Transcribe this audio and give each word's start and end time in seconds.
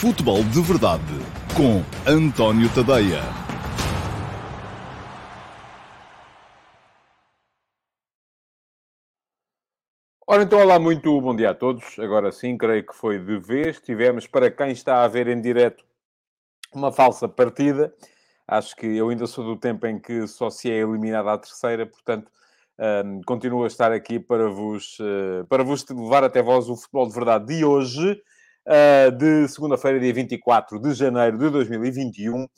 Futebol 0.00 0.44
de 0.44 0.60
Verdade 0.60 1.02
com 1.56 1.82
António 2.06 2.68
Tadeia. 2.74 3.22
Ora, 10.26 10.42
então, 10.42 10.58
olá, 10.58 10.78
muito 10.78 11.18
bom 11.18 11.34
dia 11.34 11.48
a 11.48 11.54
todos. 11.54 11.98
Agora 11.98 12.30
sim, 12.30 12.58
creio 12.58 12.86
que 12.86 12.94
foi 12.94 13.18
de 13.18 13.38
vez. 13.38 13.80
Tivemos, 13.80 14.26
para 14.26 14.50
quem 14.50 14.70
está 14.70 15.02
a 15.02 15.08
ver 15.08 15.28
em 15.28 15.40
direto, 15.40 15.82
uma 16.74 16.92
falsa 16.92 17.26
partida. 17.26 17.94
Acho 18.46 18.76
que 18.76 18.86
eu 18.86 19.08
ainda 19.08 19.26
sou 19.26 19.46
do 19.46 19.56
tempo 19.56 19.86
em 19.86 19.98
que 19.98 20.26
só 20.26 20.50
se 20.50 20.70
é 20.70 20.74
eliminado 20.74 21.30
à 21.30 21.38
terceira, 21.38 21.86
portanto, 21.86 22.30
um, 22.78 23.22
continuo 23.22 23.64
a 23.64 23.66
estar 23.66 23.90
aqui 23.92 24.20
para 24.20 24.50
vos, 24.50 24.98
uh, 25.00 25.46
para 25.48 25.64
vos 25.64 25.88
levar 25.88 26.22
até 26.22 26.42
vós 26.42 26.68
o 26.68 26.76
futebol 26.76 27.08
de 27.08 27.14
verdade 27.14 27.46
de 27.46 27.64
hoje, 27.64 28.22
de 29.18 29.48
segunda-feira, 29.48 30.00
dia 30.00 30.12
24 30.12 30.80
de 30.80 30.92
janeiro 30.94 31.38
de 31.38 31.50
2021. 31.50 32.44
Uh, 32.44 32.48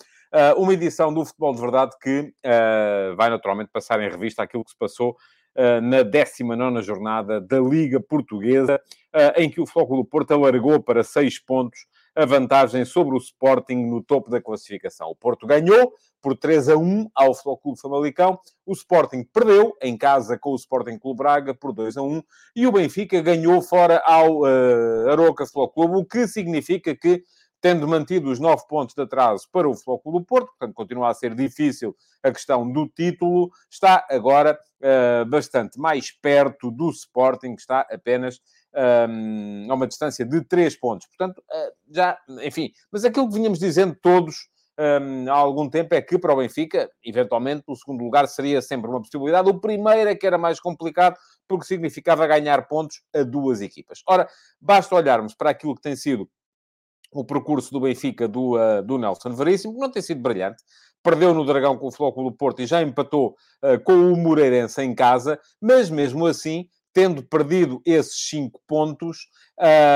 uma 0.58 0.72
edição 0.72 1.12
do 1.12 1.24
Futebol 1.24 1.54
de 1.54 1.60
Verdade 1.60 1.92
que 2.02 2.32
vai 3.16 3.30
naturalmente 3.30 3.70
passar 3.72 4.00
em 4.00 4.10
revista 4.10 4.42
aquilo 4.42 4.64
que 4.64 4.70
se 4.70 4.78
passou 4.78 5.16
na 5.82 6.02
19 6.02 6.82
jornada 6.82 7.40
da 7.40 7.58
Liga 7.58 7.98
Portuguesa, 8.00 8.80
em 9.36 9.50
que 9.50 9.60
o 9.60 9.66
do 9.96 10.04
Porto 10.04 10.32
alargou 10.32 10.80
para 10.80 11.02
seis 11.02 11.38
pontos 11.38 11.80
a 12.18 12.24
vantagem 12.26 12.84
sobre 12.84 13.14
o 13.14 13.18
Sporting 13.18 13.76
no 13.86 14.02
topo 14.02 14.28
da 14.28 14.42
classificação. 14.42 15.08
O 15.08 15.14
Porto 15.14 15.46
ganhou 15.46 15.92
por 16.20 16.36
3 16.36 16.70
a 16.70 16.76
1 16.76 17.08
ao 17.14 17.32
Futebol 17.32 17.58
Clube 17.58 17.80
Famalicão. 17.80 18.40
O 18.66 18.72
Sporting 18.72 19.22
perdeu 19.22 19.76
em 19.80 19.96
casa 19.96 20.36
com 20.36 20.50
o 20.50 20.56
Sporting 20.56 20.98
Clube 20.98 21.18
Braga 21.18 21.54
por 21.54 21.72
2 21.72 21.96
a 21.96 22.02
1 22.02 22.20
e 22.56 22.66
o 22.66 22.72
Benfica 22.72 23.22
ganhou 23.22 23.62
fora 23.62 24.02
ao 24.04 24.40
uh, 24.40 25.08
Aroca 25.12 25.46
Futebol 25.46 25.68
Clube, 25.68 25.94
o 25.94 26.04
que 26.04 26.26
significa 26.26 26.92
que 26.92 27.22
tendo 27.60 27.86
mantido 27.88 28.30
os 28.30 28.38
nove 28.38 28.62
pontos 28.68 28.94
de 28.94 29.02
atraso 29.02 29.46
para 29.50 29.68
o 29.68 29.74
Clube 29.74 30.18
do 30.18 30.24
Porto, 30.24 30.48
portanto 30.48 30.74
continua 30.74 31.10
a 31.10 31.14
ser 31.14 31.34
difícil 31.34 31.96
a 32.22 32.30
questão 32.30 32.70
do 32.70 32.86
título, 32.88 33.50
está 33.70 34.06
agora 34.10 34.58
uh, 34.80 35.24
bastante 35.26 35.78
mais 35.78 36.10
perto 36.10 36.70
do 36.70 36.90
Sporting, 36.90 37.54
que 37.54 37.60
está 37.60 37.80
apenas 37.90 38.40
um, 39.08 39.66
a 39.70 39.74
uma 39.74 39.86
distância 39.86 40.24
de 40.24 40.42
3 40.42 40.76
pontos. 40.76 41.06
Portanto, 41.06 41.38
uh, 41.38 41.72
já, 41.90 42.18
enfim, 42.42 42.72
mas 42.90 43.04
aquilo 43.04 43.28
que 43.28 43.34
vinhamos 43.34 43.58
dizendo 43.58 43.96
todos 44.00 44.48
um, 44.78 45.28
há 45.28 45.34
algum 45.34 45.68
tempo 45.68 45.92
é 45.94 46.00
que 46.00 46.16
para 46.16 46.32
o 46.32 46.36
Benfica, 46.36 46.88
eventualmente, 47.04 47.64
o 47.66 47.74
segundo 47.74 48.04
lugar 48.04 48.28
seria 48.28 48.62
sempre 48.62 48.88
uma 48.88 49.00
possibilidade. 49.00 49.50
O 49.50 49.60
primeiro 49.60 50.08
é 50.08 50.14
que 50.14 50.24
era 50.24 50.38
mais 50.38 50.60
complicado, 50.60 51.16
porque 51.48 51.66
significava 51.66 52.26
ganhar 52.28 52.68
pontos 52.68 53.02
a 53.12 53.24
duas 53.24 53.60
equipas. 53.60 54.02
Ora, 54.06 54.28
basta 54.60 54.94
olharmos 54.94 55.34
para 55.34 55.50
aquilo 55.50 55.74
que 55.74 55.82
tem 55.82 55.96
sido 55.96 56.30
o 57.10 57.24
percurso 57.24 57.72
do 57.72 57.80
Benfica 57.80 58.28
do, 58.28 58.56
uh, 58.56 58.82
do 58.82 58.98
Nelson 58.98 59.30
Veríssimo, 59.34 59.78
não 59.78 59.90
tem 59.90 60.02
sido 60.02 60.20
brilhante. 60.20 60.62
Perdeu 61.02 61.32
no 61.32 61.44
Dragão 61.44 61.78
com 61.78 61.86
o 61.86 61.92
Flóculo 61.92 62.30
do 62.30 62.36
Porto 62.36 62.60
e 62.60 62.66
já 62.66 62.82
empatou 62.82 63.36
uh, 63.62 63.82
com 63.84 64.12
o 64.12 64.16
Moreirense 64.16 64.82
em 64.82 64.94
casa, 64.94 65.38
mas 65.60 65.90
mesmo 65.90 66.26
assim 66.26 66.68
tendo 66.92 67.22
perdido 67.22 67.80
esses 67.86 68.28
cinco 68.28 68.60
pontos, 68.66 69.28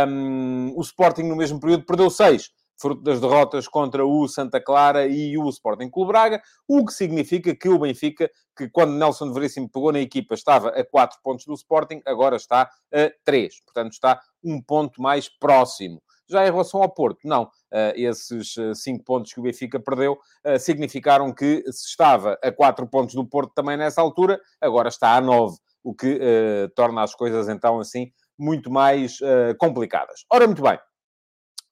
um, 0.09 0.73
o 0.77 0.81
Sporting 0.83 1.25
no 1.25 1.35
mesmo 1.35 1.59
período 1.59 1.85
perdeu 1.85 2.09
seis, 2.09 2.51
fruto 2.81 3.03
das 3.03 3.21
derrotas 3.21 3.67
contra 3.67 4.07
o 4.07 4.29
Santa 4.29 4.61
Clara 4.61 5.07
e 5.07 5.37
o 5.37 5.49
Sporting 5.49 5.91
Clube 5.91 6.13
Braga, 6.13 6.41
o 6.69 6.85
que 6.85 6.93
significa 6.93 7.57
que 7.57 7.69
o 7.69 7.79
Benfica, 7.79 8.31
que 8.57 8.69
quando 8.69 8.93
Nelson 8.93 9.33
Veríssimo 9.33 9.69
pegou 9.69 9.93
na 9.93 10.01
equipa 10.01 10.35
estava 10.35 10.69
a 10.69 10.85
quatro 10.85 11.19
pontos 11.23 11.45
do 11.45 11.55
Sporting, 11.55 12.01
agora 12.07 12.37
está 12.37 12.71
a 12.93 13.13
três, 13.25 13.61
portanto 13.65 13.93
está 13.93 14.21
um 14.45 14.61
ponto 14.61 15.03
mais 15.03 15.29
próximo. 15.29 16.01
Já 16.33 16.47
em 16.47 16.51
relação 16.51 16.83
ao 16.83 16.89
Porto, 16.89 17.21
não. 17.25 17.45
Uh, 17.45 17.93
esses 17.95 18.57
uh, 18.57 18.75
cinco 18.75 19.05
pontos 19.05 19.33
que 19.33 19.41
o 19.41 19.43
Benfica 19.43 19.79
perdeu 19.79 20.19
uh, 20.45 20.59
significaram 20.59 21.33
que 21.33 21.63
se 21.71 21.89
estava 21.89 22.39
a 22.43 22.51
quatro 22.51 22.87
pontos 22.87 23.15
do 23.15 23.25
Porto 23.25 23.53
também 23.55 23.77
nessa 23.77 24.01
altura, 24.01 24.41
agora 24.61 24.89
está 24.89 25.17
a 25.17 25.21
nove 25.21 25.57
o 25.83 25.95
que 25.95 26.15
uh, 26.15 26.69
torna 26.75 27.03
as 27.03 27.15
coisas 27.15 27.49
então 27.49 27.81
assim 27.81 28.13
muito 28.39 28.71
mais 28.71 29.21
uh, 29.21 29.57
complicadas. 29.59 30.25
Ora, 30.31 30.47
muito 30.47 30.63
bem, 30.63 30.79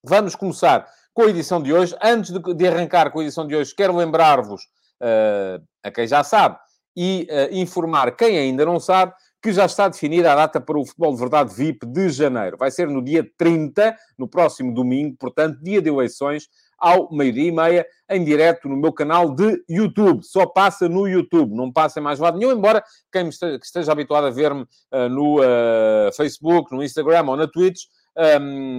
vamos 0.05 0.35
começar 0.35 0.87
com 1.13 1.23
a 1.23 1.31
edição 1.31 1.63
de 1.63 1.73
hoje. 1.73 1.97
Antes 2.03 2.33
de, 2.33 2.55
de 2.55 2.69
arrancar 2.69 3.11
com 3.11 3.21
a 3.21 3.23
edição 3.23 3.47
de 3.47 3.57
hoje, 3.57 3.75
quero 3.75 3.97
lembrar-vos, 3.97 4.63
uh, 5.01 5.65
a 5.83 5.91
quem 5.91 6.07
já 6.07 6.23
sabe, 6.23 6.59
e 6.97 7.29
informar 7.53 8.15
quem 8.17 8.37
ainda 8.37 8.67
não 8.67 8.79
sabe, 8.81 9.15
que 9.43 9.53
já 9.53 9.65
está 9.65 9.89
definida 9.89 10.33
a 10.33 10.37
data 10.37 10.61
para 10.61 10.79
o 10.79 10.85
Futebol 10.85 11.15
de 11.15 11.21
Verdade 11.21 11.55
VIP 11.55 11.87
de 11.87 12.11
janeiro. 12.11 12.57
Vai 12.59 12.71
ser 12.71 12.89
no 12.89 13.03
dia 13.03 13.27
30, 13.39 13.97
no 14.19 14.29
próximo 14.29 14.75
domingo, 14.75 15.17
portanto, 15.19 15.59
dia 15.63 15.81
de 15.81 15.89
eleições, 15.89 16.49
ao 16.79 17.13
meio-dia 17.13 17.49
e 17.49 17.53
meia, 17.53 17.87
em 18.09 18.25
direto 18.25 18.69
no 18.69 18.77
meu 18.77 18.93
canal 18.93 19.35
de 19.35 19.63
YouTube. 19.69 20.23
Só 20.25 20.47
passa 20.47 20.89
no 20.89 21.07
YouTube, 21.07 21.55
não 21.55 21.73
passa 21.73 22.01
em 22.01 22.03
mais 22.03 22.19
lado 22.19 22.39
nenhum, 22.39 22.53
embora 22.53 22.83
quem 23.13 23.29
esteja, 23.29 23.93
habituado 23.93 24.27
a 24.27 24.31
ver-me 24.31 24.63
uh, 24.63 25.09
no 25.09 25.41
uh, 25.41 26.13
Facebook, 26.17 26.75
no 26.75 26.83
Instagram 26.83 27.25
ou 27.29 27.37
na 27.37 27.47
Twitch, 27.47 27.85
um, 28.17 28.23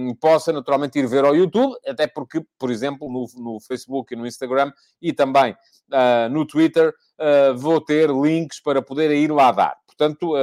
ehm, 0.08 0.14
possa 0.20 0.52
naturalmente 0.52 0.98
ir 0.98 1.06
ver 1.06 1.24
ao 1.24 1.34
YouTube, 1.34 1.74
até 1.86 2.06
porque, 2.06 2.44
por 2.58 2.70
exemplo, 2.70 3.08
no, 3.10 3.26
no 3.42 3.60
Facebook 3.60 4.12
e 4.12 4.16
no 4.16 4.26
Instagram 4.26 4.70
e 5.00 5.12
também 5.12 5.52
uh, 5.52 6.28
no 6.30 6.46
Twitter, 6.46 6.92
vou 7.56 7.80
ter 7.80 8.10
links 8.10 8.60
para 8.60 8.82
poder 8.82 9.10
ir 9.10 9.30
lá 9.30 9.52
dar. 9.52 9.76
Portanto, 9.86 10.34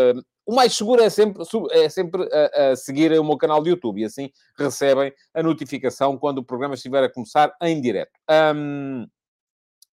o 0.49 0.55
mais 0.55 0.75
seguro 0.75 1.03
é 1.03 1.11
sempre, 1.11 1.43
é 1.71 1.87
sempre 1.89 2.27
a, 2.33 2.75
seguir 2.75 3.11
o 3.19 3.23
meu 3.23 3.37
canal 3.37 3.61
de 3.61 3.69
YouTube 3.69 4.01
e 4.01 4.05
assim 4.05 4.31
recebem 4.57 5.13
a 5.31 5.43
notificação 5.43 6.17
quando 6.17 6.39
o 6.39 6.43
programa 6.43 6.73
estiver 6.73 7.03
a 7.03 7.11
começar 7.11 7.53
em 7.61 7.79
direto. 7.79 8.11
Um, 8.55 9.05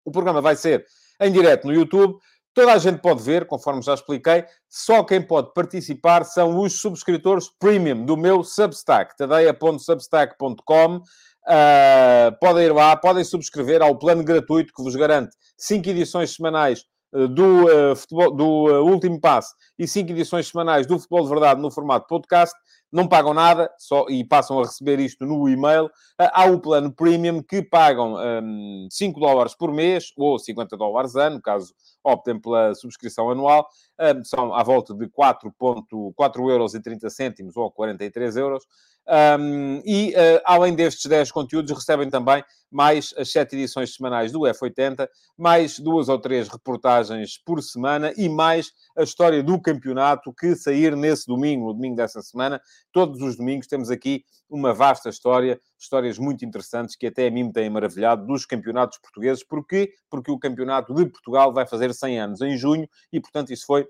o 0.04 0.10
programa 0.10 0.42
vai 0.42 0.54
ser 0.54 0.84
em 1.18 1.32
direto 1.32 1.66
no 1.66 1.72
YouTube. 1.72 2.18
Toda 2.52 2.74
a 2.74 2.78
gente 2.78 3.00
pode 3.00 3.22
ver, 3.22 3.46
conforme 3.46 3.80
já 3.80 3.94
expliquei. 3.94 4.44
Só 4.68 5.02
quem 5.02 5.22
pode 5.22 5.54
participar 5.54 6.22
são 6.24 6.60
os 6.60 6.78
subscritores 6.78 7.48
premium 7.48 8.04
do 8.04 8.14
meu 8.14 8.44
Substack, 8.44 9.16
tadeia.substack.com. 9.16 11.00
Uh, 11.46 12.38
podem 12.40 12.66
ir 12.66 12.72
lá, 12.72 12.96
podem 12.96 13.24
subscrever 13.24 13.82
ao 13.82 13.98
plano 13.98 14.22
gratuito 14.22 14.72
que 14.72 14.82
vos 14.82 14.94
garante 14.94 15.36
5 15.58 15.88
edições 15.88 16.34
semanais 16.34 16.84
eh, 17.14 17.28
do, 17.28 17.64
uh, 17.64 17.94
futebol, 17.94 18.34
do 18.34 18.46
uh, 18.68 18.90
último 18.90 19.20
passe 19.20 19.54
e 19.78 19.86
cinco 19.86 20.12
edições 20.12 20.48
semanais 20.48 20.86
do 20.86 20.98
Futebol 20.98 21.24
de 21.24 21.28
Verdade 21.28 21.60
no 21.60 21.70
formato 21.70 22.06
podcast, 22.06 22.54
não 22.90 23.06
pagam 23.06 23.34
nada 23.34 23.70
só, 23.78 24.06
e 24.08 24.24
passam 24.24 24.58
a 24.58 24.62
receber 24.62 24.98
isto 24.98 25.26
no 25.26 25.48
e-mail. 25.48 25.86
Uh, 25.86 26.30
há 26.32 26.46
o 26.46 26.58
plano 26.58 26.90
premium 26.90 27.42
que 27.42 27.62
pagam 27.62 28.14
um, 28.14 28.88
5 28.90 29.20
dólares 29.20 29.54
por 29.54 29.72
mês 29.72 30.12
ou 30.16 30.38
50 30.38 30.76
dólares 30.76 31.14
ano, 31.14 31.40
caso 31.42 31.74
optem 32.04 32.38
pela 32.38 32.74
subscrição 32.74 33.30
anual. 33.30 33.68
Um, 33.98 34.24
são 34.24 34.54
à 34.54 34.62
volta 34.62 34.94
de 34.94 35.06
4,4 35.06 36.50
euros 36.50 36.74
e 36.74 36.80
30 36.80 37.10
cêntimos 37.10 37.56
ou 37.56 37.70
43 37.70 38.36
euros. 38.36 38.64
Um, 39.06 39.82
e, 39.84 40.10
uh, 40.10 40.40
além 40.44 40.74
destes 40.74 41.06
10 41.06 41.32
conteúdos, 41.32 41.72
recebem 41.72 42.08
também 42.08 42.44
mais 42.70 43.12
as 43.18 43.30
7 43.30 43.56
edições 43.56 43.94
semanais 43.94 44.32
do 44.32 44.40
F80, 44.40 45.08
mais 45.36 45.78
duas 45.78 46.08
ou 46.08 46.18
três 46.18 46.48
reportagens 46.48 47.36
por 47.44 47.62
semana 47.62 48.12
e 48.16 48.28
mais 48.28 48.72
a 48.96 49.02
história 49.02 49.42
do 49.42 49.60
campeonato 49.60 50.32
que 50.32 50.54
sair 50.54 50.96
nesse 50.96 51.26
domingo, 51.26 51.66
no 51.66 51.74
domingo 51.74 51.96
dessa 51.96 52.22
semana. 52.22 52.60
Todos 52.92 53.20
os 53.20 53.36
domingos 53.36 53.66
temos 53.66 53.90
aqui 53.90 54.24
uma 54.52 54.74
vasta 54.74 55.08
história, 55.08 55.58
histórias 55.78 56.18
muito 56.18 56.44
interessantes 56.44 56.94
que 56.94 57.06
até 57.06 57.26
a 57.26 57.30
mim 57.30 57.44
me 57.44 57.52
têm 57.52 57.70
maravilhado 57.70 58.26
dos 58.26 58.44
campeonatos 58.44 58.98
portugueses. 58.98 59.42
Porquê? 59.42 59.94
Porque 60.10 60.30
o 60.30 60.38
campeonato 60.38 60.94
de 60.94 61.06
Portugal 61.06 61.52
vai 61.52 61.66
fazer 61.66 61.92
100 61.94 62.20
anos 62.20 62.40
em 62.42 62.56
junho 62.56 62.86
e, 63.10 63.18
portanto, 63.18 63.52
isso 63.52 63.64
foi 63.64 63.88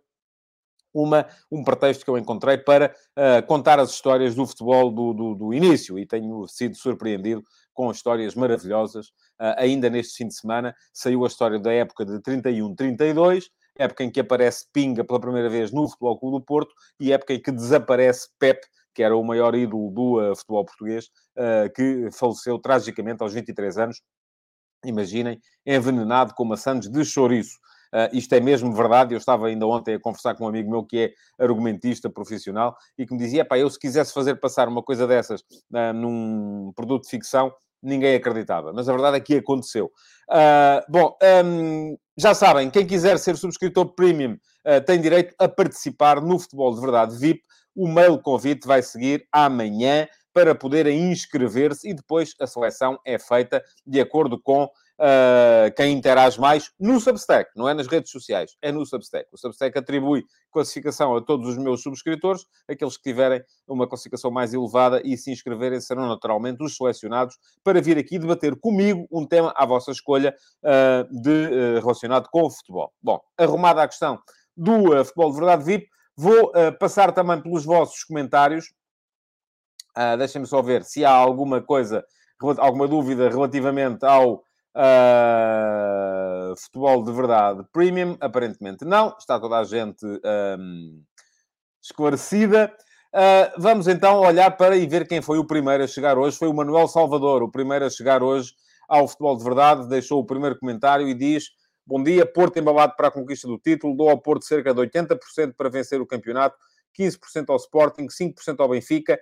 uma, 0.95 1.27
um 1.51 1.65
pretexto 1.65 2.05
que 2.05 2.11
eu 2.11 2.19
encontrei 2.19 2.59
para 2.59 2.95
uh, 3.17 3.45
contar 3.47 3.81
as 3.81 3.91
histórias 3.91 4.35
do 4.35 4.47
futebol 4.47 4.91
do, 4.91 5.13
do, 5.13 5.35
do, 5.35 5.55
início 5.55 5.99
e 5.99 6.07
tenho 6.07 6.47
sido 6.47 6.77
surpreendido 6.77 7.43
com 7.73 7.91
histórias 7.91 8.35
maravilhosas. 8.35 9.09
Uh, 9.41 9.57
ainda 9.57 9.89
neste 9.91 10.17
fim 10.19 10.29
de 10.29 10.35
semana 10.35 10.75
saiu 10.93 11.25
a 11.25 11.29
história 11.29 11.59
da 11.59 11.73
época 11.73 12.05
de 12.05 12.21
31-32, 12.21 13.45
época 13.77 14.05
em 14.05 14.11
que 14.11 14.21
aparece 14.21 14.67
Pinga 14.73 15.03
pela 15.03 15.19
primeira 15.19 15.49
vez 15.49 15.73
no 15.73 15.89
Futebol 15.89 16.19
Clube 16.19 16.39
do 16.39 16.45
Porto 16.45 16.75
e 17.01 17.13
época 17.13 17.33
em 17.35 17.41
que 17.41 17.51
desaparece 17.51 18.29
Pep, 18.39 18.61
que 18.95 19.03
era 19.03 19.17
o 19.17 19.25
maior 19.25 19.55
ídolo 19.55 19.91
do 19.91 20.21
uh, 20.21 20.37
futebol 20.37 20.65
português, 20.65 21.09
que 21.75 22.11
faleceu 22.13 22.59
tragicamente 22.59 23.23
aos 23.23 23.33
23 23.33 23.79
anos. 23.79 24.03
Imaginem, 24.85 25.41
envenenado 25.65 26.35
com 26.35 26.45
maçãs 26.45 26.89
de 26.89 27.05
chouriço. 27.05 27.57
Uh, 27.93 28.09
isto 28.17 28.33
é 28.35 28.41
mesmo 28.41 28.73
verdade. 28.75 29.15
Eu 29.15 29.19
estava 29.19 29.49
ainda 29.49 29.67
ontem 29.67 29.95
a 29.95 30.01
conversar 30.01 30.35
com 30.35 30.45
um 30.45 30.49
amigo 30.49 30.71
meu 30.71 30.83
que 30.83 30.99
é 31.39 31.45
argumentista 31.45 32.09
profissional 32.09 32.75
e 32.97 33.07
que 33.07 33.13
me 33.13 33.19
dizia: 33.19 33.45
pá, 33.45 33.59
eu 33.59 33.69
se 33.69 33.79
quisesse 33.79 34.15
fazer 34.15 34.37
passar 34.37 34.67
uma 34.67 34.83
coisa 34.83 35.07
dessas 35.07 35.43
uh, 35.43 35.93
num 35.95 36.73
produto 36.75 37.03
de 37.03 37.11
ficção, 37.11 37.53
ninguém 37.83 38.15
acreditava. 38.15 38.73
Mas 38.73 38.89
a 38.89 38.93
verdade 38.93 39.19
é 39.19 39.21
que 39.21 39.37
aconteceu. 39.37 39.91
Uh, 40.31 40.91
bom, 40.91 41.15
um, 41.45 41.97
já 42.17 42.35
sabem, 42.35 42.71
quem 42.71 42.87
quiser 42.87 43.19
ser 43.19 43.37
subscritor 43.37 43.95
premium 43.95 44.37
tem 44.87 45.01
direito 45.01 45.35
a 45.41 45.49
participar 45.49 46.21
no 46.21 46.39
Futebol 46.39 46.73
de 46.73 46.81
Verdade 46.81 47.19
VIP. 47.19 47.43
O 47.75 47.89
mail 47.89 48.19
convite 48.19 48.67
vai 48.67 48.83
seguir 48.83 49.27
amanhã 49.33 50.07
para 50.33 50.55
poderem 50.55 51.11
inscrever-se 51.11 51.91
e 51.91 51.95
depois 51.95 52.35
a 52.41 52.47
seleção 52.47 52.99
é 53.05 53.19
feita 53.19 53.63
de 53.87 54.01
acordo 54.01 54.41
com 54.41 54.65
uh, 54.65 55.75
quem 55.77 55.93
interage 55.93 56.41
mais 56.41 56.71
no 56.79 56.99
Substack, 57.01 57.51
não 57.57 57.69
é 57.69 57.75
nas 57.75 57.87
redes 57.87 58.11
sociais, 58.11 58.57
é 58.63 58.73
no 58.73 58.85
Substack. 58.87 59.27
O 59.33 59.37
Substack 59.37 59.77
atribui 59.79 60.25
classificação 60.51 61.17
a 61.17 61.21
todos 61.21 61.49
os 61.49 61.59
meus 61.59 61.83
subscritores, 61.83 62.47
aqueles 62.69 62.97
que 62.97 63.03
tiverem 63.03 63.43
uma 63.67 63.87
classificação 63.87 64.31
mais 64.31 64.55
elevada 64.55 65.03
e 65.05 65.17
se 65.17 65.31
inscreverem 65.31 65.81
serão 65.81 66.09
naturalmente 66.09 66.63
os 66.63 66.77
selecionados 66.77 67.37
para 67.63 67.81
vir 67.81 67.99
aqui 67.99 68.19
debater 68.19 68.57
comigo 68.57 69.07
um 69.11 69.27
tema 69.27 69.53
à 69.57 69.67
vossa 69.67 69.91
escolha 69.91 70.35
uh, 70.63 71.21
de, 71.23 71.31
uh, 71.31 71.81
relacionado 71.81 72.29
com 72.31 72.43
o 72.43 72.51
futebol. 72.51 72.93
Bom, 73.03 73.21
arrumada 73.37 73.83
a 73.83 73.89
questão 73.89 74.19
do 74.57 75.05
Futebol 75.05 75.31
de 75.31 75.37
Verdade 75.37 75.65
VIP, 75.65 75.89
vou 76.17 76.53
passar 76.79 77.13
também 77.13 77.41
pelos 77.41 77.65
vossos 77.65 78.05
comentários. 78.05 78.73
Deixem-me 80.19 80.47
só 80.47 80.63
ver 80.63 80.85
se 80.85 81.05
há 81.05 81.11
alguma 81.11 81.61
coisa, 81.61 82.05
alguma 82.59 82.89
dúvida 82.89 83.29
relativamente 83.29 84.05
ao 84.05 84.43
Uh, 84.75 86.57
futebol 86.57 87.03
de 87.05 87.13
verdade 87.13 87.63
premium, 87.75 88.17
aparentemente 88.19 88.87
não. 88.87 89.15
Está 89.19 89.39
toda 89.39 89.59
a 89.59 89.65
gente 89.65 90.03
um, 90.59 91.03
esclarecida. 91.83 92.75
Uh, 93.13 93.53
vamos 93.61 93.87
então 93.87 94.21
olhar 94.21 94.51
para 94.57 94.75
e 94.75 94.87
ver 94.87 95.07
quem 95.07 95.21
foi 95.21 95.37
o 95.37 95.47
primeiro 95.47 95.85
a 95.85 95.87
chegar 95.87 96.17
hoje. 96.17 96.39
Foi 96.39 96.49
o 96.49 96.55
Manuel 96.55 96.89
Salvador, 96.89 97.43
o 97.43 97.51
primeiro 97.51 97.85
a 97.85 97.91
chegar 97.91 98.23
hoje 98.23 98.55
ao 98.89 99.07
futebol 99.07 99.37
de 99.37 99.45
verdade. 99.45 99.89
Deixou 99.91 100.21
o 100.21 100.25
primeiro 100.25 100.59
comentário 100.59 101.07
e 101.07 101.13
diz: 101.13 101.51
Bom 101.85 102.01
dia, 102.01 102.25
Porto 102.25 102.59
embalado 102.59 102.95
para 102.97 103.09
a 103.09 103.11
conquista 103.11 103.49
do 103.49 103.59
título. 103.59 103.97
Dou 103.97 104.09
ao 104.09 104.19
Porto 104.19 104.45
cerca 104.45 104.73
de 104.73 104.81
80% 104.81 105.55
para 105.57 105.69
vencer 105.69 106.01
o 106.01 106.07
campeonato, 106.07 106.57
15% 106.99 107.47
ao 107.49 107.57
Sporting, 107.57 108.07
5% 108.07 108.61
ao 108.61 108.69
Benfica. 108.69 109.19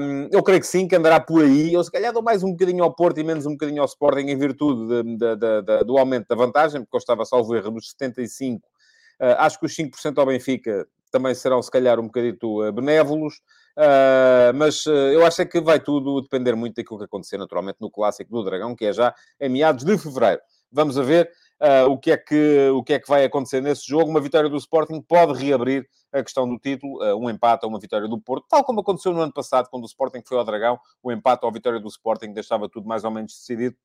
Um, 0.00 0.28
eu 0.30 0.42
creio 0.42 0.60
que 0.60 0.66
sim, 0.66 0.86
que 0.86 0.94
andará 0.94 1.18
por 1.18 1.42
aí. 1.42 1.72
Eu 1.72 1.82
se 1.82 1.90
calhar 1.90 2.12
dou 2.12 2.22
mais 2.22 2.44
um 2.44 2.52
bocadinho 2.52 2.84
ao 2.84 2.94
Porto 2.94 3.18
e 3.18 3.24
menos 3.24 3.46
um 3.46 3.52
bocadinho 3.52 3.82
ao 3.82 3.86
Sporting 3.86 4.26
em 4.28 4.36
virtude 4.36 5.02
de, 5.02 5.16
de, 5.16 5.62
de, 5.62 5.84
do 5.84 5.98
aumento 5.98 6.28
da 6.28 6.36
vantagem, 6.36 6.82
porque 6.82 6.96
eu 6.96 6.98
estava 6.98 7.24
salvo 7.24 7.54
erro 7.56 7.72
nos 7.72 7.90
75. 7.90 8.58
Uh, 8.58 9.24
ah, 9.24 9.46
acho 9.46 9.58
que 9.58 9.66
os 9.66 9.76
5% 9.76 10.18
ao 10.18 10.26
Benfica 10.26 10.86
também 11.10 11.34
serão, 11.34 11.60
se 11.60 11.70
calhar, 11.70 11.98
um 11.98 12.04
bocadito 12.06 12.66
uh, 12.66 12.72
benévolos. 12.72 13.40
Uh, 13.76 14.54
mas 14.54 14.86
uh, 14.86 14.90
eu 14.90 15.26
acho 15.26 15.42
é 15.42 15.46
que 15.46 15.60
vai 15.60 15.80
tudo 15.80 16.20
depender 16.22 16.54
muito 16.54 16.76
daquilo 16.76 16.98
que 16.98 17.04
acontecer, 17.04 17.38
naturalmente, 17.38 17.78
no 17.80 17.90
Clássico 17.90 18.30
do 18.30 18.44
Dragão, 18.44 18.74
que 18.74 18.86
é 18.86 18.92
já 18.92 19.14
em 19.40 19.48
meados 19.48 19.84
de 19.84 19.98
Fevereiro. 19.98 20.40
Vamos 20.70 20.96
a 20.98 21.02
ver 21.02 21.30
uh, 21.62 21.88
o, 21.88 21.96
que 21.96 22.10
é 22.10 22.16
que, 22.16 22.70
o 22.70 22.82
que 22.82 22.94
é 22.94 22.98
que 22.98 23.08
vai 23.08 23.24
acontecer 23.24 23.60
nesse 23.60 23.86
jogo. 23.86 24.10
Uma 24.10 24.20
vitória 24.20 24.50
do 24.50 24.56
Sporting 24.56 25.00
pode 25.00 25.32
reabrir 25.42 25.86
a 26.12 26.22
questão 26.22 26.48
do 26.48 26.58
título, 26.58 27.02
uh, 27.02 27.16
um 27.16 27.30
empate 27.30 27.64
ou 27.64 27.70
uma 27.70 27.78
vitória 27.78 28.08
do 28.08 28.20
Porto, 28.20 28.46
tal 28.48 28.64
como 28.64 28.80
aconteceu 28.80 29.12
no 29.12 29.20
ano 29.20 29.32
passado, 29.32 29.68
quando 29.70 29.84
o 29.84 29.86
Sporting 29.86 30.22
foi 30.26 30.36
ao 30.36 30.44
Dragão, 30.44 30.78
o 31.02 31.12
empate 31.12 31.44
ou 31.44 31.50
a 31.50 31.52
vitória 31.52 31.80
do 31.80 31.88
Sporting 31.88 32.32
deixava 32.32 32.68
tudo 32.68 32.86
mais 32.86 33.04
ou 33.04 33.10
menos 33.10 33.32
decidido. 33.32 33.76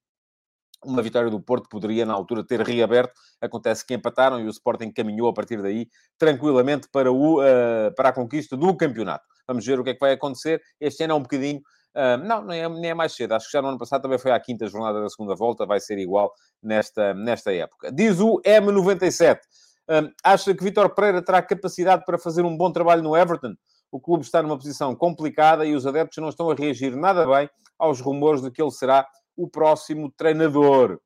Uma 0.85 1.01
vitória 1.01 1.29
do 1.31 1.41
Porto 1.41 1.67
poderia, 1.69 2.05
na 2.05 2.13
altura, 2.13 2.45
ter 2.45 2.61
reaberto. 2.61 3.11
Acontece 3.41 3.83
que 3.83 3.95
empataram 3.95 4.39
e 4.39 4.45
o 4.45 4.49
Sporting 4.49 4.91
caminhou 4.91 5.27
a 5.27 5.33
partir 5.33 5.59
daí 5.59 5.87
tranquilamente 6.19 6.87
para, 6.91 7.11
o, 7.11 7.41
uh, 7.41 7.93
para 7.95 8.09
a 8.09 8.13
conquista 8.13 8.55
do 8.55 8.75
campeonato. 8.75 9.25
Vamos 9.47 9.65
ver 9.65 9.79
o 9.79 9.83
que 9.83 9.91
é 9.91 9.93
que 9.93 9.99
vai 9.99 10.11
acontecer. 10.11 10.61
Este 10.79 11.03
ano 11.03 11.13
é 11.13 11.15
um 11.15 11.21
bocadinho 11.21 11.61
Uh, 11.97 12.23
não, 12.23 12.43
nem 12.45 12.61
é, 12.61 12.69
nem 12.69 12.91
é, 12.91 12.93
mais 12.93 13.13
cedo. 13.13 13.33
Acho 13.33 13.47
que 13.47 13.53
já 13.53 13.61
no 13.61 13.69
ano 13.69 13.79
passado 13.79 14.03
também 14.03 14.19
foi 14.19 14.29
à 14.29 14.39
quinta 14.39 14.67
jornada 14.67 15.01
da 15.01 15.09
segunda 15.09 15.33
volta. 15.33 15.65
Vai 15.65 15.79
ser 15.79 15.97
igual 15.97 16.31
nesta, 16.61 17.11
nesta 17.15 17.51
época. 17.51 17.91
Diz 17.91 18.19
o 18.19 18.39
M97. 18.45 19.39
Uh, 19.89 20.13
acha 20.23 20.53
que 20.53 20.63
Vitor 20.63 20.93
Pereira 20.93 21.23
terá 21.23 21.41
capacidade 21.41 22.05
para 22.05 22.19
fazer 22.19 22.43
um 22.43 22.55
bom 22.55 22.71
trabalho 22.71 23.01
no 23.01 23.17
Everton? 23.17 23.55
O 23.91 23.99
clube 23.99 24.23
está 24.23 24.43
numa 24.43 24.57
posição 24.57 24.95
complicada 24.95 25.65
e 25.65 25.73
os 25.73 25.87
adeptos 25.87 26.19
não 26.19 26.29
estão 26.29 26.51
a 26.51 26.53
reagir 26.53 26.95
nada 26.95 27.25
bem 27.25 27.49
aos 27.79 27.99
rumores 27.99 28.43
de 28.43 28.51
que 28.51 28.61
ele 28.61 28.69
será 28.69 29.07
o 29.35 29.49
próximo 29.49 30.11
treinador. 30.15 30.99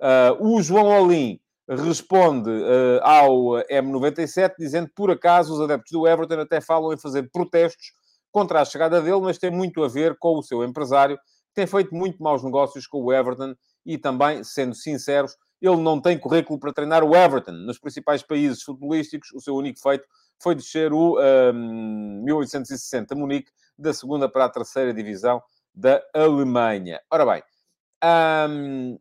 Uh, 0.00 0.56
o 0.56 0.62
João 0.62 0.86
Olim 0.86 1.38
responde 1.68 2.50
ao 3.02 3.62
M97 3.70 4.54
dizendo 4.58 4.88
por 4.96 5.10
acaso 5.10 5.52
os 5.52 5.60
adeptos 5.60 5.92
do 5.92 6.08
Everton 6.08 6.40
até 6.40 6.62
falam 6.62 6.94
em 6.94 6.96
fazer 6.96 7.28
protestos 7.30 7.92
contra 8.30 8.60
a 8.60 8.64
chegada 8.64 9.00
dele, 9.00 9.20
mas 9.20 9.38
tem 9.38 9.50
muito 9.50 9.82
a 9.82 9.88
ver 9.88 10.16
com 10.18 10.38
o 10.38 10.42
seu 10.42 10.62
empresário, 10.64 11.16
que 11.16 11.54
tem 11.54 11.66
feito 11.66 11.94
muito 11.94 12.22
maus 12.22 12.42
negócios 12.42 12.86
com 12.86 13.02
o 13.02 13.12
Everton 13.12 13.54
e 13.84 13.96
também, 13.98 14.44
sendo 14.44 14.74
sinceros, 14.74 15.36
ele 15.60 15.76
não 15.76 16.00
tem 16.00 16.18
currículo 16.18 16.58
para 16.58 16.72
treinar 16.72 17.02
o 17.02 17.16
Everton. 17.16 17.52
Nos 17.52 17.78
principais 17.78 18.22
países 18.22 18.62
futebolísticos, 18.62 19.30
o 19.32 19.40
seu 19.40 19.54
único 19.56 19.80
feito 19.80 20.06
foi 20.40 20.54
descer 20.54 20.92
o 20.92 21.18
um, 21.18 22.22
1860 22.24 23.14
Munique 23.14 23.50
da 23.76 23.92
segunda 23.92 24.28
para 24.28 24.44
a 24.44 24.48
terceira 24.48 24.94
divisão 24.94 25.42
da 25.74 26.02
Alemanha. 26.14 27.00
Ora 27.10 27.26
bem, 27.26 27.42
um, 28.50 28.98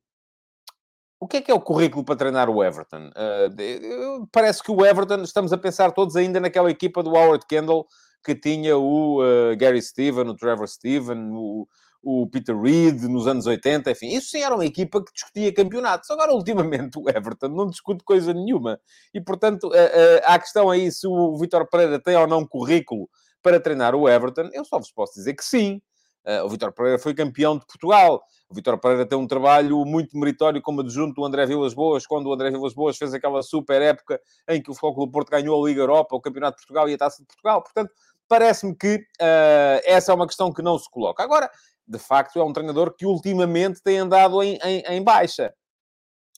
o 1.19 1.27
que 1.27 1.38
é 1.38 1.41
que 1.41 1.51
é 1.51 1.53
o 1.53 1.62
currículo 1.62 2.03
para 2.03 2.15
treinar 2.15 2.50
o 2.50 2.63
Everton? 2.63 3.09
Uh, 3.09 4.27
parece 4.31 4.62
que 4.62 4.71
o 4.71 4.85
Everton, 4.85 5.21
estamos 5.21 5.51
a 5.51 5.57
pensar 5.57 5.91
todos 5.91 6.15
ainda 6.15 6.39
naquela 6.39 6.69
equipa 6.69 7.01
do 7.01 7.12
Howard 7.12 7.45
Kendall 7.47 7.88
que 8.27 8.35
tinha 8.35 8.77
o 8.77 9.21
uh, 9.21 9.56
Gary 9.57 9.81
Steven, 9.81 10.27
o 10.27 10.35
Trevor 10.35 10.68
Steven, 10.68 11.29
o, 11.31 11.65
o 12.03 12.27
Peter 12.27 12.59
Reed 12.59 13.03
nos 13.03 13.25
anos 13.25 13.45
80, 13.45 13.89
enfim, 13.91 14.07
isso 14.07 14.31
sim 14.31 14.41
era 14.41 14.53
uma 14.53 14.65
equipa 14.65 15.01
que 15.01 15.13
discutia 15.13 15.53
campeonatos. 15.53 16.12
Agora, 16.12 16.33
ultimamente, 16.33 17.00
o 17.00 17.07
Everton 17.07 17.47
não 17.47 17.69
discute 17.69 18.03
coisa 18.03 18.33
nenhuma. 18.33 18.81
E, 19.13 19.21
portanto, 19.21 19.68
uh, 19.68 19.69
uh, 19.69 20.21
há 20.25 20.33
a 20.33 20.39
questão 20.39 20.69
aí 20.69 20.91
se 20.91 21.07
o 21.07 21.38
Vitor 21.38 21.65
Pereira 21.69 22.01
tem 22.03 22.18
ou 22.18 22.27
não 22.27 22.45
currículo 22.45 23.09
para 23.41 23.62
treinar 23.62 23.95
o 23.95 24.09
Everton, 24.09 24.50
eu 24.51 24.65
só 24.65 24.77
vos 24.77 24.91
posso 24.91 25.13
dizer 25.13 25.33
que 25.33 25.45
sim. 25.45 25.81
Uh, 26.25 26.44
o 26.44 26.50
Vitor 26.50 26.73
Pereira 26.73 27.00
foi 27.00 27.13
campeão 27.13 27.57
de 27.57 27.65
Portugal. 27.65 28.21
O 28.50 28.53
Vitor 28.53 28.77
Pereira 28.77 29.06
tem 29.06 29.18
um 29.18 29.25
trabalho 29.25 29.85
muito 29.85 30.18
meritório 30.18 30.62
como 30.62 30.81
adjunto 30.81 31.13
do 31.15 31.25
André 31.25 31.45
Vilas 31.45 31.73
Boas, 31.73 32.06
quando 32.06 32.27
o 32.27 32.33
André 32.33 32.51
Vilas 32.51 32.73
Boas 32.73 32.97
fez 32.97 33.13
aquela 33.13 33.41
super 33.41 33.81
época 33.81 34.19
em 34.50 34.62
que 34.62 34.69
o 34.69 34.73
Futebol 34.73 35.09
Porto 35.09 35.30
ganhou 35.30 35.63
a 35.63 35.68
Liga 35.69 35.81
Europa, 35.81 36.13
o 36.13 36.19
Campeonato 36.19 36.57
de 36.57 36.63
Portugal 36.63 36.89
e 36.89 36.94
a 36.94 36.97
Taça 36.97 37.21
de 37.21 37.27
Portugal. 37.27 37.62
Portanto, 37.62 37.94
parece-me 38.27 38.75
que 38.75 38.95
uh, 38.95 39.81
essa 39.85 40.12
é 40.12 40.15
uma 40.15 40.27
questão 40.27 40.51
que 40.51 40.62
não 40.62 40.77
se 40.77 40.89
coloca. 40.89 41.24
Agora, 41.24 41.50
de 41.88 42.00
facto, 42.00 42.39
é 42.39 42.44
um 42.44 42.53
treinador 42.53 42.94
que 42.95 43.06
ultimamente 43.06 43.81
tem 43.81 43.97
andado 43.97 44.41
em, 44.44 44.57
em, 44.63 44.81
em 44.81 45.03
baixa. 45.03 45.53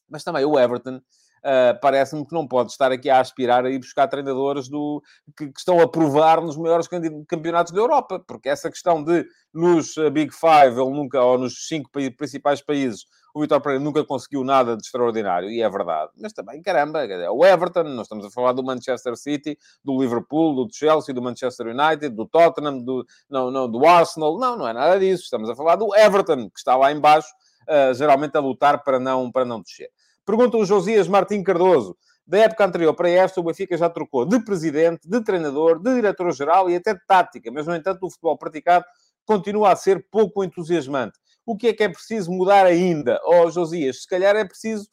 Mas 0.08 0.24
também 0.24 0.46
o 0.46 0.58
Everton 0.58 1.02
uh, 1.40 1.80
parece-me 1.82 2.26
que 2.26 2.34
não 2.34 2.48
pode 2.48 2.72
estar 2.72 2.92
aqui 2.92 3.10
a 3.10 3.20
aspirar 3.20 3.66
a 3.66 3.70
ir 3.70 3.80
buscar 3.80 4.08
treinadores 4.08 4.68
do, 4.68 5.02
que, 5.38 5.48
que, 5.48 5.60
estão 5.60 5.80
a 5.80 5.88
provar 5.88 6.42
nos 6.42 6.58
maiores 6.58 6.88
campeonatos 7.28 7.74
da 7.74 7.80
Europa, 7.80 8.24
porque 8.28 8.50
essa 8.50 8.70
questão 8.70 9.04
de 9.04 9.26
nos 9.54 9.96
Big 10.12 10.34
Five, 10.34 10.80
ele 10.80 10.92
nunca, 10.92 11.22
ou 11.22 11.38
nos 11.38 11.68
cinco 11.68 11.90
principais 11.92 12.62
países, 12.62 13.06
o 13.34 13.42
Vitor 13.42 13.62
Pereira 13.62 13.84
nunca 13.84 14.04
conseguiu 14.04 14.44
nada 14.44 14.76
de 14.76 14.84
extraordinário, 14.84 15.50
e 15.50 15.62
é 15.62 15.70
verdade. 15.70 16.12
Mas 16.20 16.34
também, 16.34 16.62
caramba, 16.62 17.06
é 17.06 17.30
o 17.30 17.46
Everton, 17.46 17.84
nós 17.84 18.06
estamos 18.06 18.26
a 18.26 18.32
falar 18.32 18.54
do 18.54 18.64
Manchester 18.64 19.16
City, 19.16 19.58
do 19.84 20.00
Liverpool, 20.00 20.56
do 20.56 20.68
Chelsea, 20.72 21.14
do 21.14 21.22
Manchester 21.22 21.68
United, 21.68 22.10
do 22.10 22.26
Tottenham, 22.26 22.80
do, 22.80 23.06
não, 23.30 23.52
não, 23.52 23.70
do 23.70 23.86
Arsenal. 23.86 24.38
Não, 24.40 24.58
não 24.58 24.68
é 24.68 24.74
nada 24.74 25.00
disso. 25.00 25.24
Estamos 25.24 25.50
a 25.50 25.56
falar 25.56 25.76
do 25.76 25.96
Everton, 25.96 26.50
que 26.50 26.58
está 26.58 26.76
lá 26.76 26.92
embaixo, 26.92 27.30
uh, 27.64 27.94
geralmente 27.94 28.36
a 28.36 28.40
lutar 28.40 28.84
para 28.84 29.00
não, 29.00 29.32
para 29.32 29.46
não 29.46 29.62
descer. 29.62 29.90
Pergunta 30.30 30.58
o 30.58 30.64
Josias 30.64 31.08
Martim 31.08 31.42
Cardoso. 31.42 31.98
Da 32.24 32.38
época 32.38 32.64
anterior 32.64 32.94
para 32.94 33.10
esta, 33.10 33.40
o 33.40 33.44
Benfica 33.44 33.76
já 33.76 33.90
trocou 33.90 34.28
de 34.28 34.40
presidente, 34.40 35.10
de 35.10 35.24
treinador, 35.24 35.82
de 35.82 35.92
diretor-geral 35.96 36.70
e 36.70 36.76
até 36.76 36.94
de 36.94 37.00
tática, 37.08 37.52
mas, 37.52 37.66
no 37.66 37.74
entanto, 37.74 38.06
o 38.06 38.12
futebol 38.12 38.38
praticado 38.38 38.86
continua 39.26 39.72
a 39.72 39.76
ser 39.76 40.06
pouco 40.12 40.44
entusiasmante. 40.44 41.18
O 41.44 41.58
que 41.58 41.70
é 41.70 41.74
que 41.74 41.84
é 41.84 41.90
preciso 41.90 42.32
mudar 42.32 42.68
ainda? 42.68 43.20
Oh, 43.26 43.50
Josias, 43.50 44.04
se 44.04 44.08
calhar 44.08 44.36
é 44.36 44.46
preciso 44.46 44.88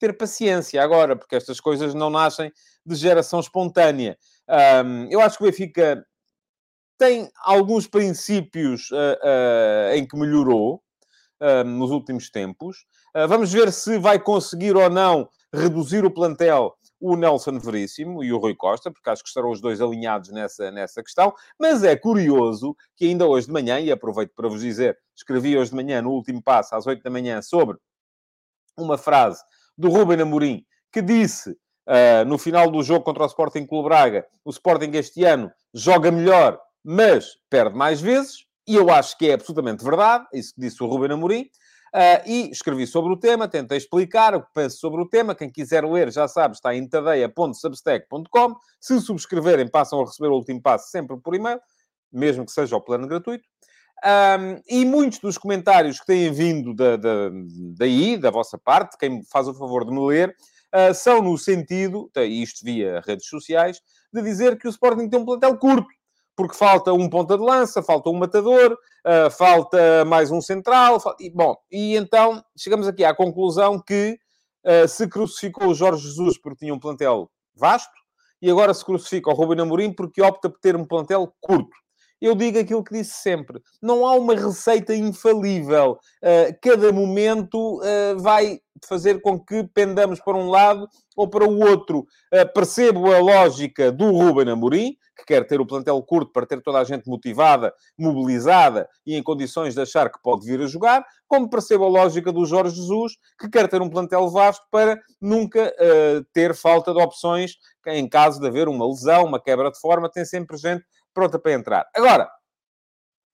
ter 0.00 0.18
paciência 0.18 0.82
agora, 0.82 1.14
porque 1.14 1.36
estas 1.36 1.60
coisas 1.60 1.94
não 1.94 2.10
nascem 2.10 2.50
de 2.84 2.96
geração 2.96 3.38
espontânea. 3.38 4.18
Um, 4.84 5.06
eu 5.08 5.20
acho 5.20 5.38
que 5.38 5.44
o 5.44 5.46
Benfica 5.46 6.04
tem 6.98 7.30
alguns 7.44 7.86
princípios 7.86 8.90
uh, 8.90 8.96
uh, 8.96 9.94
em 9.94 10.04
que 10.04 10.18
melhorou 10.18 10.82
uh, 11.40 11.62
nos 11.62 11.92
últimos 11.92 12.28
tempos. 12.28 12.78
Vamos 13.28 13.52
ver 13.52 13.72
se 13.72 13.98
vai 13.98 14.18
conseguir 14.18 14.76
ou 14.76 14.88
não 14.88 15.28
reduzir 15.52 16.04
o 16.04 16.10
plantel 16.10 16.74
o 17.00 17.16
Nelson 17.16 17.58
Veríssimo 17.58 18.22
e 18.22 18.32
o 18.32 18.38
Rui 18.38 18.54
Costa, 18.54 18.90
porque 18.90 19.08
acho 19.08 19.22
que 19.22 19.28
estarão 19.28 19.50
os 19.50 19.60
dois 19.60 19.80
alinhados 19.80 20.30
nessa, 20.30 20.70
nessa 20.70 21.02
questão. 21.02 21.32
Mas 21.58 21.82
é 21.82 21.96
curioso 21.96 22.76
que 22.94 23.06
ainda 23.06 23.26
hoje 23.26 23.46
de 23.46 23.52
manhã, 23.52 23.80
e 23.80 23.90
aproveito 23.90 24.32
para 24.36 24.48
vos 24.48 24.60
dizer, 24.60 24.98
escrevi 25.16 25.56
hoje 25.56 25.70
de 25.70 25.76
manhã, 25.76 26.02
no 26.02 26.10
último 26.10 26.42
passo, 26.42 26.74
às 26.74 26.86
8 26.86 27.02
da 27.02 27.10
manhã, 27.10 27.40
sobre 27.40 27.78
uma 28.76 28.98
frase 28.98 29.42
do 29.76 29.88
Ruben 29.88 30.20
Amorim, 30.20 30.62
que 30.92 31.00
disse 31.00 31.50
uh, 31.50 32.24
no 32.26 32.36
final 32.36 32.70
do 32.70 32.82
jogo 32.82 33.04
contra 33.04 33.22
o 33.22 33.26
Sporting 33.26 33.66
Clube 33.66 33.88
Braga, 33.88 34.26
o 34.44 34.50
Sporting 34.50 34.90
este 34.92 35.24
ano 35.24 35.50
joga 35.72 36.10
melhor, 36.10 36.60
mas 36.84 37.36
perde 37.48 37.76
mais 37.76 38.00
vezes, 38.00 38.44
e 38.68 38.76
eu 38.76 38.90
acho 38.90 39.16
que 39.16 39.30
é 39.30 39.34
absolutamente 39.34 39.82
verdade, 39.82 40.26
isso 40.34 40.54
que 40.54 40.60
disse 40.60 40.82
o 40.82 40.86
Ruben 40.86 41.12
Amorim. 41.12 41.48
Uh, 41.92 42.22
e 42.24 42.50
escrevi 42.50 42.86
sobre 42.86 43.12
o 43.12 43.16
tema, 43.16 43.48
tentei 43.48 43.76
explicar 43.76 44.32
o 44.34 44.42
que 44.42 44.52
penso 44.54 44.78
sobre 44.78 45.00
o 45.02 45.08
tema. 45.08 45.34
Quem 45.34 45.50
quiser 45.50 45.84
ler, 45.84 46.12
já 46.12 46.28
sabe, 46.28 46.54
está 46.54 46.74
em 46.74 46.88
tadeia.substack.com. 46.88 48.54
Se 48.80 49.00
subscreverem, 49.00 49.68
passam 49.68 50.00
a 50.00 50.04
receber 50.04 50.28
o 50.28 50.34
último 50.34 50.62
passo 50.62 50.88
sempre 50.88 51.16
por 51.16 51.34
e-mail, 51.34 51.60
mesmo 52.12 52.46
que 52.46 52.52
seja 52.52 52.76
o 52.76 52.80
plano 52.80 53.08
gratuito. 53.08 53.44
Um, 54.02 54.62
e 54.68 54.84
muitos 54.86 55.18
dos 55.18 55.36
comentários 55.36 56.00
que 56.00 56.06
têm 56.06 56.32
vindo 56.32 56.72
da, 56.72 56.96
da, 56.96 57.30
daí, 57.76 58.16
da 58.16 58.30
vossa 58.30 58.56
parte, 58.56 58.96
quem 58.96 59.22
faz 59.24 59.46
o 59.46 59.54
favor 59.54 59.84
de 59.84 59.92
me 59.92 60.00
ler, 60.06 60.34
uh, 60.74 60.94
são 60.94 61.20
no 61.20 61.36
sentido, 61.36 62.10
e 62.16 62.42
isto 62.42 62.64
via 62.64 63.02
redes 63.04 63.26
sociais, 63.26 63.80
de 64.12 64.22
dizer 64.22 64.58
que 64.58 64.66
o 64.66 64.70
Sporting 64.70 65.08
tem 65.08 65.20
um 65.20 65.24
plantel 65.24 65.58
curto, 65.58 65.88
porque 66.36 66.54
falta 66.54 66.92
um 66.92 67.08
ponta 67.08 67.36
de 67.36 67.44
lança, 67.44 67.82
falta 67.82 68.08
um 68.10 68.14
matador, 68.14 68.72
uh, 68.72 69.30
falta 69.30 70.04
mais 70.04 70.30
um 70.30 70.40
central. 70.40 70.98
E, 71.18 71.30
bom, 71.30 71.56
e 71.70 71.96
então 71.96 72.42
chegamos 72.56 72.88
aqui 72.88 73.04
à 73.04 73.14
conclusão 73.14 73.80
que 73.80 74.18
uh, 74.64 74.88
se 74.88 75.08
crucificou 75.08 75.68
o 75.68 75.74
Jorge 75.74 76.02
Jesus 76.02 76.38
porque 76.38 76.64
tinha 76.64 76.74
um 76.74 76.78
plantel 76.78 77.30
vasto, 77.54 77.92
e 78.40 78.50
agora 78.50 78.72
se 78.72 78.84
crucifica 78.84 79.30
o 79.30 79.34
Ruben 79.34 79.60
Amorim 79.60 79.92
porque 79.92 80.22
opta 80.22 80.48
por 80.48 80.58
ter 80.60 80.74
um 80.74 80.86
plantel 80.86 81.32
curto 81.40 81.76
eu 82.20 82.34
digo 82.34 82.58
aquilo 82.58 82.84
que 82.84 82.92
disse 82.92 83.14
sempre. 83.22 83.60
Não 83.80 84.06
há 84.06 84.14
uma 84.14 84.34
receita 84.34 84.94
infalível. 84.94 85.98
Uh, 86.22 86.54
cada 86.60 86.92
momento 86.92 87.80
uh, 87.80 88.18
vai 88.18 88.60
fazer 88.86 89.20
com 89.20 89.38
que 89.38 89.64
pendamos 89.74 90.20
para 90.20 90.36
um 90.36 90.48
lado 90.48 90.88
ou 91.16 91.28
para 91.28 91.48
o 91.48 91.58
outro. 91.60 92.00
Uh, 92.32 92.52
percebo 92.54 93.12
a 93.12 93.18
lógica 93.18 93.90
do 93.90 94.10
Ruben 94.10 94.50
Amorim, 94.50 94.96
que 95.16 95.24
quer 95.26 95.46
ter 95.46 95.60
o 95.60 95.66
plantel 95.66 96.02
curto 96.02 96.32
para 96.32 96.46
ter 96.46 96.62
toda 96.62 96.78
a 96.78 96.84
gente 96.84 97.08
motivada, 97.08 97.72
mobilizada 97.98 98.88
e 99.06 99.16
em 99.16 99.22
condições 99.22 99.74
de 99.74 99.80
achar 99.80 100.10
que 100.10 100.20
pode 100.22 100.46
vir 100.46 100.60
a 100.60 100.66
jogar, 100.66 101.04
como 101.26 101.48
percebo 101.48 101.84
a 101.84 101.88
lógica 101.88 102.32
do 102.32 102.44
Jorge 102.46 102.74
Jesus, 102.74 103.14
que 103.38 103.48
quer 103.48 103.68
ter 103.68 103.82
um 103.82 103.90
plantel 103.90 104.28
vasto 104.30 104.64
para 104.70 104.98
nunca 105.20 105.74
ter 106.32 106.54
falta 106.54 106.94
de 106.94 107.02
opções 107.02 107.56
em 107.86 108.08
caso 108.08 108.40
de 108.40 108.46
haver 108.46 108.68
uma 108.68 108.86
lesão, 108.86 109.24
uma 109.24 109.40
quebra 109.40 109.70
de 109.70 109.78
forma, 109.78 110.10
tem 110.10 110.24
sempre 110.24 110.56
gente 110.56 110.84
pronta 111.14 111.38
para 111.38 111.52
entrar. 111.52 111.88
Agora, 111.94 112.30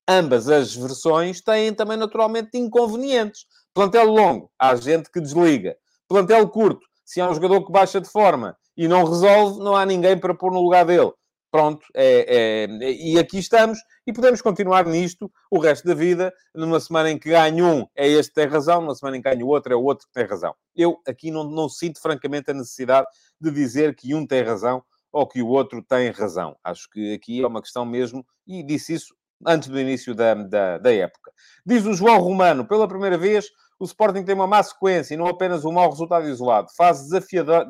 ambas 0.09 0.49
as 0.49 0.75
versões 0.75 1.41
têm 1.41 1.75
também 1.75 1.97
naturalmente 1.97 2.57
inconvenientes. 2.57 3.47
Plantel 3.75 4.07
longo, 4.07 4.51
há 4.59 4.75
gente 4.77 5.11
que 5.11 5.21
desliga. 5.21 5.77
Plantel 6.09 6.49
curto, 6.49 6.87
se 7.05 7.21
há 7.21 7.29
um 7.29 7.35
jogador 7.35 7.65
que 7.65 7.73
baixa 7.73 8.01
de 8.01 8.09
forma 8.09 8.57
e 8.77 8.89
não 8.89 9.05
resolve, 9.05 9.59
não 9.59 9.77
há 9.77 9.85
ninguém 9.85 10.19
para 10.19 10.35
pôr 10.35 10.53
no 10.53 10.61
lugar 10.61 10.85
dele. 10.85 11.13
Pronto, 11.51 11.87
é, 11.95 12.67
é, 12.67 12.93
e 12.93 13.19
aqui 13.19 13.39
estamos 13.39 13.79
e 14.07 14.13
podemos 14.13 14.43
continuar 14.43 14.85
nisto 14.85 15.31
o 15.51 15.59
resto 15.59 15.87
da 15.87 15.95
vida. 15.95 16.33
Numa 16.55 16.79
semana 16.81 17.11
em 17.11 17.19
que 17.19 17.31
ganha 17.31 17.65
um, 17.65 17.87
é 17.95 18.07
este 18.09 18.33
que 18.33 18.41
tem 18.41 18.47
razão, 18.47 18.81
numa 18.81 18.95
semana 18.95 19.17
em 19.17 19.23
que 19.23 19.31
ganha 19.31 19.45
o 19.45 19.49
outro, 19.49 19.73
é 19.73 19.77
o 19.77 19.83
outro 19.83 20.07
que 20.07 20.13
tem 20.13 20.27
razão. 20.27 20.55
Eu 20.75 20.99
aqui 21.07 21.31
não, 21.31 21.45
não 21.45 21.69
sinto, 21.69 22.01
francamente, 22.01 22.51
a 22.51 22.55
necessidade 22.55 23.07
de 23.41 23.51
dizer 23.51 23.95
que 23.95 24.15
um 24.15 24.27
tem 24.27 24.43
razão 24.43 24.83
ou 25.17 25.27
que 25.27 25.41
o 25.41 25.49
outro 25.49 25.83
tem 25.83 26.11
razão. 26.11 26.55
Acho 26.63 26.91
que 26.91 27.15
aqui 27.15 27.43
é 27.43 27.47
uma 27.47 27.63
questão 27.63 27.87
mesmo, 27.87 28.23
e 28.47 28.63
disse 28.63 28.93
isso 28.93 29.15
antes 29.47 29.69
do 29.71 29.81
início 29.81 30.15
da, 30.15 30.35
da, 30.35 30.77
da 30.77 30.95
época. 30.95 31.33
Diz 31.65 31.87
o 31.87 31.95
João 31.95 32.19
Romano, 32.19 32.69
pela 32.69 32.87
primeira 32.87 33.17
vez, 33.17 33.47
o 33.81 33.87
Sporting 33.87 34.25
tem 34.25 34.35
uma 34.35 34.47
má 34.47 34.63
sequência 34.63 35.15
e 35.15 35.17
não 35.17 35.27
apenas 35.27 35.65
um 35.65 35.73
mau 35.73 35.89
resultado 35.89 36.29
isolado. 36.29 36.69
Fase 36.77 37.09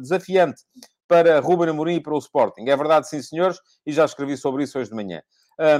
desafiante 0.01 0.63
para 1.07 1.39
Ruben 1.39 1.69
Amorim 1.69 1.95
e 1.95 2.03
para 2.03 2.15
o 2.15 2.19
Sporting. 2.19 2.69
É 2.69 2.77
verdade, 2.77 3.09
sim, 3.09 3.23
senhores, 3.23 3.59
e 3.87 3.93
já 3.93 4.05
escrevi 4.05 4.37
sobre 4.37 4.65
isso 4.65 4.77
hoje 4.77 4.91
de 4.91 4.97
manhã. 4.97 5.23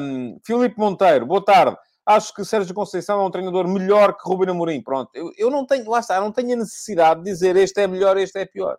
Um, 0.01 0.39
Filipe 0.47 0.79
Monteiro, 0.79 1.27
boa 1.27 1.45
tarde. 1.45 1.77
Acho 2.07 2.33
que 2.33 2.45
Sérgio 2.45 2.73
Conceição 2.73 3.21
é 3.21 3.25
um 3.25 3.31
treinador 3.31 3.67
melhor 3.67 4.17
que 4.17 4.29
Ruben 4.29 4.51
Amorim. 4.51 4.81
Pronto, 4.81 5.11
eu, 5.15 5.33
eu 5.37 5.51
não 5.51 5.67
tenho, 5.67 5.91
lá 5.91 5.99
está, 5.99 6.21
não 6.21 6.31
tenho 6.31 6.53
a 6.53 6.59
necessidade 6.59 7.25
de 7.25 7.31
dizer 7.31 7.57
este 7.57 7.81
é 7.81 7.89
melhor, 7.89 8.17
este 8.17 8.39
é 8.39 8.47
pior. 8.47 8.79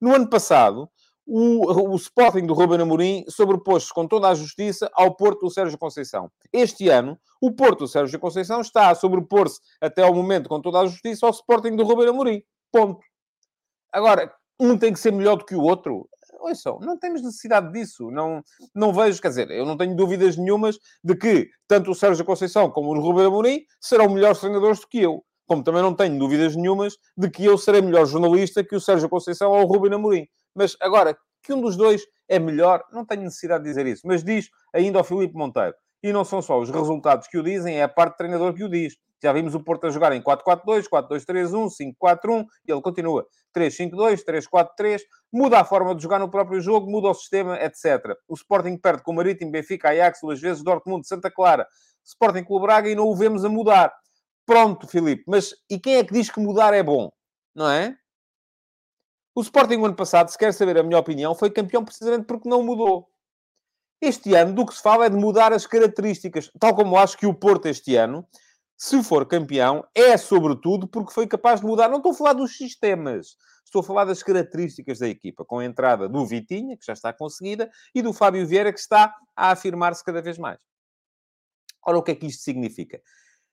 No 0.00 0.12
ano 0.12 0.28
passado, 0.28 0.90
o, 1.26 1.90
o 1.92 1.96
Sporting 1.96 2.46
do 2.46 2.54
Ruben 2.54 2.80
Amorim 2.80 3.24
sobrepôs-se 3.28 3.92
com 3.92 4.06
toda 4.06 4.28
a 4.28 4.34
justiça 4.34 4.90
ao 4.94 5.14
Porto 5.14 5.40
do 5.40 5.50
Sérgio 5.50 5.78
Conceição. 5.78 6.30
Este 6.52 6.88
ano, 6.88 7.18
o 7.40 7.52
Porto 7.52 7.80
do 7.80 7.88
Sérgio 7.88 8.18
Conceição 8.18 8.60
está 8.60 8.90
a 8.90 8.94
sobrepor-se 8.94 9.60
até 9.80 10.02
ao 10.02 10.14
momento 10.14 10.48
com 10.48 10.60
toda 10.60 10.80
a 10.80 10.86
justiça 10.86 11.26
ao 11.26 11.32
Sporting 11.32 11.76
do 11.76 11.84
Ruben 11.84 12.08
Amorim. 12.08 12.42
Ponto. 12.70 13.00
Agora, 13.92 14.32
um 14.60 14.76
tem 14.76 14.92
que 14.92 14.98
ser 14.98 15.12
melhor 15.12 15.36
do 15.36 15.44
que 15.44 15.54
o 15.54 15.62
outro. 15.62 16.08
Ouçam, 16.40 16.78
não 16.80 16.98
temos 16.98 17.22
necessidade 17.22 17.72
disso. 17.72 18.10
Não, 18.10 18.42
não 18.74 18.92
vejo, 18.92 19.20
quer 19.20 19.28
dizer, 19.28 19.50
eu 19.50 19.64
não 19.64 19.76
tenho 19.76 19.96
dúvidas 19.96 20.36
nenhumas 20.36 20.78
de 21.02 21.16
que 21.16 21.48
tanto 21.66 21.90
o 21.90 21.94
Sérgio 21.94 22.24
Conceição 22.24 22.70
como 22.70 22.90
o 22.90 23.00
Ruben 23.00 23.26
Amorim 23.26 23.64
serão 23.80 24.08
melhores 24.10 24.40
treinadores 24.40 24.80
do 24.80 24.88
que 24.88 25.00
eu. 25.00 25.24
Como 25.46 25.62
também 25.62 25.82
não 25.82 25.94
tenho 25.94 26.18
dúvidas 26.18 26.54
nenhumas 26.56 26.96
de 27.16 27.30
que 27.30 27.44
eu 27.44 27.56
serei 27.56 27.80
melhor 27.82 28.06
jornalista 28.06 28.64
que 28.64 28.76
o 28.76 28.80
Sérgio 28.80 29.08
Conceição 29.08 29.52
ou 29.52 29.62
o 29.62 29.66
Ruben 29.66 29.94
Amorim. 29.94 30.26
Mas 30.54 30.76
agora, 30.80 31.16
que 31.42 31.52
um 31.52 31.60
dos 31.60 31.76
dois 31.76 32.02
é 32.28 32.38
melhor, 32.38 32.82
não 32.92 33.04
tenho 33.04 33.22
necessidade 33.22 33.64
de 33.64 33.70
dizer 33.70 33.86
isso. 33.86 34.02
Mas 34.06 34.24
diz 34.24 34.48
ainda 34.72 34.98
ao 34.98 35.04
Filipe 35.04 35.34
Monteiro. 35.34 35.74
E 36.02 36.12
não 36.12 36.24
são 36.24 36.42
só 36.42 36.58
os 36.58 36.70
resultados 36.70 37.28
que 37.28 37.38
o 37.38 37.42
dizem, 37.42 37.78
é 37.78 37.82
a 37.82 37.88
parte 37.88 38.14
do 38.14 38.16
treinador 38.18 38.52
que 38.54 38.64
o 38.64 38.68
diz. 38.68 38.94
Já 39.22 39.32
vimos 39.32 39.54
o 39.54 39.60
Porto 39.60 39.86
a 39.86 39.90
jogar 39.90 40.12
em 40.12 40.20
4-4-2, 40.20 40.84
4-2-3-1, 40.86 41.68
5-4-1, 42.02 42.44
e 42.68 42.72
ele 42.72 42.82
continua 42.82 43.26
3-5-2, 43.56 44.22
3-4-3, 44.22 45.00
muda 45.32 45.60
a 45.60 45.64
forma 45.64 45.94
de 45.94 46.02
jogar 46.02 46.18
no 46.18 46.30
próprio 46.30 46.60
jogo, 46.60 46.90
muda 46.90 47.08
o 47.08 47.14
sistema, 47.14 47.56
etc. 47.56 48.14
O 48.28 48.34
Sporting 48.34 48.76
perde 48.76 49.02
com 49.02 49.12
o 49.12 49.14
Marítimo, 49.14 49.50
Benfica, 49.50 49.88
Ajax, 49.88 50.18
duas 50.22 50.38
vezes, 50.38 50.62
Dortmund, 50.62 51.08
Santa 51.08 51.30
Clara, 51.30 51.66
Sporting 52.04 52.44
Clube 52.44 52.66
Braga, 52.66 52.90
e 52.90 52.94
não 52.94 53.06
o 53.06 53.16
vemos 53.16 53.46
a 53.46 53.48
mudar. 53.48 53.90
Pronto, 54.44 54.86
Filipe, 54.86 55.24
mas 55.26 55.54
e 55.70 55.78
quem 55.78 55.96
é 55.96 56.04
que 56.04 56.12
diz 56.12 56.28
que 56.28 56.38
mudar 56.38 56.74
é 56.74 56.82
bom? 56.82 57.10
Não 57.54 57.70
é? 57.70 57.96
O 59.36 59.42
Sporting, 59.42 59.78
no 59.78 59.86
ano 59.86 59.96
passado, 59.96 60.28
se 60.28 60.38
quer 60.38 60.54
saber 60.54 60.78
a 60.78 60.82
minha 60.84 60.98
opinião, 60.98 61.34
foi 61.34 61.50
campeão 61.50 61.84
precisamente 61.84 62.24
porque 62.24 62.48
não 62.48 62.62
mudou. 62.62 63.10
Este 64.00 64.32
ano, 64.32 64.54
do 64.54 64.64
que 64.64 64.74
se 64.74 64.80
fala 64.80 65.06
é 65.06 65.10
de 65.10 65.16
mudar 65.16 65.52
as 65.52 65.66
características. 65.66 66.52
Tal 66.60 66.72
como 66.72 66.96
acho 66.96 67.18
que 67.18 67.26
o 67.26 67.34
Porto, 67.34 67.66
este 67.66 67.96
ano, 67.96 68.24
se 68.76 69.02
for 69.02 69.26
campeão, 69.26 69.84
é 69.92 70.16
sobretudo 70.16 70.86
porque 70.86 71.12
foi 71.12 71.26
capaz 71.26 71.60
de 71.60 71.66
mudar. 71.66 71.88
Não 71.88 71.96
estou 71.96 72.12
a 72.12 72.14
falar 72.14 72.32
dos 72.34 72.56
sistemas. 72.56 73.36
Estou 73.64 73.80
a 73.80 73.84
falar 73.84 74.04
das 74.04 74.22
características 74.22 75.00
da 75.00 75.08
equipa, 75.08 75.44
com 75.44 75.58
a 75.58 75.64
entrada 75.64 76.08
do 76.08 76.24
Vitinha, 76.24 76.76
que 76.76 76.86
já 76.86 76.92
está 76.92 77.12
conseguida, 77.12 77.68
e 77.92 78.02
do 78.02 78.12
Fábio 78.12 78.46
Vieira, 78.46 78.72
que 78.72 78.78
está 78.78 79.12
a 79.34 79.50
afirmar-se 79.50 80.04
cada 80.04 80.22
vez 80.22 80.38
mais. 80.38 80.60
Ora, 81.84 81.98
o 81.98 82.02
que 82.04 82.12
é 82.12 82.14
que 82.14 82.26
isto 82.26 82.44
significa? 82.44 83.02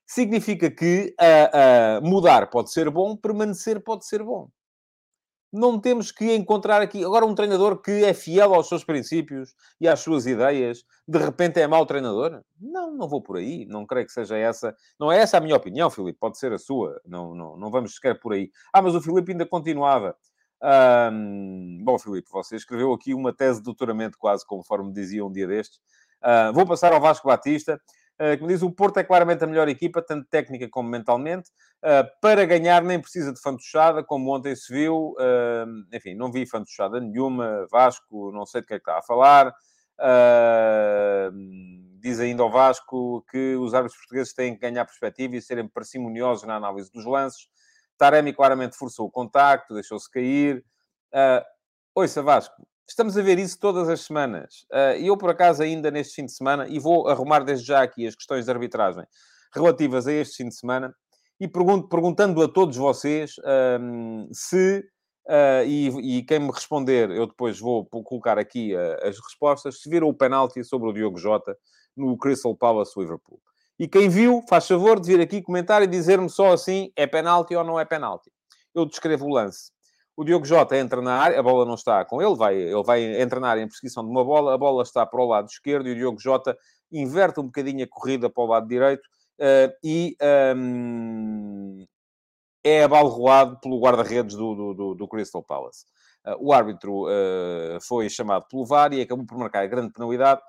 Significa 0.05 0.69
que 0.69 1.15
uh, 1.19 2.03
uh, 2.03 2.07
mudar 2.07 2.51
pode 2.51 2.71
ser 2.71 2.87
bom, 2.91 3.15
permanecer 3.17 3.81
pode 3.81 4.05
ser 4.05 4.21
bom 4.21 4.47
não 5.51 5.79
temos 5.79 6.11
que 6.11 6.33
encontrar 6.33 6.81
aqui. 6.81 7.03
Agora, 7.03 7.25
um 7.25 7.35
treinador 7.35 7.81
que 7.81 8.03
é 8.03 8.13
fiel 8.13 8.53
aos 8.53 8.69
seus 8.69 8.83
princípios 8.83 9.53
e 9.79 9.87
às 9.87 9.99
suas 9.99 10.25
ideias, 10.25 10.85
de 11.07 11.17
repente 11.19 11.59
é 11.59 11.67
mau 11.67 11.85
treinador? 11.85 12.41
Não, 12.59 12.91
não 12.91 13.07
vou 13.07 13.21
por 13.21 13.37
aí. 13.37 13.65
Não 13.65 13.85
creio 13.85 14.05
que 14.05 14.13
seja 14.13 14.37
essa. 14.37 14.75
Não 14.99 15.11
é 15.11 15.17
essa 15.19 15.37
a 15.37 15.41
minha 15.41 15.55
opinião, 15.55 15.89
Filipe. 15.89 16.17
Pode 16.19 16.37
ser 16.37 16.53
a 16.53 16.57
sua. 16.57 17.01
Não, 17.05 17.35
não, 17.35 17.57
não 17.57 17.69
vamos 17.69 17.95
sequer 17.95 18.19
por 18.19 18.33
aí. 18.33 18.49
Ah, 18.71 18.81
mas 18.81 18.95
o 18.95 19.01
Filipe 19.01 19.31
ainda 19.31 19.45
continuava. 19.45 20.15
bom, 21.83 21.99
Filipe, 21.99 22.29
você 22.31 22.55
escreveu 22.55 22.93
aqui 22.93 23.13
uma 23.13 23.33
tese 23.33 23.59
de 23.59 23.65
doutoramento, 23.65 24.17
quase 24.17 24.45
conforme 24.45 24.93
dizia 24.93 25.25
um 25.25 25.31
dia 25.31 25.47
destes. 25.47 25.79
Uh, 26.23 26.53
vou 26.53 26.67
passar 26.67 26.93
ao 26.93 27.01
Vasco 27.01 27.27
Batista. 27.27 27.81
Que 28.37 28.43
me 28.43 28.49
diz 28.49 28.61
o 28.61 28.71
Porto 28.71 28.97
é 28.97 29.03
claramente 29.03 29.43
a 29.43 29.47
melhor 29.47 29.67
equipa, 29.67 30.01
tanto 30.01 30.27
técnica 30.29 30.69
como 30.69 30.87
mentalmente. 30.87 31.49
Uh, 31.83 32.05
para 32.21 32.45
ganhar 32.45 32.83
nem 32.83 32.99
precisa 32.99 33.33
de 33.33 33.41
fantochada, 33.41 34.03
como 34.03 34.35
ontem 34.35 34.55
se 34.55 34.71
viu. 34.71 35.15
Uh, 35.17 35.95
enfim, 35.95 36.13
não 36.13 36.31
vi 36.31 36.45
fantochada 36.45 36.99
nenhuma. 36.99 37.65
Vasco, 37.71 38.31
não 38.31 38.45
sei 38.45 38.61
de 38.61 38.67
que 38.67 38.73
é 38.75 38.77
que 38.77 38.83
está 38.83 38.99
a 38.99 39.01
falar. 39.01 39.53
diz 41.99 42.19
ainda 42.19 42.43
ao 42.43 42.51
Vasco 42.51 43.25
que 43.31 43.55
os 43.55 43.73
árbitros 43.73 43.99
portugueses 43.99 44.33
têm 44.33 44.53
que 44.53 44.61
ganhar 44.61 44.85
perspectiva 44.85 45.35
e 45.35 45.41
serem 45.41 45.67
parcimoniosos 45.67 46.43
na 46.43 46.55
análise 46.55 46.91
dos 46.91 47.05
lances. 47.05 47.47
Taremi 47.97 48.33
claramente 48.33 48.75
forçou 48.75 49.07
o 49.07 49.11
contacto, 49.11 49.73
deixou-se 49.73 50.09
cair. 50.09 50.65
Uh, 51.13 51.45
ouça, 51.93 52.21
Vasco, 52.21 52.55
Estamos 52.91 53.17
a 53.17 53.21
ver 53.21 53.39
isso 53.39 53.57
todas 53.57 53.87
as 53.87 54.01
semanas. 54.01 54.65
Ah, 54.69 54.97
eu, 54.97 55.15
por 55.15 55.29
acaso, 55.29 55.63
ainda 55.63 55.89
neste 55.89 56.15
fim 56.15 56.25
de 56.25 56.33
semana, 56.33 56.67
e 56.67 56.77
vou 56.77 57.07
arrumar 57.07 57.39
desde 57.39 57.65
já 57.65 57.81
aqui 57.81 58.05
as 58.05 58.15
questões 58.15 58.43
de 58.43 58.51
arbitragem 58.51 59.05
relativas 59.55 60.07
a 60.07 60.11
este 60.11 60.43
fim 60.43 60.49
de 60.49 60.55
semana, 60.55 60.93
e 61.39 61.47
pergunto, 61.47 61.87
perguntando 61.87 62.43
a 62.43 62.49
todos 62.49 62.75
vocês 62.75 63.35
um, 63.79 64.27
se, 64.33 64.83
uh, 65.25 65.65
e, 65.65 66.17
e, 66.17 66.23
quem 66.23 66.39
me 66.39 66.51
responder, 66.51 67.09
eu 67.11 67.27
depois 67.27 67.57
vou 67.61 67.85
colocar 67.85 68.37
aqui 68.37 68.75
uh, 68.75 69.07
as 69.07 69.17
respostas, 69.17 69.81
se 69.81 69.89
viram 69.89 70.09
o 70.09 70.13
penalti 70.13 70.61
sobre 70.61 70.89
o 70.89 70.93
Diogo 70.93 71.17
Jota 71.17 71.57
no 71.95 72.17
Crystal 72.17 72.53
Palace 72.57 72.99
Liverpool. 72.99 73.39
E 73.79 73.87
quem 73.87 74.09
viu, 74.09 74.43
faz 74.49 74.67
favor 74.67 74.99
de 74.99 75.07
vir 75.07 75.21
aqui 75.21 75.41
comentar 75.41 75.81
e 75.81 75.87
dizer-me 75.87 76.29
só 76.29 76.51
assim, 76.51 76.91
é 76.97 77.07
penalti 77.07 77.55
ou 77.55 77.63
não 77.63 77.79
é 77.79 77.85
penalti. 77.85 78.29
Eu 78.75 78.85
descrevo 78.85 79.27
o 79.27 79.33
lance. 79.33 79.71
O 80.21 80.23
Diogo 80.23 80.45
Jota 80.45 80.77
entra 80.77 81.01
na 81.01 81.15
área, 81.15 81.39
a 81.39 81.41
bola 81.41 81.65
não 81.65 81.73
está 81.73 82.05
com 82.05 82.21
ele, 82.21 82.35
vai, 82.35 82.55
ele 82.55 82.83
vai 82.83 83.19
entrar 83.19 83.39
na 83.39 83.49
área 83.49 83.61
em 83.63 83.67
perseguição 83.67 84.03
de 84.03 84.11
uma 84.11 84.23
bola, 84.23 84.53
a 84.53 84.57
bola 84.57 84.83
está 84.83 85.03
para 85.03 85.19
o 85.19 85.25
lado 85.25 85.47
esquerdo 85.47 85.89
e 85.89 85.93
o 85.93 85.95
Diogo 85.95 86.19
Jota 86.19 86.55
inverte 86.91 87.39
um 87.39 87.45
bocadinho 87.45 87.83
a 87.83 87.87
corrida 87.89 88.29
para 88.29 88.43
o 88.43 88.45
lado 88.45 88.67
direito 88.67 89.01
uh, 89.39 89.73
e 89.83 90.15
um, 90.55 91.87
é 92.63 92.83
abalroado 92.83 93.59
pelo 93.61 93.79
guarda-redes 93.79 94.35
do, 94.35 94.75
do, 94.75 94.93
do, 94.93 95.07
Crystal 95.07 95.41
Palace. 95.41 95.85
Uh, 96.23 96.49
o 96.49 96.53
árbitro 96.53 97.05
uh, 97.07 97.81
foi 97.81 98.07
chamado 98.07 98.45
pelo 98.47 98.63
VAR 98.63 98.93
e 98.93 99.01
acabou 99.01 99.25
por 99.25 99.39
marcar 99.39 99.63
a 99.63 99.67
grande 99.67 99.91
penalidade. 99.91 100.39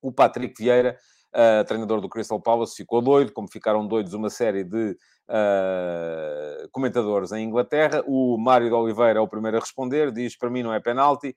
O 0.00 0.12
Patrick 0.12 0.54
Vieira 0.56 0.96
treinador 1.66 2.00
do 2.00 2.08
Crystal 2.08 2.40
Palace, 2.40 2.76
ficou 2.76 3.00
doido, 3.00 3.32
como 3.32 3.48
ficaram 3.48 3.86
doidos 3.86 4.12
uma 4.14 4.30
série 4.30 4.64
de 4.64 4.96
uh, 5.28 6.68
comentadores 6.70 7.32
em 7.32 7.44
Inglaterra. 7.44 8.02
O 8.06 8.36
Mário 8.38 8.68
de 8.68 8.74
Oliveira 8.74 9.18
é 9.18 9.22
o 9.22 9.28
primeiro 9.28 9.56
a 9.56 9.60
responder, 9.60 10.10
diz, 10.10 10.36
para 10.36 10.50
mim 10.50 10.62
não 10.62 10.72
é 10.72 10.80
penalti. 10.80 11.36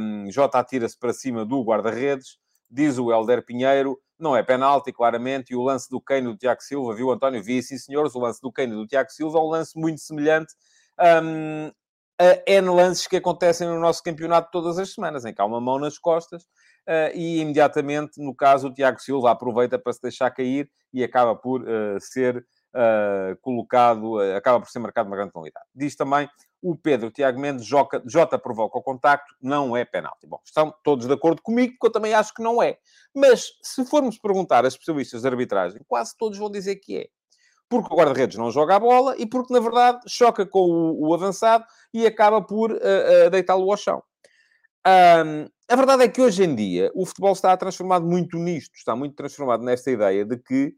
Um, 0.00 0.30
Jota 0.30 0.58
atira-se 0.58 0.98
para 0.98 1.12
cima 1.12 1.44
do 1.44 1.62
guarda-redes. 1.62 2.38
Diz 2.70 2.98
o 2.98 3.12
Helder 3.12 3.44
Pinheiro, 3.44 3.98
não 4.18 4.36
é 4.36 4.42
penalti, 4.42 4.92
claramente. 4.92 5.52
E 5.52 5.56
o 5.56 5.62
lance 5.62 5.88
do 5.90 6.00
Kane 6.00 6.28
do 6.28 6.36
Tiago 6.36 6.62
Silva, 6.62 6.94
viu, 6.94 7.10
António? 7.10 7.42
Vi, 7.42 7.62
sim, 7.62 7.78
senhores. 7.78 8.14
O 8.14 8.18
lance 8.18 8.40
do 8.40 8.52
Kane 8.52 8.74
do 8.74 8.86
Tiago 8.86 9.10
Silva 9.10 9.38
é 9.38 9.42
um 9.42 9.48
lance 9.48 9.78
muito 9.78 10.00
semelhante 10.00 10.54
um, 10.98 11.70
a 12.18 12.42
N 12.46 12.68
lances 12.68 13.06
que 13.06 13.16
acontecem 13.16 13.66
no 13.66 13.80
nosso 13.80 14.02
campeonato 14.02 14.50
todas 14.52 14.78
as 14.78 14.92
semanas, 14.92 15.24
em 15.24 15.34
que 15.34 15.40
há 15.40 15.44
uma 15.44 15.60
mão 15.60 15.78
nas 15.78 15.98
costas 15.98 16.44
e 17.14 17.40
imediatamente, 17.40 18.20
no 18.20 18.34
caso, 18.34 18.68
o 18.68 18.74
Tiago 18.74 19.00
Silva 19.00 19.30
aproveita 19.30 19.78
para 19.78 19.92
se 19.92 20.02
deixar 20.02 20.30
cair 20.30 20.68
e 20.92 21.02
acaba 21.02 21.34
por 21.34 21.62
uh, 21.62 22.00
ser 22.00 22.44
uh, 22.74 23.36
colocado, 23.40 24.18
acaba 24.36 24.60
por 24.60 24.70
ser 24.70 24.78
marcado 24.78 25.08
uma 25.08 25.16
grande 25.16 25.32
penalidade. 25.32 25.66
Diz 25.74 25.96
também 25.96 26.28
o 26.60 26.76
Pedro 26.76 27.10
Tiago 27.10 27.40
Mendes, 27.40 27.64
Jota, 27.64 28.02
Jota 28.06 28.38
provoca 28.38 28.78
o 28.78 28.82
contacto, 28.82 29.34
não 29.40 29.76
é 29.76 29.84
penalti. 29.84 30.26
Bom, 30.26 30.40
estão 30.44 30.72
todos 30.84 31.06
de 31.06 31.12
acordo 31.12 31.42
comigo, 31.42 31.72
porque 31.72 31.88
eu 31.88 31.92
também 31.92 32.14
acho 32.14 32.32
que 32.32 32.42
não 32.42 32.62
é. 32.62 32.78
Mas, 33.14 33.46
se 33.62 33.84
formos 33.84 34.18
perguntar 34.18 34.64
a 34.64 34.68
especialistas 34.68 35.22
de 35.22 35.28
arbitragem, 35.28 35.80
quase 35.88 36.16
todos 36.16 36.38
vão 36.38 36.50
dizer 36.50 36.76
que 36.76 36.98
é 36.98 37.08
porque 37.68 37.94
o 37.94 37.96
guarda-redes 37.96 38.36
não 38.36 38.50
joga 38.50 38.76
a 38.76 38.78
bola 38.78 39.16
e 39.16 39.24
porque, 39.24 39.50
na 39.50 39.58
verdade, 39.58 40.00
choca 40.06 40.44
com 40.44 40.60
o, 40.60 41.08
o 41.08 41.14
avançado 41.14 41.64
e 41.94 42.06
acaba 42.06 42.42
por 42.42 42.70
uh, 42.70 42.76
uh, 42.76 43.30
deitá-lo 43.30 43.70
ao 43.70 43.78
chão. 43.78 44.02
Um, 44.86 45.46
a 45.68 45.76
verdade 45.76 46.02
é 46.04 46.08
que 46.08 46.20
hoje 46.20 46.42
em 46.42 46.54
dia 46.54 46.90
o 46.94 47.06
futebol 47.06 47.32
está 47.32 47.56
transformado 47.56 48.04
muito 48.04 48.36
nisto, 48.36 48.74
está 48.74 48.96
muito 48.96 49.14
transformado 49.14 49.62
nesta 49.62 49.90
ideia 49.90 50.24
de 50.24 50.36
que 50.36 50.74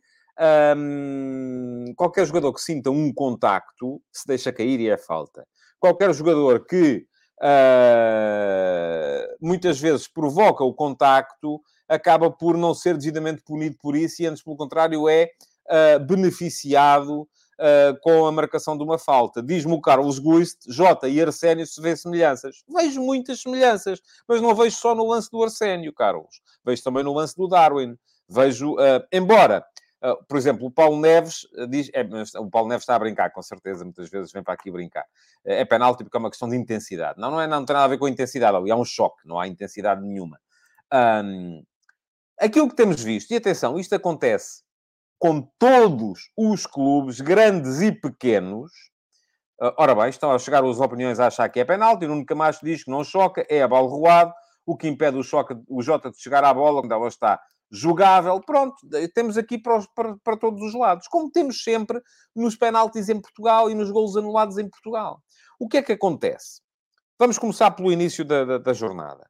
um, 0.76 1.92
qualquer 1.96 2.26
jogador 2.26 2.52
que 2.52 2.60
sinta 2.60 2.90
um 2.90 3.12
contacto 3.12 4.00
se 4.12 4.26
deixa 4.26 4.52
cair 4.52 4.80
e 4.80 4.90
é 4.90 4.98
falta. 4.98 5.46
Qualquer 5.80 6.12
jogador 6.12 6.66
que 6.66 7.06
uh, 7.40 9.36
muitas 9.40 9.80
vezes 9.80 10.06
provoca 10.06 10.62
o 10.64 10.74
contacto 10.74 11.60
acaba 11.88 12.30
por 12.30 12.56
não 12.56 12.74
ser 12.74 12.96
devidamente 12.96 13.42
punido 13.42 13.76
por 13.80 13.96
isso 13.96 14.22
e 14.22 14.26
antes, 14.26 14.42
pelo 14.42 14.56
contrário, 14.56 15.08
é 15.08 15.30
uh, 15.66 16.04
beneficiado 16.04 17.28
uh, 17.60 17.98
com 18.00 18.26
a 18.26 18.32
marcação 18.32 18.76
de 18.76 18.84
uma 18.84 18.98
falta. 18.98 19.42
Diz-me 19.42 19.72
o 19.72 19.80
Carlos 19.80 20.18
Guist, 20.18 20.58
Jota 20.68 21.08
e 21.08 21.20
Arsénio 21.20 21.66
se 21.66 21.80
vê 21.80 21.96
semelhanças. 21.96 22.64
Vejo 22.68 23.00
muitas 23.02 23.40
semelhanças, 23.40 24.00
mas 24.28 24.40
não 24.40 24.54
vejo 24.54 24.76
só 24.76 24.94
no 24.94 25.06
lance 25.06 25.30
do 25.30 25.42
Arsénio, 25.42 25.92
Carlos. 25.92 26.40
Vejo 26.64 26.82
também 26.82 27.02
no 27.02 27.12
lance 27.12 27.36
do 27.36 27.48
Darwin. 27.48 27.96
Vejo, 28.28 28.74
uh, 28.74 29.04
embora... 29.12 29.64
Uh, 30.02 30.22
por 30.28 30.36
exemplo, 30.36 30.66
o 30.66 30.70
Paulo 30.70 31.00
Neves 31.00 31.48
diz... 31.70 31.90
É, 31.94 32.06
o 32.38 32.50
Paulo 32.50 32.68
Neves 32.68 32.82
está 32.82 32.94
a 32.94 32.98
brincar, 32.98 33.30
com 33.30 33.40
certeza, 33.40 33.84
muitas 33.84 34.10
vezes 34.10 34.30
vem 34.32 34.42
para 34.42 34.52
aqui 34.52 34.70
brincar. 34.70 35.06
É 35.42 35.64
penalti 35.64 36.04
porque 36.04 36.14
é 36.14 36.20
uma 36.20 36.28
questão 36.28 36.46
de 36.46 36.54
intensidade. 36.56 37.18
Não, 37.18 37.30
não, 37.30 37.40
é, 37.40 37.46
não 37.46 37.64
tem 37.64 37.72
nada 37.72 37.86
a 37.86 37.88
ver 37.88 37.96
com 37.96 38.04
a 38.04 38.10
intensidade 38.10 38.54
ali, 38.54 38.70
há 38.70 38.76
um 38.76 38.84
choque, 38.84 39.26
não 39.26 39.40
há 39.40 39.48
intensidade 39.48 40.02
nenhuma. 40.02 40.38
Um, 40.92 41.64
aquilo 42.38 42.68
que 42.68 42.76
temos 42.76 43.02
visto, 43.02 43.30
e 43.30 43.36
atenção, 43.36 43.78
isto 43.78 43.94
acontece 43.94 44.63
com 45.18 45.40
todos 45.58 46.30
os 46.36 46.66
clubes, 46.66 47.20
grandes 47.20 47.80
e 47.80 47.92
pequenos. 47.92 48.70
Ah, 49.60 49.74
ora 49.78 49.94
bem, 49.94 50.08
estão 50.08 50.32
a 50.32 50.38
chegar 50.38 50.64
as 50.64 50.80
opiniões 50.80 51.20
a 51.20 51.28
achar 51.28 51.48
que 51.48 51.60
é 51.60 51.64
penalti, 51.64 52.06
Nuno 52.06 52.26
Camacho 52.26 52.64
diz 52.64 52.84
que 52.84 52.90
não 52.90 53.04
choca, 53.04 53.46
é 53.48 53.62
a 53.62 53.68
bola 53.68 53.88
roado, 53.88 54.32
o 54.66 54.76
que 54.76 54.88
impede 54.88 55.16
o, 55.16 55.22
choque, 55.22 55.54
o 55.68 55.82
Jota 55.82 56.10
de 56.10 56.20
chegar 56.20 56.44
à 56.44 56.52
bola, 56.52 56.80
quando 56.80 56.92
ela 56.92 57.08
está 57.08 57.40
jogável. 57.70 58.40
Pronto, 58.40 58.76
temos 59.14 59.36
aqui 59.36 59.58
para, 59.58 59.76
os, 59.76 59.86
para, 59.94 60.16
para, 60.22 60.36
todos 60.36 60.62
os 60.62 60.74
lados, 60.74 61.06
como 61.08 61.30
temos 61.30 61.62
sempre 61.62 62.00
nos 62.34 62.56
penaltis 62.56 63.08
em 63.08 63.20
Portugal 63.20 63.70
e 63.70 63.74
nos 63.74 63.90
golos 63.90 64.16
anulados 64.16 64.58
em 64.58 64.68
Portugal. 64.68 65.22
O 65.58 65.68
que 65.68 65.78
é 65.78 65.82
que 65.82 65.92
acontece? 65.92 66.62
Vamos 67.18 67.38
começar 67.38 67.70
pelo 67.72 67.92
início 67.92 68.24
da, 68.24 68.44
da, 68.44 68.58
da 68.58 68.72
jornada. 68.72 69.28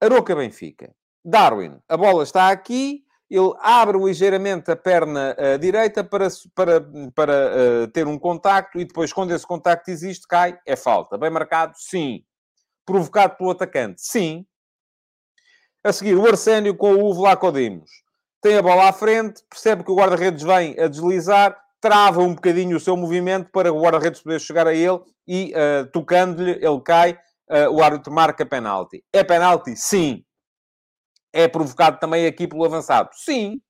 Aroca 0.00 0.34
Benfica. 0.34 0.94
Darwin, 1.24 1.80
a 1.88 1.96
bola 1.96 2.22
está 2.22 2.50
aqui, 2.50 3.04
ele 3.28 3.52
abre 3.60 3.98
ligeiramente 3.98 4.70
a 4.70 4.76
perna 4.76 5.36
uh, 5.38 5.58
direita 5.58 6.04
para, 6.04 6.28
para, 6.54 6.80
para 7.14 7.32
uh, 7.32 7.88
ter 7.88 8.06
um 8.06 8.18
contacto 8.18 8.78
e 8.78 8.84
depois, 8.84 9.12
quando 9.12 9.32
esse 9.32 9.46
contacto 9.46 9.90
existe, 9.90 10.26
cai, 10.28 10.58
é 10.64 10.76
falta. 10.76 11.18
Bem 11.18 11.30
marcado? 11.30 11.72
Sim. 11.76 12.22
Provocado 12.84 13.36
pelo 13.36 13.50
atacante? 13.50 14.00
Sim. 14.00 14.46
A 15.82 15.92
seguir, 15.92 16.14
o 16.14 16.26
Arsénio 16.26 16.76
com 16.76 16.94
o 16.94 17.12
Vlaco 17.14 17.50
Dimos. 17.50 17.90
Tem 18.40 18.56
a 18.56 18.62
bola 18.62 18.88
à 18.88 18.92
frente, 18.92 19.42
percebe 19.50 19.82
que 19.82 19.90
o 19.90 19.96
guarda-redes 19.96 20.42
vem 20.42 20.78
a 20.78 20.86
deslizar, 20.86 21.56
trava 21.80 22.20
um 22.20 22.34
bocadinho 22.34 22.76
o 22.76 22.80
seu 22.80 22.96
movimento 22.96 23.50
para 23.50 23.72
o 23.72 23.82
guarda-redes 23.82 24.22
poder 24.22 24.40
chegar 24.40 24.68
a 24.68 24.74
ele 24.74 25.00
e, 25.26 25.52
uh, 25.52 25.86
tocando-lhe, 25.90 26.52
ele 26.52 26.80
cai, 26.84 27.18
o 27.70 27.80
árbitro 27.80 28.12
marca 28.12 28.44
penalti. 28.44 29.04
É 29.12 29.22
penalti? 29.22 29.76
Sim 29.76 30.25
é 31.36 31.46
provocado 31.46 31.98
também 31.98 32.26
aqui 32.26 32.48
pelo 32.48 32.64
avançado? 32.64 33.10
Sim. 33.12 33.60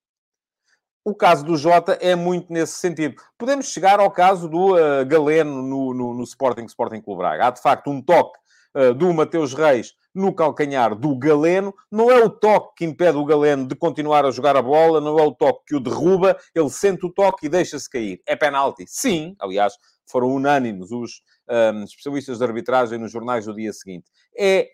O 1.05 1.15
caso 1.15 1.45
do 1.45 1.57
Jota 1.57 1.93
é 2.01 2.15
muito 2.15 2.53
nesse 2.53 2.75
sentido. 2.75 3.17
Podemos 3.39 3.67
chegar 3.67 4.01
ao 4.01 4.11
caso 4.11 4.49
do 4.49 4.75
uh, 4.75 5.05
Galeno 5.07 5.63
no, 5.63 5.95
no, 5.95 6.15
no, 6.15 6.23
Sporting 6.25 6.65
Sporting 6.65 7.01
Clube 7.01 7.19
Braga. 7.19 7.47
Há, 7.47 7.51
de 7.51 7.61
facto, 7.61 7.91
um 7.91 8.01
toque 8.03 8.39
uh, 8.77 8.95
do 8.95 9.13
Mateus 9.13 9.53
Reis 9.53 9.95
no 10.15 10.35
calcanhar 10.35 10.95
do 10.95 11.17
Galeno. 11.17 11.75
Não 11.91 12.11
é 12.11 12.23
o 12.25 12.31
toque 12.31 12.77
que 12.79 12.85
impede 12.85 13.19
o 13.19 13.25
Galeno 13.25 13.67
de 13.67 13.75
continuar 13.75 14.25
a 14.25 14.31
jogar 14.31 14.57
a 14.57 14.63
bola, 14.63 15.01
não 15.01 15.19
é 15.19 15.23
o 15.23 15.33
toque 15.33 15.67
que 15.67 15.77
o 15.77 15.81
derruba. 15.81 16.37
Ele 16.55 16.71
sente 16.71 17.05
o 17.05 17.13
toque 17.13 17.47
e 17.47 17.49
deixa-se 17.49 17.89
cair. 17.89 18.21
É 18.27 18.35
penalti? 18.35 18.85
Sim. 18.89 19.37
Aliás, 19.41 19.75
foram 20.07 20.29
unânimes 20.29 20.91
os 20.91 21.21
um, 21.49 21.55
ehm, 21.55 21.85
especialistas 21.85 22.39
de 22.39 22.45
arbitragem 22.45 22.99
nos 22.99 23.13
jornais 23.13 23.45
do 23.45 23.55
dia 23.55 23.73
seguinte. 23.73 24.11
É 24.37 24.69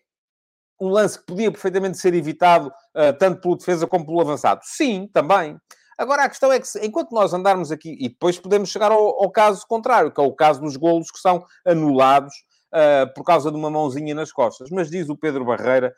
um 0.83 0.89
lance 0.89 1.19
que 1.19 1.27
podia 1.27 1.51
perfeitamente 1.51 1.99
ser 1.99 2.13
evitado 2.15 2.69
uh, 2.69 3.17
tanto 3.19 3.41
pelo 3.41 3.57
defesa 3.57 3.87
como 3.87 4.05
pelo 4.05 4.21
avançado? 4.21 4.61
Sim, 4.65 5.09
também. 5.13 5.57
Agora, 5.97 6.25
a 6.25 6.29
questão 6.29 6.51
é 6.51 6.59
que, 6.59 6.67
enquanto 6.85 7.13
nós 7.13 7.33
andarmos 7.33 7.71
aqui, 7.71 7.97
e 8.01 8.09
depois 8.09 8.39
podemos 8.39 8.71
chegar 8.71 8.91
ao, 8.91 9.23
ao 9.23 9.31
caso 9.31 9.65
contrário, 9.69 10.11
que 10.11 10.21
é 10.21 10.25
o 10.25 10.33
caso 10.33 10.61
dos 10.61 10.77
golos 10.77 11.11
que 11.11 11.19
são 11.19 11.45
anulados 11.65 12.35
uh, 12.73 13.13
por 13.15 13.25
causa 13.25 13.51
de 13.51 13.57
uma 13.57 13.71
mãozinha 13.71 14.15
nas 14.15 14.33
costas. 14.33 14.71
Mas 14.71 14.91
diz 14.91 15.09
o 15.09 15.17
Pedro 15.17 15.45
Barreira 15.45 15.95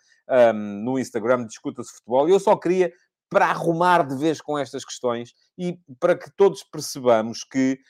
um, 0.54 0.84
no 0.84 0.98
Instagram, 0.98 1.46
discuta-se 1.46 1.92
futebol, 1.92 2.28
e 2.28 2.32
eu 2.32 2.40
só 2.40 2.56
queria 2.56 2.92
para 3.34 3.46
arrumar 3.46 4.06
de 4.06 4.16
vez 4.16 4.40
com 4.40 4.56
estas 4.56 4.84
questões 4.84 5.34
e 5.58 5.76
para 5.98 6.16
que 6.16 6.30
todos 6.36 6.62
percebamos 6.62 7.42
que 7.42 7.80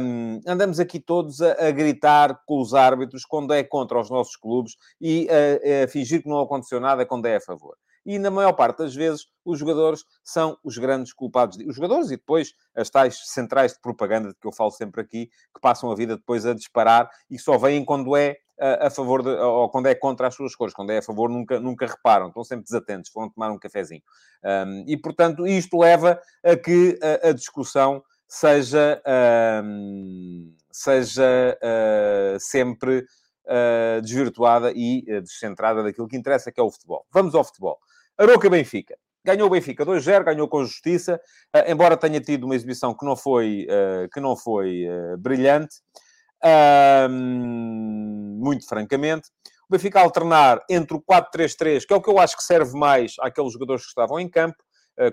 um, 0.00 0.40
andamos 0.46 0.78
aqui 0.78 1.00
todos 1.00 1.42
a, 1.42 1.66
a, 1.66 1.70
gritar 1.72 2.40
com 2.46 2.60
os 2.60 2.74
árbitros 2.74 3.24
quando 3.24 3.52
é 3.52 3.64
contra 3.64 3.98
os 3.98 4.08
nossos 4.08 4.36
clubes 4.36 4.76
e 5.00 5.26
a, 5.28 5.82
a 5.82 5.88
fingir 5.88 6.22
que 6.22 6.28
não 6.28 6.38
aconteceu 6.38 6.78
nada 6.78 7.04
quando 7.04 7.26
é 7.26 7.34
a 7.34 7.40
favor 7.40 7.76
e 8.06 8.20
na 8.20 8.30
maior 8.30 8.52
parte 8.52 8.78
das 8.78 8.94
vezes 8.94 9.26
os 9.44 9.58
jogadores 9.58 10.04
são 10.22 10.56
os 10.62 10.76
grandes 10.78 11.12
culpados. 11.12 11.56
Os 11.66 11.74
jogadores 11.74 12.08
e 12.08 12.16
depois 12.16 12.52
as 12.76 12.90
tais 12.90 13.18
centrais 13.24 13.72
de 13.72 13.80
propaganda 13.80 14.28
de 14.28 14.34
que 14.34 14.46
eu 14.46 14.52
falo 14.52 14.70
sempre 14.70 15.00
aqui, 15.00 15.26
que 15.54 15.60
passam 15.60 15.90
a 15.90 15.94
vida 15.94 16.16
depois 16.16 16.46
a 16.46 16.54
disparar 16.54 17.10
e 17.30 17.38
só 17.38 17.56
vêm 17.58 17.84
quando 17.84 18.14
é 18.16 18.36
a, 18.58 18.90
favor 18.90 19.22
de, 19.22 19.30
ou 19.30 19.68
quando 19.68 19.86
é 19.86 19.94
contra 19.94 20.28
as 20.28 20.34
suas 20.34 20.54
cores, 20.54 20.74
quando 20.74 20.90
é 20.90 20.98
a 20.98 21.02
favor 21.02 21.28
nunca, 21.28 21.58
nunca 21.58 21.86
reparam, 21.86 22.28
estão 22.28 22.44
sempre 22.44 22.64
desatentos, 22.64 23.10
vão 23.14 23.28
tomar 23.28 23.50
um 23.50 23.58
cafezinho. 23.58 24.02
Um, 24.44 24.84
e 24.86 24.96
portanto 24.96 25.46
isto 25.46 25.78
leva 25.78 26.20
a 26.42 26.56
que 26.56 26.98
a, 27.02 27.28
a 27.28 27.32
discussão 27.32 28.02
seja, 28.28 29.00
um, 29.64 30.54
seja 30.70 31.58
uh, 31.62 32.38
sempre 32.40 32.98
uh, 32.98 34.02
desvirtuada 34.02 34.72
e 34.74 35.04
uh, 35.08 35.22
descentrada 35.22 35.82
daquilo 35.82 36.08
que 36.08 36.16
interessa, 36.16 36.50
que 36.50 36.60
é 36.60 36.62
o 36.62 36.70
futebol. 36.70 37.06
Vamos 37.12 37.34
ao 37.34 37.44
futebol. 37.44 37.78
Aroca 38.18 38.50
Benfica. 38.50 38.96
Ganhou 39.24 39.46
o 39.46 39.50
Benfica 39.50 39.86
2-0, 39.86 40.24
ganhou 40.24 40.48
com 40.48 40.64
justiça, 40.64 41.18
embora 41.66 41.96
tenha 41.96 42.20
tido 42.20 42.44
uma 42.44 42.54
exibição 42.54 42.94
que 42.94 43.06
não 43.06 43.16
foi, 43.16 43.66
que 44.12 44.20
não 44.20 44.36
foi 44.36 44.84
brilhante, 45.18 45.76
muito 48.44 48.68
francamente. 48.68 49.28
O 49.68 49.72
Benfica 49.72 50.00
alternar 50.00 50.60
entre 50.68 50.96
o 50.96 51.02
4-3-3, 51.02 51.86
que 51.86 51.94
é 51.94 51.96
o 51.96 52.02
que 52.02 52.10
eu 52.10 52.18
acho 52.18 52.36
que 52.36 52.44
serve 52.44 52.76
mais 52.76 53.14
àqueles 53.20 53.52
jogadores 53.52 53.82
que 53.82 53.88
estavam 53.88 54.20
em 54.20 54.28
campo, 54.28 54.62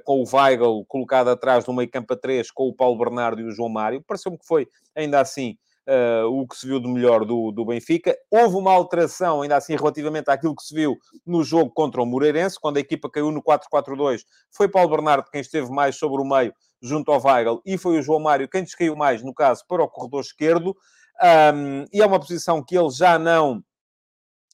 com 0.03 0.21
o 0.21 0.25
Weigl 0.31 0.85
colocado 0.87 1.29
atrás 1.29 1.63
do 1.63 1.73
meio 1.73 1.89
campo 1.89 2.13
a 2.13 2.17
3, 2.17 2.51
com 2.51 2.67
o 2.67 2.75
Paulo 2.75 2.97
Bernardo 2.97 3.41
e 3.41 3.45
o 3.45 3.51
João 3.51 3.69
Mário. 3.69 4.03
Pareceu-me 4.05 4.37
que 4.37 4.45
foi, 4.45 4.67
ainda 4.95 5.19
assim, 5.19 5.57
uh, 5.87 6.27
o 6.27 6.47
que 6.47 6.55
se 6.55 6.67
viu 6.67 6.79
de 6.79 6.87
melhor 6.87 7.25
do, 7.25 7.51
do 7.51 7.65
Benfica. 7.65 8.15
Houve 8.29 8.55
uma 8.55 8.71
alteração, 8.71 9.41
ainda 9.41 9.55
assim, 9.55 9.75
relativamente 9.75 10.29
àquilo 10.29 10.55
que 10.55 10.63
se 10.63 10.73
viu 10.73 10.97
no 11.25 11.43
jogo 11.43 11.71
contra 11.71 12.01
o 12.01 12.05
Moreirense, 12.05 12.59
quando 12.59 12.77
a 12.77 12.79
equipa 12.79 13.09
caiu 13.09 13.31
no 13.31 13.41
4-4-2. 13.41 14.21
Foi 14.51 14.67
Paulo 14.67 14.89
Bernardo 14.89 15.29
quem 15.31 15.41
esteve 15.41 15.69
mais 15.71 15.95
sobre 15.95 16.21
o 16.21 16.25
meio, 16.25 16.53
junto 16.81 17.11
ao 17.11 17.21
Weigl, 17.21 17.61
e 17.65 17.77
foi 17.77 17.99
o 17.99 18.01
João 18.01 18.19
Mário 18.19 18.49
quem 18.49 18.63
descaiu 18.63 18.95
mais, 18.95 19.23
no 19.23 19.33
caso, 19.33 19.63
para 19.67 19.83
o 19.83 19.87
corredor 19.87 20.21
esquerdo. 20.21 20.75
Um, 21.23 21.85
e 21.93 22.01
é 22.01 22.05
uma 22.05 22.19
posição 22.19 22.63
que 22.63 22.77
ele 22.77 22.89
já 22.89 23.19
não 23.19 23.63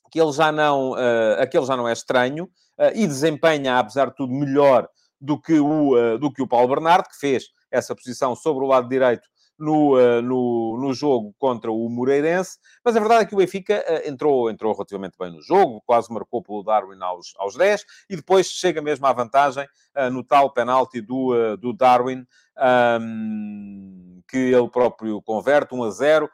que 0.10 0.22
ele 0.22 0.32
já 0.32 0.54
não, 0.54 0.92
uh, 0.92 1.40
aquele 1.40 1.66
já 1.66 1.76
não 1.76 1.88
é 1.88 1.92
estranho 1.92 2.46
uh, 2.46 2.92
e 2.96 3.06
desempenha, 3.06 3.78
apesar 3.78 4.08
de 4.08 4.16
tudo, 4.16 4.34
melhor 4.34 4.88
do 5.20 5.40
que 5.40 5.60
o, 5.60 6.18
do 6.18 6.32
que 6.32 6.42
o 6.42 6.48
Paulo 6.48 6.68
Bernardo, 6.68 7.10
que 7.10 7.18
fez 7.18 7.46
essa 7.72 7.96
posição 7.96 8.36
sobre 8.36 8.64
o 8.64 8.68
lado 8.68 8.88
direito 8.88 9.28
no, 9.58 9.98
uh, 9.98 10.22
no, 10.22 10.78
no 10.80 10.94
jogo 10.94 11.34
contra 11.38 11.72
o 11.72 11.90
Moreirense, 11.90 12.58
mas 12.84 12.96
a 12.96 13.00
verdade 13.00 13.24
é 13.24 13.26
que 13.26 13.34
o 13.34 13.38
Benfica 13.38 13.84
uh, 13.88 14.08
entrou, 14.08 14.50
entrou 14.50 14.74
relativamente 14.74 15.18
bem 15.20 15.32
no 15.32 15.42
jogo, 15.42 15.82
quase 15.86 16.14
marcou 16.14 16.42
pelo 16.44 16.64
Darwin 16.64 17.02
aos, 17.02 17.34
aos 17.38 17.56
10, 17.56 17.84
e 18.10 18.16
depois 18.16 18.48
chega 18.48 18.82
mesmo 18.82 19.06
à 19.08 19.14
vantagem 19.14 19.66
uh, 19.96 20.10
no 20.12 20.24
tal 20.24 20.54
penalti 20.54 21.02
do, 21.02 21.58
do 21.58 21.74
Darwin, 21.74 22.26
um, 23.02 24.17
que 24.28 24.38
ele 24.38 24.70
próprio 24.70 25.22
converte, 25.22 25.74
1 25.74 25.84
a 25.84 25.90
0. 25.90 26.30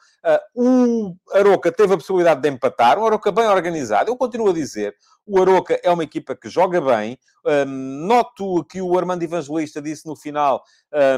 o 0.56 1.15
Aroca 1.34 1.71
teve 1.71 1.93
a 1.93 1.97
possibilidade 1.97 2.41
de 2.41 2.49
empatar, 2.49 2.97
um 2.97 3.06
Aroca 3.06 3.32
bem 3.32 3.47
organizado. 3.47 4.10
Eu 4.10 4.17
continuo 4.17 4.49
a 4.49 4.53
dizer, 4.53 4.95
o 5.25 5.39
Aroca 5.39 5.79
é 5.84 5.89
uma 5.89 6.03
equipa 6.03 6.36
que 6.36 6.49
joga 6.49 6.82
bem. 6.82 7.17
Um, 7.45 8.08
noto 8.08 8.63
que 8.65 8.82
o 8.82 8.97
Armando 8.97 9.23
Evangelista 9.23 9.82
disse 9.82 10.06
no 10.06 10.15
final 10.15 10.63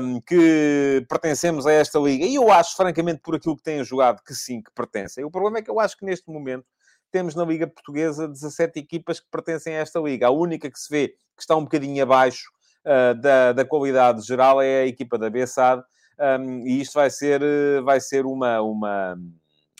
um, 0.02 0.20
que 0.22 1.06
pertencemos 1.08 1.66
a 1.66 1.72
esta 1.72 2.00
liga. 2.00 2.26
E 2.26 2.36
eu 2.36 2.52
acho, 2.52 2.76
francamente, 2.76 3.22
por 3.22 3.36
aquilo 3.36 3.56
que 3.56 3.64
têm 3.64 3.84
jogado, 3.84 4.24
que 4.24 4.34
sim, 4.34 4.62
que 4.62 4.72
pertencem. 4.72 5.24
O 5.24 5.32
problema 5.32 5.60
é 5.60 5.62
que 5.62 5.70
eu 5.70 5.80
acho 5.80 5.98
que 5.98 6.06
neste 6.06 6.30
momento 6.30 6.66
temos 7.12 7.34
na 7.34 7.46
Liga 7.46 7.66
Portuguesa 7.66 8.28
17 8.28 8.80
equipas 8.80 9.20
que 9.20 9.28
pertencem 9.32 9.76
a 9.76 9.80
esta 9.80 10.00
liga. 10.00 10.28
A 10.28 10.32
única 10.32 10.70
que 10.70 10.80
se 10.80 10.90
vê 10.90 11.08
que 11.10 11.42
está 11.42 11.56
um 11.56 11.64
bocadinho 11.64 12.02
abaixo 12.04 12.50
uh, 12.86 13.20
da, 13.20 13.54
da 13.54 13.66
qualidade 13.66 14.22
geral 14.22 14.62
é 14.62 14.82
a 14.82 14.86
equipa 14.86 15.18
da 15.18 15.30
Bessade. 15.30 15.84
Um, 16.20 16.66
e 16.66 16.82
isto 16.82 16.94
vai 16.94 17.10
ser, 17.10 17.42
vai 17.84 18.00
ser 18.00 18.26
uma, 18.26 18.62
uma, 18.62 19.18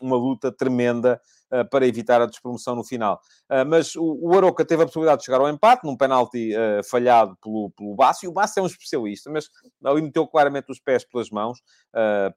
uma 0.02 0.16
luta 0.18 0.52
tremenda 0.52 1.20
para 1.70 1.88
evitar 1.88 2.22
a 2.22 2.26
despromoção 2.26 2.76
no 2.76 2.84
final. 2.84 3.20
Uh, 3.50 3.66
mas 3.68 3.96
o, 3.96 4.20
o 4.22 4.36
Aroca 4.36 4.66
teve 4.66 4.84
a 4.84 4.86
possibilidade 4.86 5.20
de 5.20 5.26
chegar 5.26 5.40
ao 5.40 5.50
empate, 5.50 5.86
num 5.86 5.96
penalti 5.96 6.54
uh, 6.56 6.84
falhado 6.84 7.38
pelo, 7.42 7.72
pelo 7.72 7.96
e 8.24 8.28
o 8.28 8.32
Basso 8.32 8.60
é 8.60 8.62
um 8.62 8.66
especialista, 8.66 9.30
mas 9.30 9.50
ali 9.84 10.02
meteu 10.02 10.28
claramente 10.28 10.72
os 10.72 10.80
pés 10.80 11.04
pelas 11.04 11.30
mãos, 11.30 11.60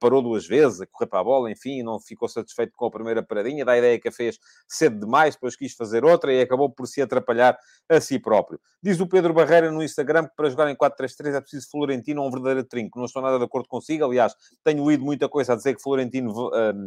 parou 0.00 0.22
duas 0.22 0.46
vezes 0.46 0.80
a 0.80 0.86
correr 0.86 1.08
para 1.08 1.20
a 1.20 1.24
bola, 1.24 1.50
enfim, 1.50 1.82
não 1.82 1.98
ficou 2.00 2.28
satisfeito 2.28 2.72
com 2.76 2.86
a 2.86 2.90
primeira 2.90 3.22
paradinha, 3.22 3.64
da 3.64 3.76
ideia 3.76 3.98
que 3.98 4.08
a 4.08 4.12
fez 4.12 4.38
cedo 4.68 5.00
demais, 5.00 5.34
depois 5.34 5.56
quis 5.56 5.74
fazer 5.74 6.04
outra 6.04 6.32
e 6.32 6.40
acabou 6.40 6.70
por 6.70 6.86
se 6.86 7.02
atrapalhar 7.02 7.58
a 7.88 8.00
si 8.00 8.18
próprio. 8.18 8.60
Diz 8.80 9.00
o 9.00 9.06
Pedro 9.06 9.34
Barreira 9.34 9.70
no 9.70 9.82
Instagram 9.82 10.26
que 10.26 10.36
para 10.36 10.48
jogar 10.48 10.70
em 10.70 10.76
4-3-3 10.76 11.34
é 11.34 11.40
preciso 11.40 11.68
Florentino 11.70 12.22
um 12.22 12.30
verdadeiro 12.30 12.64
trinco. 12.64 12.98
Não 12.98 13.06
estou 13.06 13.20
nada 13.20 13.38
de 13.38 13.44
acordo 13.44 13.68
consigo, 13.68 14.04
aliás, 14.04 14.34
tenho 14.62 14.88
lido 14.88 15.04
muita 15.04 15.28
coisa 15.28 15.54
a 15.54 15.56
dizer 15.56 15.74
que 15.74 15.82
Florentino 15.82 16.32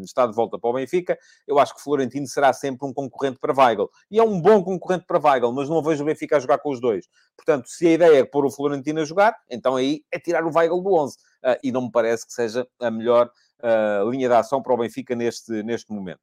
está 0.03 0.25
de 0.25 0.33
volta 0.33 0.57
para 0.57 0.69
o 0.69 0.73
Benfica. 0.73 1.17
Eu 1.45 1.59
acho 1.59 1.75
que 1.75 1.81
Florentino 1.81 2.10
será 2.25 2.53
sempre 2.53 2.87
um 2.87 2.93
concorrente 2.93 3.39
para 3.39 3.53
Weigl 3.53 3.89
e 4.09 4.19
é 4.19 4.23
um 4.23 4.41
bom 4.41 4.63
concorrente 4.63 5.05
para 5.05 5.19
Weigl, 5.19 5.51
mas 5.51 5.69
não 5.69 5.81
vejo 5.81 6.03
o 6.03 6.05
Benfica 6.05 6.37
a 6.37 6.39
jogar 6.39 6.59
com 6.59 6.71
os 6.71 6.79
dois. 6.79 7.07
Portanto, 7.35 7.67
se 7.67 7.87
a 7.87 7.91
ideia 7.91 8.19
é 8.19 8.25
pôr 8.25 8.45
o 8.45 8.51
Florentino 8.51 9.01
a 9.01 9.05
jogar, 9.05 9.35
então 9.49 9.75
aí 9.75 10.03
é 10.11 10.19
tirar 10.19 10.45
o 10.45 10.51
Weigl 10.55 10.81
do 10.81 10.93
11. 10.93 11.15
Uh, 11.15 11.17
ah, 11.43 11.57
e 11.63 11.71
não 11.71 11.83
me 11.83 11.91
parece 11.91 12.25
que 12.25 12.33
seja 12.33 12.67
a 12.79 12.91
melhor 12.91 13.29
uh, 13.61 14.09
linha 14.09 14.27
de 14.27 14.35
ação 14.35 14.61
para 14.61 14.73
o 14.73 14.77
Benfica 14.77 15.15
neste, 15.15 15.63
neste 15.63 15.91
momento. 15.91 16.21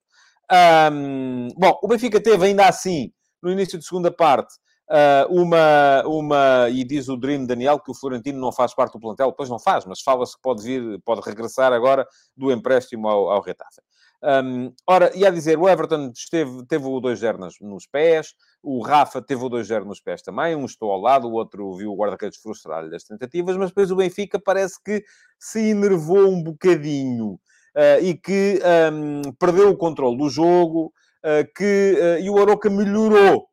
Um, 0.92 1.48
bom, 1.56 1.78
o 1.82 1.88
Benfica 1.88 2.20
teve 2.20 2.46
ainda 2.46 2.66
assim, 2.66 3.12
no 3.42 3.50
início 3.50 3.78
de 3.78 3.84
segunda 3.84 4.10
parte, 4.10 4.54
Uh, 4.90 5.42
uma, 5.42 6.02
uma, 6.06 6.70
e 6.70 6.82
diz 6.82 7.10
o 7.10 7.16
Dream 7.18 7.44
Daniel 7.44 7.78
que 7.78 7.90
o 7.90 7.94
Florentino 7.94 8.40
não 8.40 8.50
faz 8.50 8.74
parte 8.74 8.94
do 8.94 8.98
plantel, 8.98 9.30
pois 9.34 9.50
não 9.50 9.58
faz, 9.58 9.84
mas 9.84 10.00
fala-se 10.00 10.34
que 10.34 10.40
pode 10.40 10.62
vir, 10.62 10.98
pode 11.04 11.20
regressar 11.20 11.74
agora 11.74 12.08
do 12.34 12.50
empréstimo 12.50 13.06
ao, 13.06 13.30
ao 13.30 13.42
Retafe. 13.42 13.82
Um, 14.22 14.72
ora, 14.86 15.12
e 15.14 15.24
a 15.24 15.30
dizer, 15.30 15.58
o 15.58 15.68
Everton 15.68 16.10
esteve, 16.12 16.66
teve 16.66 16.84
o 16.84 17.00
2-0 17.00 17.38
nos 17.60 17.86
pés, 17.86 18.34
o 18.62 18.82
Rafa 18.82 19.22
teve 19.22 19.44
o 19.44 19.50
2-0 19.50 19.84
nos 19.84 20.00
pés 20.00 20.22
também, 20.22 20.56
um 20.56 20.64
estou 20.64 20.90
ao 20.90 21.00
lado, 21.00 21.28
o 21.28 21.32
outro 21.32 21.72
viu 21.74 21.92
o 21.92 21.96
guarda-redes 21.96 22.40
frustrar-lhe 22.40 22.96
tentativas, 23.06 23.56
mas 23.56 23.70
depois 23.70 23.90
o 23.92 23.96
Benfica 23.96 24.40
parece 24.40 24.82
que 24.82 25.04
se 25.38 25.70
enervou 25.70 26.28
um 26.28 26.42
bocadinho 26.42 27.38
uh, 27.76 28.02
e 28.02 28.14
que 28.14 28.60
um, 28.92 29.32
perdeu 29.38 29.70
o 29.70 29.76
controle 29.76 30.16
do 30.18 30.28
jogo, 30.28 30.92
uh, 31.24 31.46
que, 31.56 31.96
uh, 31.96 32.20
e 32.20 32.28
o 32.28 32.38
Aroca 32.38 32.68
melhorou 32.68 33.46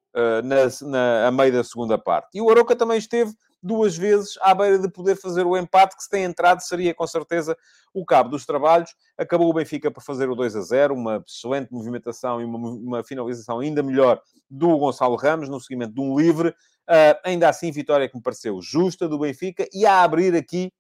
na, 0.46 0.90
na, 0.90 1.28
a 1.28 1.32
meio 1.32 1.52
da 1.52 1.62
segunda 1.62 1.98
parte. 1.98 2.38
E 2.38 2.42
o 2.42 2.50
Aroca 2.50 2.74
também 2.74 2.98
esteve 2.98 3.34
duas 3.66 3.98
vezes 3.98 4.38
à 4.42 4.54
beira 4.54 4.78
de 4.78 4.88
poder 4.88 5.16
fazer 5.16 5.44
o 5.44 5.58
empate, 5.58 5.96
que 5.96 6.04
se 6.04 6.10
tem 6.10 6.24
entrado 6.24 6.62
seria 6.62 6.94
com 6.94 7.08
certeza 7.08 7.58
o 7.92 8.06
cabo 8.06 8.30
dos 8.30 8.46
trabalhos. 8.46 8.94
Acabou 9.18 9.50
o 9.50 9.54
Benfica 9.54 9.90
por 9.90 10.04
fazer 10.04 10.30
o 10.30 10.36
2 10.36 10.56
a 10.56 10.62
0, 10.62 10.94
uma 10.94 11.24
excelente 11.28 11.74
movimentação 11.74 12.40
e 12.40 12.46
uma, 12.46 12.58
uma 12.58 13.04
finalização 13.04 13.60
ainda 13.60 13.82
melhor 13.82 14.22
do 14.48 14.78
Gonçalo 14.78 15.16
Ramos, 15.16 15.50
no 15.50 15.60
seguimento 15.60 15.96
de 15.96 16.02
um 16.02 16.16
livre. 16.16 16.50
Uh, 16.50 17.18
ainda 17.24 17.50
assim, 17.50 17.72
vitória 17.72 18.08
que 18.08 18.16
me 18.16 18.22
pareceu 18.22 18.62
justa 18.62 19.08
do 19.08 19.18
Benfica 19.18 19.68
e 19.74 19.86
a 19.86 20.04
abrir 20.04 20.36
aqui 20.36 20.72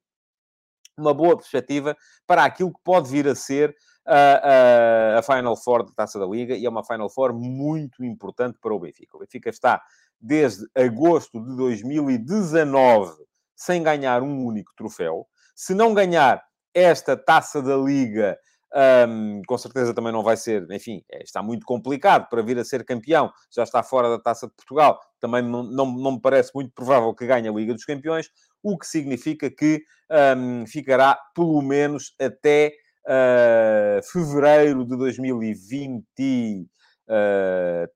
uma 0.95 1.13
boa 1.13 1.36
perspectiva 1.36 1.98
para 2.28 2.45
aquilo 2.45 2.71
que 2.71 2.80
pode 2.84 3.10
vir 3.10 3.28
a 3.28 3.34
ser 3.34 3.76
a, 4.06 5.15
a, 5.15 5.19
a 5.19 5.24
Final 5.24 5.58
Four 5.58 5.86
da 5.86 5.91
Taça 5.91 6.19
da 6.19 6.26
Liga 6.28 6.56
e 6.56 6.65
é 6.65 6.69
uma 6.69 6.84
Final 6.84 7.10
Four 7.10 7.34
muito 7.34 8.06
importante 8.06 8.60
para 8.62 8.74
o 8.74 8.80
Benfica. 8.80 9.17
O 9.17 9.19
Benfica 9.19 9.50
está 9.50 9.82
desde 10.26 10.66
agosto 10.76 11.40
de 11.40 11.56
2019 11.56 13.14
sem 13.56 13.84
ganhar 13.84 14.24
um 14.24 14.44
único 14.44 14.72
troféu. 14.76 15.28
Se 15.56 15.74
não 15.74 15.94
ganhar 15.94 16.44
esta 16.74 17.16
taça 17.16 17.62
da 17.62 17.78
Liga, 17.78 18.38
um, 19.08 19.42
com 19.48 19.58
certeza 19.58 19.94
também 19.94 20.12
não 20.12 20.24
vai 20.24 20.36
ser, 20.36 20.70
enfim, 20.72 21.02
é, 21.10 21.24
está 21.24 21.42
muito 21.42 21.66
complicado 21.66 22.28
para 22.28 22.42
vir 22.42 22.58
a 22.60 22.66
ser 22.66 22.84
campeão, 22.84 23.32
já 23.50 23.64
está 23.64 23.82
fora 23.82 24.10
da 24.10 24.20
taça 24.20 24.48
de 24.48 24.54
Portugal, 24.54 25.00
também 25.20 25.42
não, 25.42 25.64
não, 25.64 25.86
não 25.86 26.12
me 26.14 26.22
parece 26.22 26.52
muito 26.54 26.74
provável 26.74 27.14
que 27.14 27.26
ganhe 27.26 27.48
a 27.48 27.52
Liga 27.52 27.74
dos 27.74 27.86
Campeões, 27.86 28.30
o 28.62 28.78
que 28.78 28.86
significa 28.86 29.50
que 29.50 29.84
um, 30.38 30.66
ficará 30.66 31.18
pelo 31.34 31.62
menos 31.62 32.14
até 32.20 32.74
uh, 33.06 34.04
fevereiro 34.12 34.84
de 34.84 34.98
2023 34.98 36.68
eh, 37.08 37.88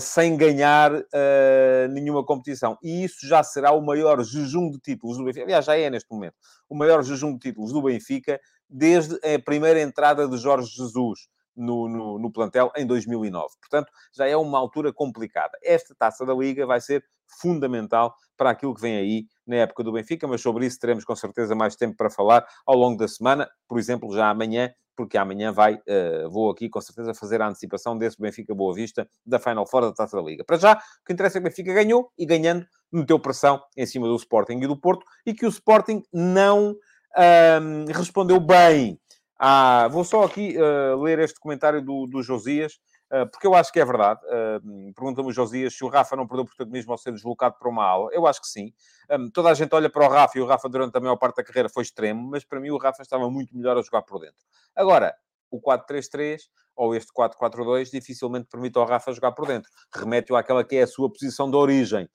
sem 0.00 0.36
ganhar 0.36 0.92
uh, 0.94 1.88
nenhuma 1.90 2.24
competição. 2.24 2.78
E 2.82 3.04
isso 3.04 3.26
já 3.26 3.42
será 3.42 3.72
o 3.72 3.84
maior 3.84 4.22
jejum 4.24 4.70
de 4.70 4.78
títulos 4.78 5.18
do 5.18 5.24
Benfica. 5.24 5.44
Aliás, 5.44 5.64
já 5.64 5.76
é 5.76 5.90
neste 5.90 6.10
momento. 6.10 6.34
O 6.68 6.74
maior 6.74 7.02
jejum 7.02 7.32
de 7.34 7.38
títulos 7.38 7.72
do 7.72 7.82
Benfica 7.82 8.40
desde 8.68 9.14
a 9.16 9.38
primeira 9.44 9.80
entrada 9.80 10.26
de 10.28 10.36
Jorge 10.38 10.70
Jesus. 10.74 11.28
No, 11.56 11.88
no, 11.88 12.18
no, 12.18 12.32
plantel 12.32 12.72
em 12.74 12.84
2009. 12.84 13.46
Portanto, 13.60 13.88
já 14.12 14.26
é 14.26 14.36
uma 14.36 14.58
altura 14.58 14.92
complicada. 14.92 15.56
Esta 15.62 15.94
taça 15.94 16.26
da 16.26 16.34
Liga 16.34 16.66
vai 16.66 16.80
ser 16.80 17.04
fundamental 17.40 18.12
para 18.36 18.50
aquilo 18.50 18.74
que 18.74 18.80
vem 18.80 18.96
aí 18.96 19.26
na 19.46 19.56
época 19.56 19.84
do 19.84 19.92
Benfica, 19.92 20.26
mas 20.26 20.40
sobre 20.40 20.66
isso 20.66 20.80
teremos 20.80 21.04
com 21.04 21.14
certeza 21.14 21.54
mais 21.54 21.76
tempo 21.76 21.96
para 21.96 22.10
falar 22.10 22.44
ao 22.66 22.74
longo 22.74 22.98
da 22.98 23.06
semana. 23.06 23.48
Por 23.68 23.78
exemplo, 23.78 24.12
já 24.12 24.30
amanhã 24.30 24.74
porque 24.96 25.18
amanhã 25.18 25.52
vai, 25.52 25.74
uh, 25.74 26.30
vou 26.30 26.50
aqui 26.50 26.68
com 26.68 26.80
certeza 26.80 27.14
fazer 27.14 27.40
a 27.42 27.48
antecipação 27.48 27.96
desse 27.96 28.20
Benfica 28.20 28.54
Boa 28.54 28.74
Vista 28.74 29.08
da 29.24 29.38
Final 29.38 29.66
Four 29.66 29.82
da 29.82 29.92
Taça 29.92 30.16
da 30.16 30.22
Liga. 30.22 30.44
Para 30.44 30.56
já, 30.56 30.74
o 30.74 31.04
que 31.04 31.12
interessa 31.12 31.38
é 31.38 31.40
que 31.40 31.46
o 31.46 31.50
Benfica 31.50 31.72
ganhou 31.72 32.10
e 32.18 32.24
ganhando 32.24 32.66
meteu 32.92 33.18
pressão 33.18 33.60
em 33.76 33.86
cima 33.86 34.06
do 34.06 34.16
Sporting 34.16 34.58
e 34.58 34.66
do 34.66 34.76
Porto 34.76 35.04
e 35.26 35.34
que 35.34 35.46
o 35.46 35.48
Sporting 35.48 36.02
não 36.12 36.76
um, 37.16 37.84
respondeu 37.92 38.40
bem. 38.40 38.98
Ah, 39.38 39.88
vou 39.90 40.04
só 40.04 40.24
aqui 40.24 40.56
uh, 40.56 41.00
ler 41.02 41.18
este 41.18 41.38
comentário 41.38 41.82
do, 41.82 42.06
do 42.06 42.22
Josias. 42.22 42.78
Ah, 43.14 43.26
porque 43.26 43.46
eu 43.46 43.54
acho 43.54 43.72
que 43.72 43.78
é 43.78 43.84
verdade. 43.84 44.20
Uh, 44.24 44.92
Pergunta-me 44.92 45.28
o 45.28 45.32
Josias 45.32 45.72
se 45.72 45.84
o 45.84 45.88
Rafa 45.88 46.16
não 46.16 46.26
perdeu 46.26 46.44
protagonismo 46.44 46.90
ao 46.90 46.98
ser 46.98 47.12
deslocado 47.12 47.54
para 47.56 47.68
uma 47.68 47.84
ala. 47.84 48.08
Eu 48.12 48.26
acho 48.26 48.40
que 48.40 48.48
sim. 48.48 48.72
Um, 49.08 49.30
toda 49.30 49.50
a 49.50 49.54
gente 49.54 49.72
olha 49.72 49.88
para 49.88 50.04
o 50.04 50.08
Rafa 50.08 50.36
e 50.36 50.40
o 50.40 50.46
Rafa, 50.46 50.68
durante 50.68 50.96
a 50.96 51.00
maior 51.00 51.14
parte 51.14 51.36
da 51.36 51.44
carreira, 51.44 51.68
foi 51.68 51.84
extremo, 51.84 52.28
mas 52.28 52.44
para 52.44 52.58
mim 52.58 52.70
o 52.70 52.76
Rafa 52.76 53.02
estava 53.02 53.30
muito 53.30 53.56
melhor 53.56 53.78
a 53.78 53.82
jogar 53.82 54.02
por 54.02 54.18
dentro. 54.18 54.44
Agora, 54.74 55.14
o 55.48 55.60
4-3-3 55.60 56.40
ou 56.74 56.92
este 56.92 57.12
4-4-2 57.12 57.88
dificilmente 57.92 58.48
permite 58.50 58.76
ao 58.76 58.84
Rafa 58.84 59.12
jogar 59.12 59.30
por 59.30 59.46
dentro. 59.46 59.70
Remete-o 59.94 60.34
àquela 60.34 60.64
que 60.64 60.74
é 60.74 60.82
a 60.82 60.86
sua 60.88 61.08
posição 61.08 61.48
de 61.48 61.56
origem. 61.56 62.08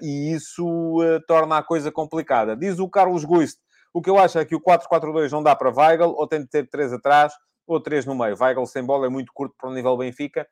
E 0.00 0.32
isso 0.32 0.98
torna 1.26 1.58
a 1.58 1.64
coisa 1.64 1.90
complicada. 1.90 2.56
Diz 2.56 2.78
o 2.78 2.88
Carlos 2.88 3.24
Guist, 3.24 3.58
o 3.92 4.00
que 4.00 4.08
eu 4.08 4.18
acho 4.18 4.38
é 4.38 4.44
que 4.44 4.54
o 4.54 4.60
4-4-2 4.60 5.32
não 5.32 5.42
dá 5.42 5.56
para 5.56 5.74
Weigl, 5.74 6.14
ou 6.16 6.28
tem 6.28 6.42
de 6.42 6.46
ter 6.46 6.68
três 6.68 6.92
atrás, 6.92 7.32
ou 7.66 7.80
três 7.80 8.04
no 8.04 8.14
meio. 8.14 8.36
Weigl 8.38 8.66
sem 8.66 8.84
bola 8.84 9.06
é 9.06 9.08
muito 9.08 9.32
curto 9.32 9.54
para 9.58 9.70
o 9.70 9.74
nível 9.74 9.96
Benfica. 9.96 10.46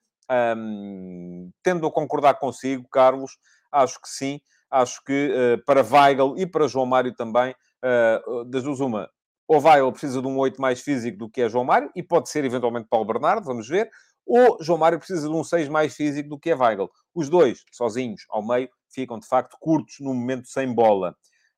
Um, 0.56 1.50
tendo 1.62 1.86
a 1.86 1.90
concordar 1.90 2.34
consigo, 2.34 2.88
Carlos, 2.88 3.38
acho 3.72 4.00
que 4.00 4.08
sim. 4.08 4.40
Acho 4.70 5.02
que 5.04 5.32
uh, 5.32 5.64
para 5.64 5.82
Weigl 5.82 6.34
e 6.38 6.46
para 6.46 6.68
João 6.68 6.86
Mário 6.86 7.12
também, 7.14 7.54
uh, 7.84 8.44
das 8.44 8.62
duas 8.62 8.78
uma, 8.78 9.10
ou 9.48 9.60
Weigl 9.60 9.90
precisa 9.90 10.22
de 10.22 10.28
um 10.28 10.38
8 10.38 10.60
mais 10.60 10.80
físico 10.80 11.18
do 11.18 11.28
que 11.28 11.42
é 11.42 11.48
João 11.48 11.64
Mário, 11.64 11.90
e 11.96 12.04
pode 12.04 12.28
ser 12.28 12.44
eventualmente 12.44 12.86
Paulo 12.88 13.04
Bernardo, 13.04 13.44
vamos 13.44 13.68
ver, 13.68 13.90
ou 14.24 14.58
João 14.60 14.78
Mário 14.78 14.98
precisa 14.98 15.28
de 15.28 15.34
um 15.34 15.42
6 15.42 15.68
mais 15.68 15.96
físico 15.96 16.28
do 16.28 16.38
que 16.38 16.50
é 16.50 16.54
Weigl. 16.54 16.88
Os 17.12 17.28
dois, 17.28 17.64
sozinhos, 17.72 18.22
ao 18.30 18.46
meio, 18.46 18.68
ficam 18.94 19.18
de 19.18 19.26
facto 19.26 19.56
curtos 19.58 19.96
no 19.98 20.14
momento 20.14 20.46
sem 20.46 20.72
bola. 20.72 21.16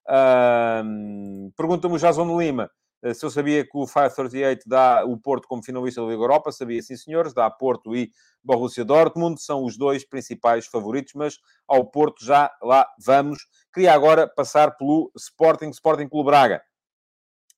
Um, 0.09 1.53
Pergunta-me 1.55 1.97
o 1.97 1.99
Jason 1.99 2.41
Lima 2.41 2.71
se 3.15 3.25
eu 3.27 3.31
sabia 3.31 3.65
que 3.65 3.77
o 3.77 3.85
538 3.85 4.69
dá 4.69 5.05
o 5.05 5.17
Porto 5.17 5.49
como 5.49 5.62
finalista 5.62 6.01
da 6.01 6.07
Liga 6.07 6.23
Europa, 6.23 6.53
sabia 6.53 6.81
sim, 6.81 6.97
senhores, 6.97 7.35
dá 7.35 7.51
Porto 7.51 7.97
e 7.97 8.12
Borussia 8.43 8.85
Dortmund, 8.85 9.43
são 9.43 9.65
os 9.65 9.77
dois 9.77 10.05
principais 10.05 10.67
favoritos, 10.67 11.12
mas 11.15 11.38
ao 11.67 11.85
Porto 11.85 12.25
já 12.25 12.51
lá 12.62 12.87
vamos. 13.05 13.47
Queria 13.75 13.93
agora 13.93 14.29
passar 14.29 14.77
pelo 14.77 15.11
Sporting, 15.17 15.71
Sporting 15.71 16.09
Clube 16.09 16.27
Braga. 16.27 16.62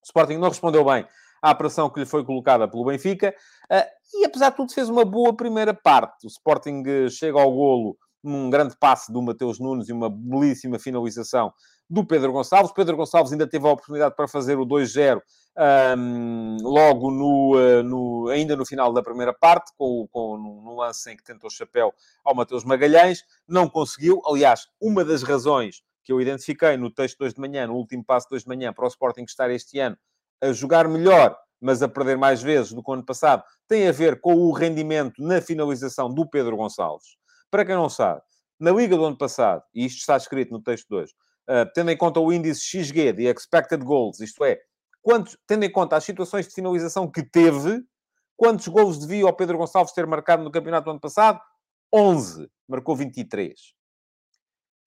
O 0.03 0.07
Sporting 0.07 0.39
não 0.39 0.49
respondeu 0.49 0.85
bem 0.85 1.07
à 1.43 1.55
pressão 1.55 1.91
que 1.91 2.01
lhe 2.01 2.07
foi 2.07 2.25
colocada 2.25 2.67
pelo 2.67 2.87
Benfica, 2.87 3.35
uh, 3.71 3.85
e 4.15 4.25
apesar 4.25 4.51
de 4.51 4.57
tudo 4.57 4.73
fez 4.73 4.89
uma 4.89 5.05
boa 5.05 5.37
primeira 5.37 5.75
parte. 5.75 6.27
O 6.27 6.29
Sporting 6.29 6.83
chega 7.11 7.39
ao 7.39 7.53
golo 7.53 7.99
um 8.25 8.49
grande 8.49 8.75
passe 8.79 9.13
do 9.13 9.21
Mateus 9.21 9.61
Nunes 9.61 9.89
e 9.89 9.93
uma 9.93 10.09
belíssima 10.09 10.79
finalização 10.79 11.53
do 11.89 12.05
Pedro 12.05 12.33
Gonçalves. 12.33 12.73
Pedro 12.73 12.97
Gonçalves 12.97 13.33
ainda 13.33 13.47
teve 13.47 13.67
a 13.67 13.73
oportunidade 13.73 14.15
para 14.17 14.29
fazer 14.29 14.59
o 14.59 14.67
2-0 14.67 15.21
um, 15.97 16.57
logo 16.63 17.11
no, 17.11 17.57
uh, 17.57 17.83
no, 17.83 18.29
ainda 18.29 18.57
no 18.57 18.67
final 18.67 18.93
da 18.93 19.03
primeira 19.03 19.33
parte, 19.33 19.73
com, 19.77 20.07
com, 20.11 20.75
lance 20.77 21.13
em 21.13 21.17
que 21.17 21.23
tentou 21.23 21.49
chapéu 21.49 21.93
ao 22.25 22.35
Mateus 22.35 22.65
Magalhães. 22.65 23.23
Não 23.47 23.69
conseguiu. 23.69 24.21
Aliás, 24.27 24.67
uma 24.81 25.05
das 25.05 25.23
razões 25.23 25.83
que 26.03 26.13
eu 26.13 26.21
identifiquei 26.21 26.77
no 26.77 26.91
texto 26.91 27.19
2 27.19 27.35
de 27.35 27.41
manhã, 27.41 27.67
no 27.67 27.75
último 27.75 28.05
passo 28.05 28.29
2 28.31 28.43
de 28.43 28.49
manhã, 28.49 28.73
para 28.73 28.85
o 28.85 28.89
Sporting 28.89 29.23
estar 29.23 29.51
este 29.51 29.79
ano 29.79 29.97
a 30.43 30.53
jogar 30.53 30.87
melhor, 30.89 31.37
mas 31.61 31.83
a 31.83 31.89
perder 31.89 32.19
mais 32.19 32.43
vezes 32.43 32.73
do 32.73 32.83
que 32.83 32.91
o 32.91 32.95
ano 32.95 33.05
passado, 33.05 33.43
tem 33.67 33.89
a 33.89 33.93
ver 33.93 34.21
com 34.21 34.35
o 34.35 34.53
rendimento 34.53 35.23
na 35.23 35.41
finalização 35.41 36.13
do 36.13 36.29
Pedro 36.29 36.57
Gonçalves. 36.57 37.17
Para 37.51 37.65
quem 37.65 37.75
não 37.75 37.89
sabe, 37.89 38.21
na 38.61 38.71
Liga 38.71 38.97
do 38.97 39.05
ano 39.05 39.17
passado, 39.17 39.63
e 39.75 39.87
isto 39.87 39.99
está 39.99 40.17
escrito 40.17 40.53
no 40.53 40.61
texto 40.61 40.87
2, 40.91 41.11
uh, 41.49 41.71
tendo 41.75 41.91
em 41.91 41.97
conta 41.97 42.21
o 42.21 42.33
índice 42.33 42.61
XG 42.61 43.13
de 43.13 43.25
expected 43.25 43.83
goals, 43.85 44.21
isto 44.21 44.45
é, 44.45 44.59
quantos, 45.03 45.37
tendo 45.47 45.65
em 45.65 45.71
conta 45.71 45.97
as 45.97 46.05
situações 46.05 46.49
de 46.49 46.55
finalização 46.55 47.11
que 47.11 47.23
teve, 47.23 47.83
quantos 48.37 48.69
golos 48.69 48.99
devia 48.99 49.27
o 49.27 49.33
Pedro 49.33 49.59
Gonçalves 49.59 49.93
ter 49.93 50.07
marcado 50.07 50.43
no 50.43 50.51
campeonato 50.51 50.87
do 50.87 50.91
ano 50.93 51.01
passado? 51.01 51.41
11. 51.93 52.51
Marcou 52.69 52.97
23. 52.97 53.53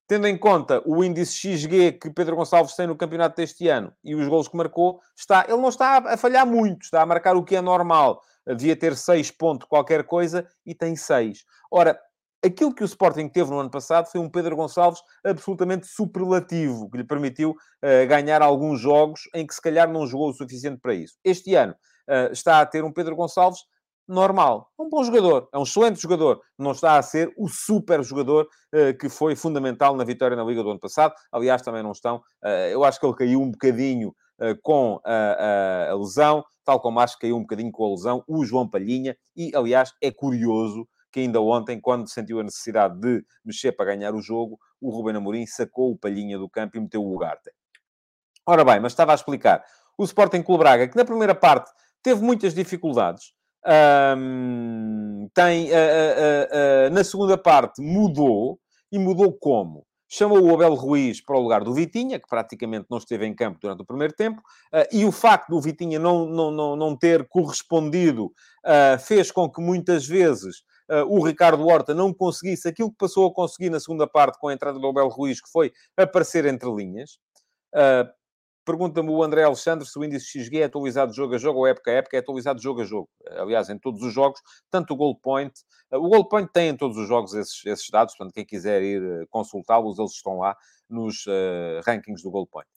Tendo 0.07 0.27
em 0.27 0.37
conta 0.37 0.81
o 0.85 1.03
índice 1.03 1.33
XG 1.33 1.93
que 1.93 2.09
Pedro 2.09 2.35
Gonçalves 2.35 2.75
tem 2.75 2.87
no 2.87 2.95
campeonato 2.95 3.35
deste 3.35 3.67
ano 3.67 3.93
e 4.03 4.15
os 4.15 4.27
gols 4.27 4.47
que 4.47 4.55
marcou, 4.55 5.01
está, 5.15 5.45
ele 5.47 5.57
não 5.57 5.69
está 5.69 5.97
a 5.97 6.17
falhar 6.17 6.47
muito, 6.47 6.83
está 6.83 7.01
a 7.01 7.05
marcar 7.05 7.35
o 7.35 7.43
que 7.43 7.55
é 7.55 7.61
normal. 7.61 8.21
Devia 8.45 8.75
ter 8.75 8.95
6 8.95 9.31
pontos 9.31 9.67
qualquer 9.67 10.05
coisa 10.05 10.47
e 10.65 10.73
tem 10.73 10.95
6. 10.95 11.43
Ora, 11.69 11.99
aquilo 12.47 12.73
que 12.73 12.83
o 12.83 12.85
Sporting 12.85 13.29
teve 13.29 13.49
no 13.49 13.59
ano 13.59 13.69
passado 13.69 14.07
foi 14.07 14.19
um 14.19 14.29
Pedro 14.29 14.55
Gonçalves 14.55 15.01
absolutamente 15.23 15.87
superlativo, 15.87 16.89
que 16.89 16.97
lhe 16.97 17.03
permitiu 17.03 17.51
uh, 17.51 18.07
ganhar 18.07 18.41
alguns 18.41 18.79
jogos 18.79 19.21
em 19.33 19.45
que 19.45 19.53
se 19.53 19.61
calhar 19.61 19.89
não 19.91 20.07
jogou 20.07 20.29
o 20.29 20.33
suficiente 20.33 20.79
para 20.81 20.93
isso. 20.93 21.15
Este 21.23 21.55
ano 21.55 21.73
uh, 22.09 22.31
está 22.31 22.59
a 22.59 22.65
ter 22.65 22.83
um 22.83 22.91
Pedro 22.91 23.15
Gonçalves 23.15 23.61
normal. 24.07 24.71
É 24.79 24.81
um 24.81 24.89
bom 24.89 25.03
jogador, 25.03 25.49
é 25.53 25.57
um 25.57 25.63
excelente 25.63 26.01
jogador. 26.01 26.41
Não 26.57 26.71
está 26.71 26.97
a 26.97 27.01
ser 27.01 27.33
o 27.37 27.47
super 27.47 28.01
jogador 28.03 28.47
uh, 28.73 28.97
que 28.97 29.09
foi 29.09 29.35
fundamental 29.35 29.95
na 29.95 30.03
vitória 30.03 30.37
na 30.37 30.43
Liga 30.43 30.63
do 30.63 30.71
ano 30.71 30.79
passado. 30.79 31.13
Aliás, 31.31 31.61
também 31.61 31.83
não 31.83 31.91
estão. 31.91 32.17
Uh, 32.43 32.69
eu 32.71 32.83
acho 32.83 32.99
que 32.99 33.05
ele 33.05 33.15
caiu 33.15 33.41
um 33.41 33.51
bocadinho 33.51 34.09
uh, 34.09 34.57
com 34.63 34.99
a, 35.03 35.11
a, 35.11 35.91
a, 35.91 35.95
lesão, 35.95 36.43
tal 36.63 36.79
como 36.79 36.99
acho 36.99 37.15
que 37.15 37.21
caiu 37.21 37.35
um 37.35 37.41
bocadinho 37.41 37.71
com 37.71 37.85
a 37.85 37.89
lesão 37.89 38.23
o 38.27 38.45
João 38.45 38.69
Palhinha. 38.69 39.17
E, 39.35 39.51
aliás, 39.53 39.91
é 40.01 40.09
curioso 40.11 40.87
que 41.17 41.21
ainda 41.21 41.41
ontem, 41.41 41.81
quando 41.81 42.07
sentiu 42.07 42.39
a 42.39 42.43
necessidade 42.43 42.99
de 42.99 43.25
mexer 43.43 43.71
para 43.71 43.87
ganhar 43.87 44.13
o 44.13 44.21
jogo, 44.21 44.59
o 44.79 44.91
Ruben 44.91 45.15
Amorim 45.15 45.47
sacou 45.47 45.91
o 45.91 45.97
Palhinha 45.97 46.37
do 46.37 46.47
campo 46.47 46.77
e 46.77 46.79
meteu 46.79 47.03
o 47.03 47.11
Ugarte. 47.15 47.49
Ora 48.45 48.63
bem, 48.63 48.79
mas 48.79 48.91
estava 48.91 49.13
a 49.13 49.15
explicar. 49.15 49.63
O 49.97 50.03
Sporting 50.03 50.43
Clube 50.43 50.59
Braga, 50.59 50.87
que 50.87 50.95
na 50.95 51.03
primeira 51.03 51.33
parte 51.33 51.71
teve 52.03 52.21
muitas 52.21 52.53
dificuldades, 52.53 53.33
tem, 55.33 55.71
uh, 55.71 55.73
uh, 55.73 56.87
uh, 56.87 56.93
na 56.93 57.03
segunda 57.03 57.35
parte, 57.35 57.81
mudou. 57.81 58.59
E 58.91 58.99
mudou 58.99 59.33
como? 59.33 59.85
Chamou 60.07 60.39
o 60.39 60.53
Abel 60.53 60.75
Ruiz 60.75 61.19
para 61.19 61.35
o 61.35 61.41
lugar 61.41 61.63
do 61.63 61.73
Vitinha, 61.73 62.19
que 62.19 62.29
praticamente 62.29 62.85
não 62.91 62.99
esteve 62.99 63.25
em 63.25 63.33
campo 63.33 63.57
durante 63.59 63.81
o 63.81 63.85
primeiro 63.85 64.13
tempo, 64.13 64.41
e 64.93 65.03
o 65.03 65.11
facto 65.11 65.49
do 65.49 65.59
Vitinha 65.59 65.99
não, 65.99 66.25
não, 66.25 66.51
não, 66.51 66.75
não 66.77 66.95
ter 66.95 67.27
correspondido 67.27 68.31
fez 69.05 69.29
com 69.29 69.49
que 69.49 69.61
muitas 69.61 70.07
vezes 70.07 70.63
o 71.07 71.23
Ricardo 71.23 71.65
Horta 71.65 71.93
não 71.93 72.13
conseguisse 72.13 72.67
aquilo 72.67 72.91
que 72.91 72.97
passou 72.97 73.27
a 73.27 73.33
conseguir 73.33 73.69
na 73.69 73.79
segunda 73.79 74.07
parte 74.07 74.39
com 74.39 74.47
a 74.47 74.53
entrada 74.53 74.79
do 74.79 74.87
Abel 74.87 75.07
Ruiz, 75.07 75.41
que 75.41 75.49
foi 75.51 75.71
aparecer 75.97 76.45
entre 76.45 76.69
linhas. 76.69 77.19
Pergunta-me 78.67 79.09
o 79.09 79.23
André 79.23 79.43
Alexandre 79.43 79.87
se 79.87 79.97
o 79.97 80.03
índice 80.03 80.43
XG 80.43 80.59
é 80.59 80.63
atualizado 80.65 81.13
jogo 81.13 81.35
a 81.35 81.37
jogo 81.37 81.59
ou 81.59 81.67
época 81.67 81.89
a 81.89 81.93
época. 81.93 82.17
É 82.17 82.19
atualizado 82.19 82.61
jogo 82.61 82.81
a 82.81 82.83
jogo. 82.83 83.09
Aliás, 83.37 83.69
em 83.69 83.79
todos 83.79 84.01
os 84.01 84.13
jogos, 84.13 84.41
tanto 84.69 84.93
o 84.93 84.97
Goal 84.97 85.15
Point... 85.15 85.53
O 85.89 86.09
Goal 86.09 86.27
Point 86.27 86.51
tem 86.51 86.67
em 86.67 86.75
todos 86.75 86.97
os 86.97 87.07
jogos 87.07 87.33
esses, 87.33 87.65
esses 87.65 87.89
dados, 87.89 88.13
portanto, 88.17 88.33
quem 88.33 88.45
quiser 88.45 88.81
ir 88.81 89.25
consultá-los, 89.29 89.97
eles 89.97 90.11
estão 90.11 90.39
lá 90.39 90.53
nos 90.89 91.25
uh, 91.27 91.79
rankings 91.85 92.21
do 92.21 92.29
Goal 92.29 92.45
Point. 92.45 92.69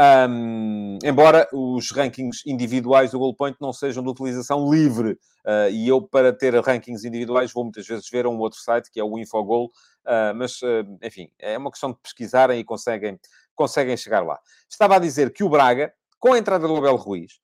Um, 0.00 0.96
embora 1.02 1.48
os 1.52 1.90
rankings 1.90 2.44
individuais 2.46 3.10
do 3.10 3.18
Goal 3.18 3.34
Point 3.34 3.56
não 3.60 3.72
sejam 3.72 4.00
de 4.00 4.08
utilização 4.08 4.70
livre, 4.70 5.18
uh, 5.44 5.68
e 5.72 5.88
eu, 5.88 6.00
para 6.00 6.32
ter 6.32 6.54
rankings 6.54 7.04
individuais, 7.04 7.52
vou 7.52 7.64
muitas 7.64 7.84
vezes 7.84 8.08
ver 8.08 8.24
a 8.24 8.28
um 8.28 8.38
outro 8.38 8.60
site, 8.60 8.92
que 8.92 9.00
é 9.00 9.02
o 9.02 9.18
Infogol, 9.18 9.66
uh, 9.66 10.32
mas, 10.36 10.62
uh, 10.62 10.86
enfim, 11.02 11.28
é 11.36 11.58
uma 11.58 11.72
questão 11.72 11.90
de 11.90 11.98
pesquisarem 12.00 12.60
e 12.60 12.64
conseguem 12.64 13.18
conseguem 13.56 13.96
chegar 13.96 14.20
lá. 14.20 14.38
Estava 14.70 14.94
a 14.94 14.98
dizer 15.00 15.32
que 15.32 15.42
o 15.42 15.48
Braga, 15.48 15.92
com 16.20 16.32
a 16.32 16.38
entrada 16.38 16.68
do 16.68 16.76
Abel 16.76 16.94
Ruiz, 16.94 17.40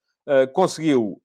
conseguiu 0.54 1.20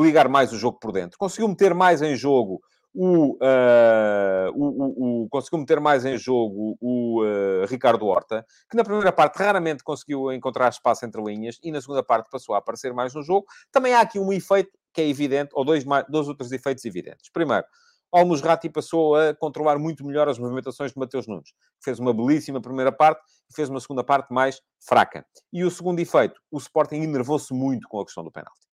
ligar 0.00 0.30
mais 0.30 0.50
o 0.50 0.56
jogo 0.56 0.78
por 0.80 0.92
dentro, 0.92 1.18
conseguiu 1.18 1.46
meter 1.46 1.74
mais 1.74 2.00
em 2.00 2.16
jogo 2.16 2.62
o, 2.94 3.34
uh, 3.34 4.50
o, 4.54 4.64
o, 4.64 5.24
o, 5.24 5.28
conseguiu 5.28 5.58
meter 5.58 5.80
mais 5.80 6.04
em 6.04 6.16
jogo 6.16 6.76
o 6.80 7.22
uh, 7.24 7.66
Ricardo 7.66 8.06
Horta, 8.06 8.46
que 8.70 8.76
na 8.76 8.84
primeira 8.84 9.12
parte 9.12 9.36
raramente 9.36 9.82
conseguiu 9.82 10.32
encontrar 10.32 10.68
espaço 10.68 11.04
entre 11.04 11.20
linhas 11.22 11.58
e 11.62 11.72
na 11.72 11.80
segunda 11.80 12.04
parte 12.04 12.30
passou 12.30 12.54
a 12.54 12.58
aparecer 12.58 12.94
mais 12.94 13.12
no 13.12 13.22
jogo. 13.22 13.46
Também 13.72 13.94
há 13.94 14.00
aqui 14.00 14.18
um 14.18 14.32
efeito 14.32 14.70
que 14.92 15.00
é 15.00 15.08
evidente, 15.08 15.50
ou 15.54 15.64
dois, 15.64 15.84
dois 16.08 16.28
outros 16.28 16.52
efeitos 16.52 16.84
evidentes. 16.84 17.28
Primeiro, 17.32 17.66
Olmos 18.12 18.40
Ratti 18.40 18.70
passou 18.70 19.16
a 19.16 19.34
controlar 19.34 19.76
muito 19.76 20.06
melhor 20.06 20.28
as 20.28 20.38
movimentações 20.38 20.92
de 20.92 20.98
Mateus 21.00 21.26
Nunes. 21.26 21.52
Fez 21.82 21.98
uma 21.98 22.14
belíssima 22.14 22.62
primeira 22.62 22.92
parte 22.92 23.20
e 23.50 23.54
fez 23.56 23.68
uma 23.68 23.80
segunda 23.80 24.04
parte 24.04 24.32
mais 24.32 24.60
fraca. 24.78 25.26
E 25.52 25.64
o 25.64 25.70
segundo 25.70 25.98
efeito, 25.98 26.40
o 26.48 26.58
Sporting 26.58 27.02
enervou-se 27.02 27.52
muito 27.52 27.88
com 27.88 27.98
a 27.98 28.04
questão 28.04 28.22
do 28.22 28.30
penalti. 28.30 28.68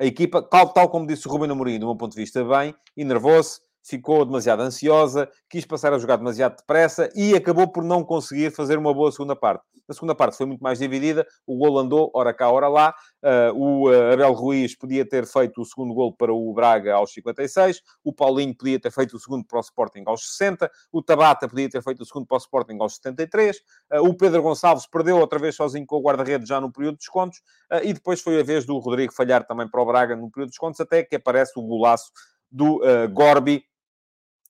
A 0.00 0.06
equipa, 0.06 0.42
tal, 0.42 0.72
tal 0.72 0.88
como 0.88 1.06
disse 1.06 1.28
o 1.28 1.30
Ruben 1.30 1.50
Amorim, 1.50 1.78
do 1.78 1.86
meu 1.86 1.96
ponto 1.96 2.12
de 2.12 2.20
vista, 2.20 2.44
bem, 2.44 2.74
enervou-se, 2.96 3.60
ficou 3.84 4.24
demasiado 4.24 4.62
ansiosa, 4.62 5.28
quis 5.50 5.64
passar 5.64 5.92
a 5.92 5.98
jogar 5.98 6.16
demasiado 6.16 6.56
depressa 6.56 7.10
e 7.14 7.34
acabou 7.34 7.68
por 7.68 7.84
não 7.84 8.04
conseguir 8.04 8.50
fazer 8.52 8.78
uma 8.78 8.94
boa 8.94 9.10
segunda 9.10 9.36
parte. 9.36 9.64
A 9.88 9.92
segunda 9.92 10.14
parte 10.14 10.36
foi 10.36 10.46
muito 10.46 10.60
mais 10.60 10.78
dividida, 10.78 11.26
o 11.46 11.56
gol 11.56 11.78
andou, 11.78 12.10
ora 12.14 12.32
cá, 12.32 12.50
ora 12.50 12.68
lá. 12.68 12.94
Uh, 13.22 13.54
o 13.54 13.90
uh, 13.90 14.12
Abel 14.12 14.32
Ruiz 14.32 14.76
podia 14.76 15.08
ter 15.08 15.26
feito 15.26 15.60
o 15.60 15.64
segundo 15.64 15.94
gol 15.94 16.12
para 16.12 16.32
o 16.32 16.52
Braga 16.52 16.94
aos 16.94 17.12
56, 17.12 17.80
o 18.02 18.12
Paulinho 18.12 18.56
podia 18.56 18.80
ter 18.80 18.90
feito 18.90 19.16
o 19.16 19.20
segundo 19.20 19.44
para 19.44 19.58
o 19.58 19.60
Sporting 19.60 20.02
aos 20.06 20.26
60, 20.36 20.70
o 20.90 21.02
Tabata 21.02 21.48
podia 21.48 21.68
ter 21.68 21.82
feito 21.82 22.02
o 22.02 22.06
segundo 22.06 22.26
para 22.26 22.36
o 22.36 22.38
Sporting 22.38 22.78
aos 22.80 22.96
73, 22.96 23.56
uh, 23.56 23.60
ah, 23.90 24.02
o 24.02 24.14
Pedro 24.14 24.42
Gonçalves 24.42 24.86
perdeu 24.86 25.18
outra 25.18 25.38
vez 25.38 25.54
sozinho 25.54 25.86
com 25.86 25.96
o 25.96 26.02
guarda-redes 26.02 26.48
já 26.48 26.60
no 26.60 26.72
período 26.72 26.94
de 26.94 26.98
descontos, 26.98 27.40
e 27.82 27.92
depois 27.92 28.20
foi 28.20 28.40
a 28.40 28.42
vez 28.42 28.66
do 28.66 28.78
Rodrigo 28.78 29.12
falhar 29.12 29.46
também 29.46 29.68
para 29.68 29.80
o 29.80 29.86
Braga 29.86 30.16
no 30.16 30.30
período 30.30 30.48
de 30.48 30.52
descontos, 30.52 30.80
até 30.80 31.02
que 31.02 31.16
aparece 31.16 31.52
o 31.56 31.62
golaço 31.62 32.10
do 32.50 32.80
Gorbi, 33.12 33.64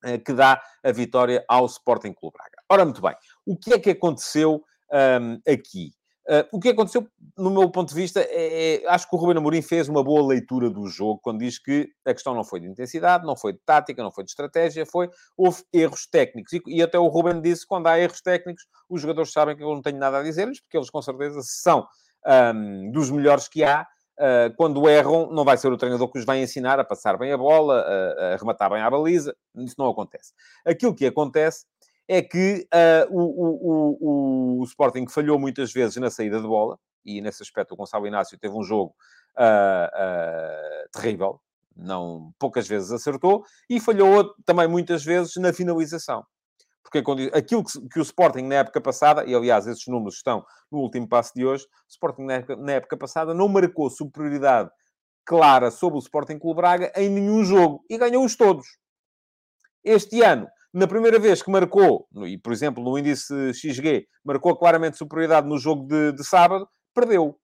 eh, 0.05 0.19
que 0.19 0.33
dá 0.33 0.61
a 0.83 0.91
vitória 0.91 1.45
ao 1.47 1.65
Sporting 1.67 2.13
Clube 2.13 2.37
Braga. 2.37 2.63
Ora, 2.69 2.85
muito 2.85 3.01
bem, 3.01 3.15
o 3.47 3.57
que 3.57 3.73
é 3.73 3.79
que 3.79 3.91
aconteceu 3.91 4.65
um, 4.93 5.41
aqui? 5.51 5.93
Uh, 6.29 6.47
o 6.53 6.61
que 6.61 6.69
aconteceu, 6.69 7.09
no 7.37 7.51
meu 7.51 7.69
ponto 7.69 7.89
de 7.89 7.97
vista, 7.97 8.21
é, 8.21 8.85
é, 8.85 8.89
acho 8.89 9.11
que 9.11 9.17
o 9.17 9.19
Ruben 9.19 9.39
Amorim 9.39 9.61
fez 9.61 9.89
uma 9.89 10.05
boa 10.05 10.25
leitura 10.25 10.71
do 10.71 10.87
jogo 10.87 11.19
quando 11.21 11.41
diz 11.41 11.59
que 11.59 11.89
a 12.05 12.15
questão 12.15 12.33
não 12.33 12.45
foi 12.45 12.61
de 12.61 12.69
intensidade, 12.69 13.27
não 13.27 13.35
foi 13.35 13.55
de 13.55 13.59
tática, 13.67 14.01
não 14.05 14.13
foi 14.13 14.23
de 14.23 14.31
estratégia, 14.31 14.87
foi 14.87 15.11
houve 15.37 15.65
erros 15.73 16.07
técnicos. 16.07 16.53
E, 16.53 16.63
e 16.69 16.81
até 16.81 16.97
o 16.97 17.09
Ruben 17.09 17.41
disse 17.41 17.63
que 17.63 17.69
quando 17.69 17.89
há 17.89 17.99
erros 17.99 18.21
técnicos, 18.21 18.65
os 18.89 19.01
jogadores 19.01 19.33
sabem 19.33 19.57
que 19.57 19.65
eu 19.65 19.75
não 19.75 19.83
tenho 19.83 19.99
nada 19.99 20.19
a 20.19 20.23
dizer-lhes, 20.23 20.61
porque 20.61 20.77
eles 20.77 20.91
com 20.91 21.03
certeza 21.03 21.41
são 21.43 21.89
um, 22.55 22.93
dos 22.93 23.11
melhores 23.11 23.49
que 23.49 23.65
há 23.65 23.87
Uh, 24.21 24.55
quando 24.57 24.89
erram, 24.89 25.33
não 25.33 25.43
vai 25.43 25.57
ser 25.57 25.73
o 25.73 25.77
treinador 25.77 26.13
que 26.13 26.19
os 26.19 26.25
vai 26.27 26.41
ensinar 26.41 26.79
a 26.79 26.85
passar 26.85 27.17
bem 27.17 27.33
a 27.33 27.37
bola, 27.37 27.81
a, 27.81 28.35
a 28.35 28.37
rematar 28.37 28.71
bem 28.71 28.83
à 28.83 28.89
baliza. 28.89 29.35
Isso 29.57 29.75
não 29.79 29.89
acontece. 29.89 30.33
Aquilo 30.67 30.95
que 30.95 31.07
acontece 31.07 31.65
é 32.13 32.21
que 32.21 32.69
uh, 32.75 33.09
o, 33.11 34.59
o, 34.59 34.61
o, 34.61 34.65
Sporting 34.65 35.09
falhou 35.09 35.39
muitas 35.39 35.73
vezes 35.73 35.97
na 35.97 36.11
saída 36.11 36.43
de 36.43 36.47
bola, 36.47 36.79
e 37.03 37.23
nesse 37.23 37.43
aspecto 37.43 37.73
o 37.73 37.77
Gonçalo 37.77 38.07
Inácio 38.07 38.39
teve 38.39 38.55
um 38.55 38.63
jogo 38.63 38.95
uh, 39.39 40.91
terrível, 40.93 41.41
não, 41.75 42.31
poucas 42.39 42.69
vezes 42.69 42.93
acertou, 42.93 43.47
e 43.69 43.81
falhou 43.81 44.35
também 44.45 44.69
muitas 44.69 45.03
vezes 45.03 45.37
na 45.37 45.55
finalização. 45.55 46.23
porque 46.83 46.99
aquilo 47.33 47.65
que, 47.65 47.89
que, 47.89 47.99
o 47.99 48.03
Sporting 48.03 48.43
na 48.43 48.57
época 48.57 48.79
passada, 48.79 49.25
e 49.25 49.35
aliás 49.35 49.67
esses 49.67 49.87
números 49.87 50.17
estão 50.17 50.45
no 50.71 50.81
último 50.81 51.09
passo 51.09 51.33
de 51.35 51.47
hoje, 51.47 51.65
o 51.65 51.89
Sporting 51.89 52.25
na 52.25 52.35
época, 52.35 52.57
na 52.57 52.73
época 52.73 52.97
passada 52.99 53.33
não 53.33 53.49
marcou 53.49 53.89
superioridade 53.89 54.71
clara 55.25 55.71
sobre 55.71 55.97
o 55.97 56.03
Sporting 56.03 56.39
Clube 56.39 56.57
Braga 56.57 56.93
em 56.95 57.09
nenhum 57.09 57.43
jogo 57.43 57.83
e 57.89 57.97
ganhou-os 57.97 58.37
todos. 58.37 58.67
Este 59.83 60.21
ano, 60.21 60.47
na 60.73 60.87
primeira 60.87 61.19
vez 61.19 61.43
que 61.43 61.51
marcou, 61.51 62.09
e 62.27 62.39
por 62.39 62.53
exemplo 62.53 62.83
no 62.83 62.99
índice 62.99 63.53
XG, 63.53 64.07
marcou 64.25 64.57
claramente 64.57 64.97
superioridade 64.97 65.47
no 65.47 65.59
jogo 65.59 65.87
de, 65.87 66.13
de 66.13 66.25
sábado, 66.25 66.67
perdeu. 66.95 67.39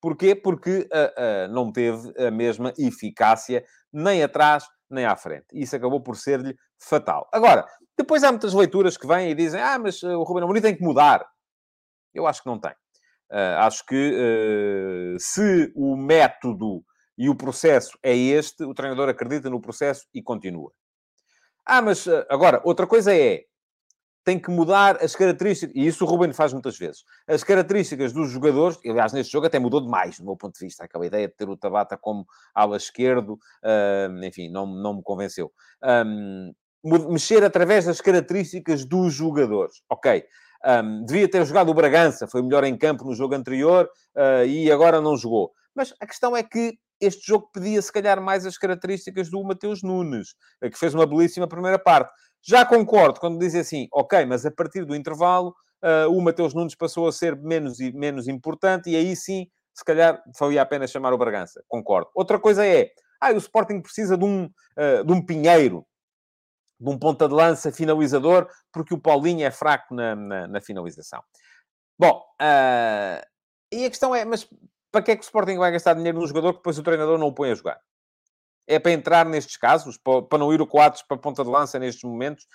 Porquê? 0.00 0.34
Porque 0.34 0.80
uh, 0.80 1.48
uh, 1.48 1.52
não 1.52 1.72
teve 1.72 2.12
a 2.22 2.30
mesma 2.30 2.74
eficácia 2.78 3.64
nem 3.92 4.22
atrás 4.22 4.66
nem 4.90 5.06
à 5.06 5.16
frente. 5.16 5.46
Isso 5.52 5.74
acabou 5.74 6.02
por 6.02 6.16
ser-lhe 6.16 6.54
fatal. 6.78 7.26
Agora, 7.32 7.64
depois 7.96 8.22
há 8.22 8.30
muitas 8.30 8.52
leituras 8.52 8.98
que 8.98 9.06
vêm 9.06 9.30
e 9.30 9.34
dizem 9.34 9.60
ah, 9.60 9.78
mas 9.78 10.02
uh, 10.02 10.18
o 10.18 10.24
Ruben 10.24 10.44
Amorim 10.44 10.60
tem 10.60 10.76
que 10.76 10.82
mudar. 10.82 11.24
Eu 12.12 12.26
acho 12.26 12.42
que 12.42 12.48
não 12.48 12.60
tem. 12.60 12.72
acho 13.58 13.84
que 13.86 15.16
se 15.18 15.72
o 15.74 15.96
método 15.96 16.84
e 17.18 17.28
o 17.28 17.34
processo 17.34 17.98
é 18.02 18.14
este, 18.14 18.62
o 18.62 18.74
treinador 18.74 19.08
acredita 19.08 19.50
no 19.50 19.60
processo 19.60 20.06
e 20.14 20.22
continua. 20.22 20.70
Ah, 21.66 21.82
mas 21.82 22.06
agora, 22.28 22.60
outra 22.64 22.86
coisa 22.86 23.14
é 23.14 23.44
tem 24.24 24.38
que 24.38 24.50
mudar 24.50 25.02
as 25.04 25.14
características, 25.14 25.76
e 25.76 25.86
isso 25.86 26.04
o 26.04 26.08
Ruben 26.08 26.32
faz 26.32 26.52
muitas 26.52 26.78
vezes, 26.78 27.04
as 27.28 27.44
características 27.44 28.12
dos 28.12 28.30
jogadores, 28.30 28.78
aliás, 28.84 29.12
neste 29.12 29.30
jogo 29.30 29.46
até 29.46 29.58
mudou 29.58 29.82
demais, 29.82 30.18
do 30.18 30.24
meu 30.24 30.36
ponto 30.36 30.54
de 30.54 30.64
vista, 30.64 30.84
aquela 30.84 31.06
ideia 31.06 31.28
de 31.28 31.34
ter 31.34 31.48
o 31.48 31.56
Tabata 31.56 31.96
como 31.98 32.26
ala 32.54 32.76
esquerdo, 32.78 33.34
uh, 33.34 34.24
enfim, 34.24 34.48
não, 34.48 34.66
não 34.66 34.94
me 34.94 35.02
convenceu. 35.02 35.52
Um, 35.84 36.52
mexer 37.10 37.44
através 37.44 37.84
das 37.84 38.00
características 38.00 38.84
dos 38.84 39.12
jogadores. 39.12 39.82
Ok, 39.90 40.24
um, 40.64 41.04
devia 41.04 41.28
ter 41.28 41.44
jogado 41.44 41.68
o 41.68 41.74
Bragança, 41.74 42.26
foi 42.26 42.42
melhor 42.42 42.64
em 42.64 42.76
campo 42.76 43.04
no 43.04 43.14
jogo 43.14 43.34
anterior 43.34 43.88
uh, 44.16 44.46
e 44.46 44.72
agora 44.72 45.02
não 45.02 45.16
jogou. 45.16 45.52
Mas 45.74 45.94
a 46.00 46.06
questão 46.06 46.34
é 46.34 46.42
que 46.42 46.78
este 47.00 47.26
jogo 47.26 47.50
pedia, 47.52 47.80
se 47.80 47.92
calhar, 47.92 48.20
mais 48.20 48.46
as 48.46 48.56
características 48.56 49.30
do 49.30 49.42
Mateus 49.42 49.82
Nunes, 49.82 50.34
que 50.60 50.78
fez 50.78 50.94
uma 50.94 51.06
belíssima 51.06 51.48
primeira 51.48 51.78
parte. 51.78 52.12
Já 52.42 52.64
concordo 52.64 53.20
quando 53.20 53.38
dizem 53.38 53.60
assim, 53.60 53.88
ok, 53.92 54.24
mas 54.26 54.44
a 54.44 54.50
partir 54.50 54.84
do 54.84 54.94
intervalo 54.94 55.54
uh, 55.82 56.10
o 56.10 56.20
Mateus 56.20 56.54
Nunes 56.54 56.74
passou 56.74 57.08
a 57.08 57.12
ser 57.12 57.36
menos, 57.36 57.78
menos 57.94 58.28
importante 58.28 58.90
e 58.90 58.96
aí 58.96 59.16
sim, 59.16 59.46
se 59.74 59.84
calhar, 59.84 60.22
valia 60.38 60.62
a 60.62 60.66
pena 60.66 60.86
chamar 60.86 61.12
o 61.12 61.18
Bragança. 61.18 61.62
Concordo. 61.68 62.10
Outra 62.14 62.38
coisa 62.38 62.64
é, 62.66 62.90
ah, 63.20 63.32
o 63.32 63.38
Sporting 63.38 63.80
precisa 63.80 64.16
de 64.16 64.24
um, 64.24 64.44
uh, 64.44 65.04
de 65.04 65.12
um 65.12 65.24
pinheiro, 65.24 65.86
de 66.78 66.90
um 66.90 66.98
ponta 66.98 67.26
de 67.26 67.34
lança 67.34 67.72
finalizador, 67.72 68.48
porque 68.72 68.94
o 68.94 69.00
Paulinho 69.00 69.44
é 69.44 69.50
fraco 69.50 69.94
na, 69.94 70.14
na, 70.14 70.46
na 70.46 70.60
finalização. 70.60 71.22
Bom, 71.98 72.22
uh, 72.40 73.24
e 73.72 73.84
a 73.86 73.88
questão 73.88 74.14
é, 74.14 74.24
mas 74.24 74.48
para 74.94 75.02
que 75.02 75.10
é 75.10 75.16
que 75.16 75.22
o 75.22 75.24
Sporting 75.24 75.58
vai 75.58 75.72
gastar 75.72 75.94
dinheiro 75.94 76.18
num 76.18 76.26
jogador 76.26 76.52
que 76.52 76.58
depois 76.60 76.78
o 76.78 76.82
treinador 76.82 77.18
não 77.18 77.26
o 77.26 77.34
põe 77.34 77.50
a 77.50 77.54
jogar? 77.54 77.80
é 78.66 78.78
para 78.78 78.92
entrar 78.92 79.26
nestes 79.26 79.56
casos, 79.56 79.98
para, 79.98 80.38
não 80.38 80.52
ir 80.52 80.60
o 80.60 80.66
Coates 80.66 81.02
para 81.02 81.16
a 81.16 81.20
ponta 81.20 81.44
de 81.44 81.50
lança 81.50 81.78
nestes 81.78 82.04
momentos. 82.04 82.46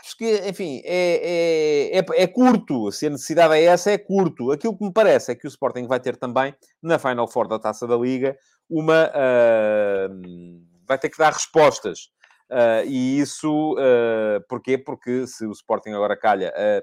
Acho 0.00 0.16
que, 0.16 0.48
enfim, 0.48 0.80
é, 0.84 1.90
é, 1.92 1.98
é, 1.98 2.22
é, 2.22 2.26
curto. 2.26 2.92
Se 2.92 3.06
a 3.06 3.10
necessidade 3.10 3.54
é 3.54 3.64
essa, 3.64 3.90
é 3.90 3.98
curto. 3.98 4.52
Aquilo 4.52 4.76
que 4.76 4.84
me 4.84 4.92
parece 4.92 5.32
é 5.32 5.34
que 5.34 5.46
o 5.46 5.48
Sporting 5.48 5.86
vai 5.86 5.98
ter 5.98 6.16
também, 6.16 6.54
na 6.82 6.98
Final 6.98 7.26
Four 7.26 7.48
da 7.48 7.58
Taça 7.58 7.86
da 7.86 7.96
Liga, 7.96 8.36
uma... 8.68 9.08
Uh, 9.08 10.62
vai 10.86 10.98
ter 10.98 11.08
que 11.10 11.18
dar 11.18 11.32
respostas. 11.32 12.10
Uh, 12.50 12.86
e 12.86 13.18
isso, 13.18 13.74
uh, 13.74 14.40
porquê? 14.48 14.78
Porque 14.78 15.26
se 15.26 15.44
o 15.46 15.52
Sporting 15.52 15.90
agora 15.90 16.16
calha 16.16 16.52
a 16.54 16.82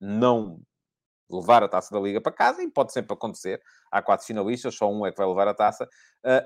não 0.00 0.60
levar 1.32 1.62
a 1.62 1.68
Taça 1.68 1.94
da 1.94 2.00
Liga 2.00 2.20
para 2.20 2.32
casa, 2.32 2.62
e 2.62 2.70
pode 2.70 2.92
sempre 2.92 3.14
acontecer, 3.14 3.60
há 3.90 4.02
quatro 4.02 4.26
finalistas, 4.26 4.74
só 4.74 4.90
um 4.90 5.06
é 5.06 5.10
que 5.10 5.18
vai 5.18 5.26
levar 5.26 5.48
a 5.48 5.54
taça, 5.54 5.88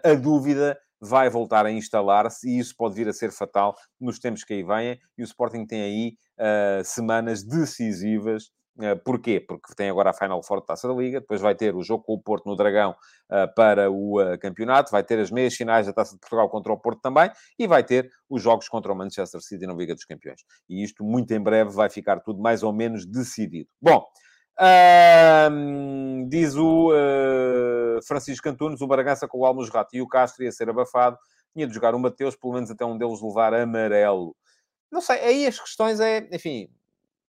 a 0.04 0.14
dúvida 0.14 0.78
vai 1.04 1.28
voltar 1.28 1.66
a 1.66 1.70
instalar-se 1.70 2.48
e 2.48 2.58
isso 2.58 2.74
pode 2.76 2.94
vir 2.94 3.08
a 3.08 3.12
ser 3.12 3.30
fatal 3.30 3.76
nos 4.00 4.18
tempos 4.18 4.42
que 4.42 4.54
aí 4.54 4.62
vêm. 4.62 4.98
E 5.18 5.22
o 5.22 5.24
Sporting 5.24 5.66
tem 5.66 5.82
aí 5.82 6.14
uh, 6.38 6.84
semanas 6.84 7.44
decisivas. 7.44 8.44
Uh, 8.76 8.98
porquê? 9.04 9.38
Porque 9.38 9.72
tem 9.76 9.88
agora 9.88 10.10
a 10.10 10.14
Final 10.14 10.42
Four 10.42 10.60
da 10.60 10.66
Taça 10.66 10.88
da 10.88 10.94
Liga, 10.94 11.20
depois 11.20 11.40
vai 11.40 11.54
ter 11.54 11.76
o 11.76 11.82
jogo 11.82 12.02
com 12.02 12.14
o 12.14 12.20
Porto 12.20 12.46
no 12.46 12.56
Dragão 12.56 12.90
uh, 12.90 13.54
para 13.54 13.88
o 13.90 14.16
campeonato, 14.40 14.90
vai 14.90 15.04
ter 15.04 15.18
as 15.20 15.30
meias 15.30 15.54
finais 15.54 15.86
da 15.86 15.92
Taça 15.92 16.14
de 16.14 16.20
Portugal 16.20 16.48
contra 16.48 16.72
o 16.72 16.78
Porto 16.78 17.00
também 17.00 17.30
e 17.56 17.68
vai 17.68 17.84
ter 17.84 18.10
os 18.28 18.42
jogos 18.42 18.68
contra 18.68 18.92
o 18.92 18.96
Manchester 18.96 19.40
City 19.40 19.66
na 19.66 19.74
Liga 19.74 19.94
dos 19.94 20.04
Campeões. 20.04 20.40
E 20.68 20.82
isto, 20.82 21.04
muito 21.04 21.32
em 21.32 21.40
breve, 21.40 21.70
vai 21.70 21.88
ficar 21.88 22.18
tudo 22.20 22.40
mais 22.40 22.62
ou 22.62 22.72
menos 22.72 23.06
decidido. 23.06 23.68
Bom, 23.80 24.04
diz 26.28 26.54
o 26.54 26.90
uh, 26.90 28.02
Francisco 28.06 28.48
Antunes, 28.48 28.80
o 28.80 28.86
Baragança 28.86 29.26
com 29.26 29.38
o 29.38 29.46
Almos 29.46 29.68
Rato 29.68 29.96
e 29.96 30.02
o 30.02 30.08
Castro 30.08 30.44
ia 30.44 30.52
ser 30.52 30.68
abafado. 30.68 31.18
Tinha 31.52 31.66
de 31.66 31.74
jogar 31.74 31.94
o 31.94 31.98
Mateus, 31.98 32.36
pelo 32.36 32.54
menos 32.54 32.70
até 32.70 32.84
um 32.84 32.98
deles 32.98 33.20
levar 33.22 33.54
amarelo. 33.54 34.34
Não 34.90 35.00
sei, 35.00 35.20
aí 35.20 35.46
as 35.46 35.58
questões 35.58 36.00
é, 36.00 36.28
enfim, 36.32 36.68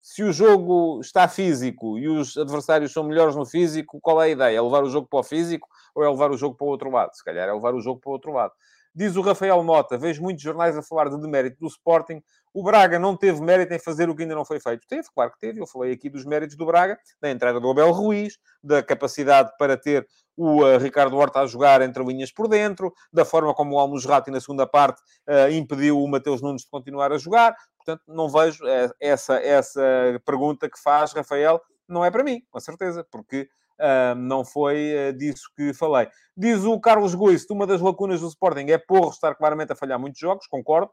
se 0.01 0.23
o 0.25 0.33
jogo 0.33 1.01
está 1.01 1.29
físico 1.29 1.97
e 1.97 2.09
os 2.09 2.37
adversários 2.37 2.93
são 2.93 3.05
melhores 3.05 3.37
no 3.37 3.47
físico, 3.47 4.01
qual 4.01 4.21
é 4.21 4.27
a 4.27 4.29
ideia? 4.29 4.59
É 4.59 4.61
levar 4.61 4.83
o 4.83 4.91
jogo 4.91 5.07
para 5.09 5.21
o 5.21 5.23
físico 5.23 5.69
ou 5.95 6.03
é 6.03 6.11
levar 6.11 6.33
o 6.33 6.37
jogo 6.37 6.57
para 6.57 6.67
o 6.67 6.71
outro 6.71 6.91
lado? 6.91 7.15
Se 7.15 7.25
calhar 7.25 7.49
é 7.49 7.53
levar 7.53 7.73
o 7.73 7.81
jogo 7.81 8.01
para 8.01 8.11
o 8.11 8.13
outro 8.13 8.33
lado. 8.33 8.53
Diz 8.95 9.17
o 9.17 9.23
Rafael 9.23 9.63
Mota, 9.63 9.97
vejo 9.97 10.23
muitos 10.23 10.43
jornais 10.43 10.77
a 10.77 10.83
falar 10.83 11.09
de 11.09 11.19
demérito 11.19 11.57
do 11.59 11.67
Sporting. 11.67 12.23
O 12.53 12.63
Braga 12.63 12.99
não 12.99 13.17
teve 13.17 13.41
mérito 13.41 13.73
em 13.73 13.79
fazer 13.79 14.11
o 14.11 14.15
que 14.15 14.23
ainda 14.23 14.35
não 14.35 14.45
foi 14.45 14.61
feito. 14.61 14.87
Teve, 14.87 15.09
claro 15.15 15.33
que 15.33 15.39
teve. 15.39 15.61
Eu 15.61 15.67
falei 15.67 15.93
aqui 15.93 16.11
dos 16.11 16.27
méritos 16.27 16.57
do 16.57 16.67
Braga, 16.67 16.99
da 17.21 17.31
entrada 17.31 17.59
do 17.59 17.71
Abel 17.71 17.91
Ruiz, 17.91 18.39
da 18.63 18.83
capacidade 18.83 19.51
para 19.59 19.79
ter 19.79 20.07
o 20.37 20.63
uh, 20.63 20.79
Ricardo 20.79 21.17
Horta 21.17 21.41
a 21.41 21.47
jogar 21.47 21.81
entre 21.81 22.05
linhas 22.05 22.31
por 22.31 22.49
dentro, 22.49 22.93
da 23.11 23.25
forma 23.25 23.55
como 23.55 23.77
o 23.77 23.79
Almos 23.79 24.05
Rati, 24.05 24.31
na 24.31 24.41
segunda 24.41 24.67
parte, 24.67 25.01
uh, 25.29 25.51
impediu 25.51 25.99
o 25.99 26.09
Mateus 26.09 26.43
Nunes 26.43 26.63
de 26.63 26.69
continuar 26.69 27.13
a 27.13 27.19
jogar. 27.19 27.57
Portanto, 27.79 28.03
não 28.07 28.29
vejo 28.29 28.63
uh, 28.65 28.93
essa, 29.01 29.37
essa 29.37 29.83
pergunta 30.25 30.69
que 30.69 30.79
faz, 30.79 31.13
Rafael, 31.13 31.61
não 31.89 32.05
é 32.05 32.11
para 32.11 32.25
mim, 32.25 32.43
com 32.51 32.61
certeza, 32.61 33.07
porque 33.11 33.49
Uh, 33.83 34.15
não 34.15 34.45
foi 34.45 34.93
uh, 34.95 35.13
disso 35.13 35.51
que 35.57 35.75
falei. 35.75 36.09
Diz 36.37 36.63
o 36.63 36.79
Carlos 36.79 37.17
Guiz, 37.17 37.45
uma 37.51 37.67
das 37.67 37.81
lacunas 37.81 38.21
do 38.21 38.29
Sporting 38.29 38.71
é 38.71 38.79
Porro 38.79 39.11
estar 39.11 39.35
claramente 39.35 39.73
a 39.73 39.75
falhar 39.75 39.99
muitos 39.99 40.21
jogos, 40.21 40.47
concordo. 40.47 40.93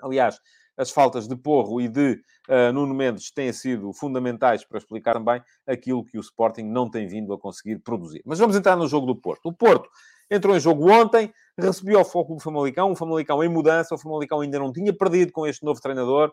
Aliás, 0.00 0.38
as 0.76 0.90
faltas 0.90 1.26
de 1.26 1.34
Porro 1.34 1.80
e 1.80 1.88
de 1.88 2.20
uh, 2.48 2.72
Nuno 2.72 2.94
Mendes 2.94 3.32
têm 3.32 3.52
sido 3.52 3.92
fundamentais 3.92 4.64
para 4.64 4.78
explicar 4.78 5.14
também 5.14 5.42
aquilo 5.66 6.04
que 6.04 6.16
o 6.16 6.20
Sporting 6.20 6.62
não 6.62 6.88
tem 6.88 7.08
vindo 7.08 7.32
a 7.32 7.38
conseguir 7.38 7.80
produzir. 7.80 8.22
Mas 8.24 8.38
vamos 8.38 8.54
entrar 8.54 8.76
no 8.76 8.86
jogo 8.86 9.06
do 9.06 9.16
Porto. 9.16 9.46
O 9.46 9.52
Porto 9.52 9.88
entrou 10.30 10.56
em 10.56 10.60
jogo 10.60 10.90
ontem, 10.90 11.32
recebeu 11.58 11.98
ao 11.98 12.04
foco 12.04 12.34
do 12.34 12.40
Famalicão, 12.40 12.90
um 12.90 12.96
Famalicão 12.96 13.42
em 13.42 13.48
mudança, 13.48 13.94
o 13.94 13.98
Famalicão 13.98 14.40
ainda 14.40 14.58
não 14.58 14.72
tinha 14.72 14.92
perdido 14.92 15.32
com 15.32 15.46
este 15.46 15.64
novo 15.64 15.80
treinador, 15.80 16.32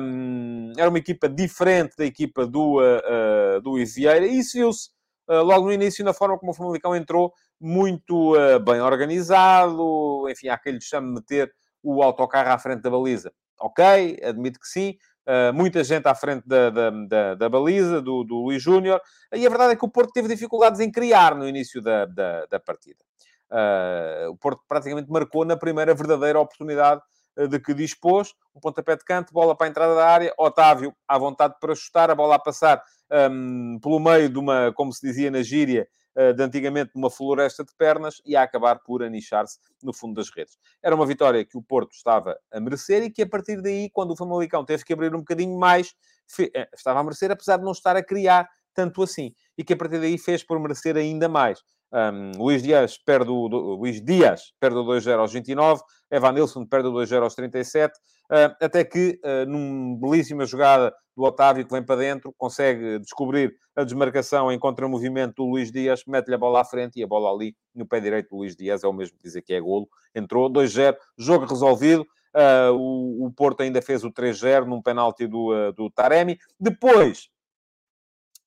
um, 0.00 0.72
era 0.76 0.88
uma 0.88 0.98
equipa 0.98 1.28
diferente 1.28 1.94
da 1.96 2.04
equipa 2.04 2.46
do, 2.46 2.78
uh, 2.78 3.58
uh, 3.58 3.60
do 3.60 3.74
Vieira, 3.74 4.26
e 4.26 4.38
isso 4.38 4.58
viu-se 4.58 4.88
uh, 5.28 5.42
logo 5.42 5.66
no 5.66 5.72
início 5.72 6.04
na 6.04 6.12
forma 6.12 6.38
como 6.38 6.52
o 6.52 6.54
Famalicão 6.54 6.96
entrou, 6.96 7.32
muito 7.62 8.32
bem 8.64 8.80
organizado, 8.80 10.26
enfim, 10.30 10.48
há 10.48 10.56
quem 10.56 10.72
lhe 10.72 10.80
chame 10.80 11.12
meter 11.12 11.52
o 11.82 12.02
autocarro 12.02 12.50
à 12.50 12.58
frente 12.58 12.80
da 12.80 12.88
baliza. 12.88 13.30
Ok, 13.60 14.18
admito 14.22 14.58
que 14.58 14.66
sim, 14.66 14.96
Uh, 15.28 15.52
muita 15.52 15.84
gente 15.84 16.08
à 16.08 16.14
frente 16.14 16.42
da, 16.48 16.70
da, 16.70 16.90
da, 16.90 17.34
da 17.34 17.48
baliza, 17.48 18.00
do, 18.00 18.24
do 18.24 18.36
Luís 18.36 18.60
Júnior, 18.60 19.00
e 19.32 19.46
a 19.46 19.50
verdade 19.50 19.74
é 19.74 19.76
que 19.76 19.84
o 19.84 19.88
Porto 19.88 20.10
teve 20.12 20.26
dificuldades 20.26 20.80
em 20.80 20.90
criar 20.90 21.36
no 21.36 21.46
início 21.46 21.80
da, 21.80 22.06
da, 22.06 22.46
da 22.46 22.58
partida. 22.58 23.04
Uh, 23.50 24.30
o 24.30 24.36
Porto 24.36 24.62
praticamente 24.68 25.10
marcou 25.10 25.44
na 25.44 25.56
primeira 25.56 25.94
verdadeira 25.94 26.38
oportunidade 26.38 27.02
uh, 27.36 27.48
de 27.48 27.58
que 27.58 27.74
dispôs, 27.74 28.32
um 28.54 28.60
pontapé 28.60 28.96
de 28.96 29.04
canto, 29.04 29.32
bola 29.32 29.56
para 29.56 29.66
a 29.66 29.70
entrada 29.70 29.94
da 29.94 30.06
área, 30.06 30.34
Otávio 30.38 30.94
à 31.08 31.18
vontade 31.18 31.54
para 31.60 31.74
chutar, 31.74 32.10
a 32.10 32.14
bola 32.14 32.36
a 32.36 32.38
passar 32.38 32.82
um, 33.30 33.78
pelo 33.82 33.98
meio 33.98 34.28
de 34.28 34.38
uma, 34.38 34.72
como 34.72 34.92
se 34.92 35.04
dizia 35.04 35.30
na 35.30 35.42
gíria, 35.42 35.88
eh, 36.16 36.32
de 36.32 36.42
antigamente 36.42 36.90
numa 36.94 37.08
floresta 37.08 37.64
de 37.64 37.72
pernas 37.78 38.20
e 38.26 38.34
a 38.34 38.42
acabar 38.42 38.80
por 38.80 39.00
anichar-se 39.00 39.58
no 39.80 39.92
fundo 39.92 40.14
das 40.14 40.28
redes. 40.28 40.58
Era 40.82 40.94
uma 40.94 41.06
vitória 41.06 41.44
que 41.44 41.56
o 41.56 41.62
Porto 41.62 41.92
estava 41.92 42.36
a 42.52 42.58
merecer 42.58 43.04
e 43.04 43.10
que 43.10 43.22
a 43.22 43.28
partir 43.28 43.62
daí, 43.62 43.88
quando 43.88 44.10
o 44.10 44.16
Famalicão 44.16 44.64
teve 44.64 44.84
que 44.84 44.92
abrir 44.92 45.14
um 45.14 45.20
bocadinho 45.20 45.56
mais, 45.56 45.94
eh, 46.40 46.68
estava 46.74 46.98
a 46.98 47.04
merecer, 47.04 47.30
apesar 47.30 47.58
de 47.58 47.64
não 47.64 47.70
estar 47.70 47.96
a 47.96 48.02
criar 48.02 48.48
tanto 48.74 49.02
assim. 49.04 49.32
E 49.56 49.62
que 49.62 49.72
a 49.72 49.76
partir 49.76 50.00
daí 50.00 50.18
fez 50.18 50.42
por 50.42 50.58
merecer 50.58 50.96
ainda 50.96 51.28
mais. 51.28 51.60
Um, 51.92 52.30
Luís 52.40 52.62
Dias 52.62 52.96
perde 52.98 53.30
o, 53.30 53.48
Luís 53.48 54.00
Dias 54.00 54.52
perde 54.60 54.76
o 54.76 54.84
2-0 54.84 55.18
aos 55.18 55.32
29, 55.32 55.82
Evan 56.08 56.32
Nilsson 56.32 56.64
perde 56.64 56.88
o 56.88 56.92
2-0 56.92 57.22
aos 57.22 57.34
37, 57.34 57.92
uh, 58.30 58.54
até 58.60 58.84
que, 58.84 59.20
uh, 59.24 59.44
numa 59.48 59.98
belíssima 59.98 60.46
jogada 60.46 60.94
do 61.16 61.24
Otávio 61.24 61.64
que 61.64 61.72
vem 61.72 61.82
para 61.82 61.96
dentro, 61.96 62.32
consegue 62.38 63.00
descobrir 63.00 63.52
a 63.74 63.82
desmarcação 63.82 64.52
em 64.52 64.58
contra-movimento 64.58 65.42
do 65.42 65.50
Luís 65.50 65.72
Dias, 65.72 66.04
mete-lhe 66.06 66.36
a 66.36 66.38
bola 66.38 66.60
à 66.60 66.64
frente 66.64 67.00
e 67.00 67.02
a 67.02 67.06
bola 67.08 67.28
ali 67.32 67.56
no 67.74 67.84
pé 67.84 67.98
direito 67.98 68.30
do 68.30 68.36
Luís 68.36 68.54
Dias 68.54 68.84
é 68.84 68.86
o 68.86 68.92
mesmo 68.92 69.16
que 69.16 69.24
dizer 69.24 69.42
que 69.42 69.52
é 69.52 69.60
golo. 69.60 69.88
Entrou 70.14 70.48
2-0, 70.48 70.96
jogo 71.18 71.44
resolvido. 71.46 72.06
Uh, 72.32 72.72
o, 72.72 73.26
o, 73.26 73.32
Porto 73.32 73.62
ainda 73.62 73.82
fez 73.82 74.04
o 74.04 74.12
3-0 74.12 74.64
num 74.64 74.80
penalti 74.80 75.26
do, 75.26 75.72
do 75.72 75.90
Taremi. 75.90 76.38
Depois, 76.60 77.28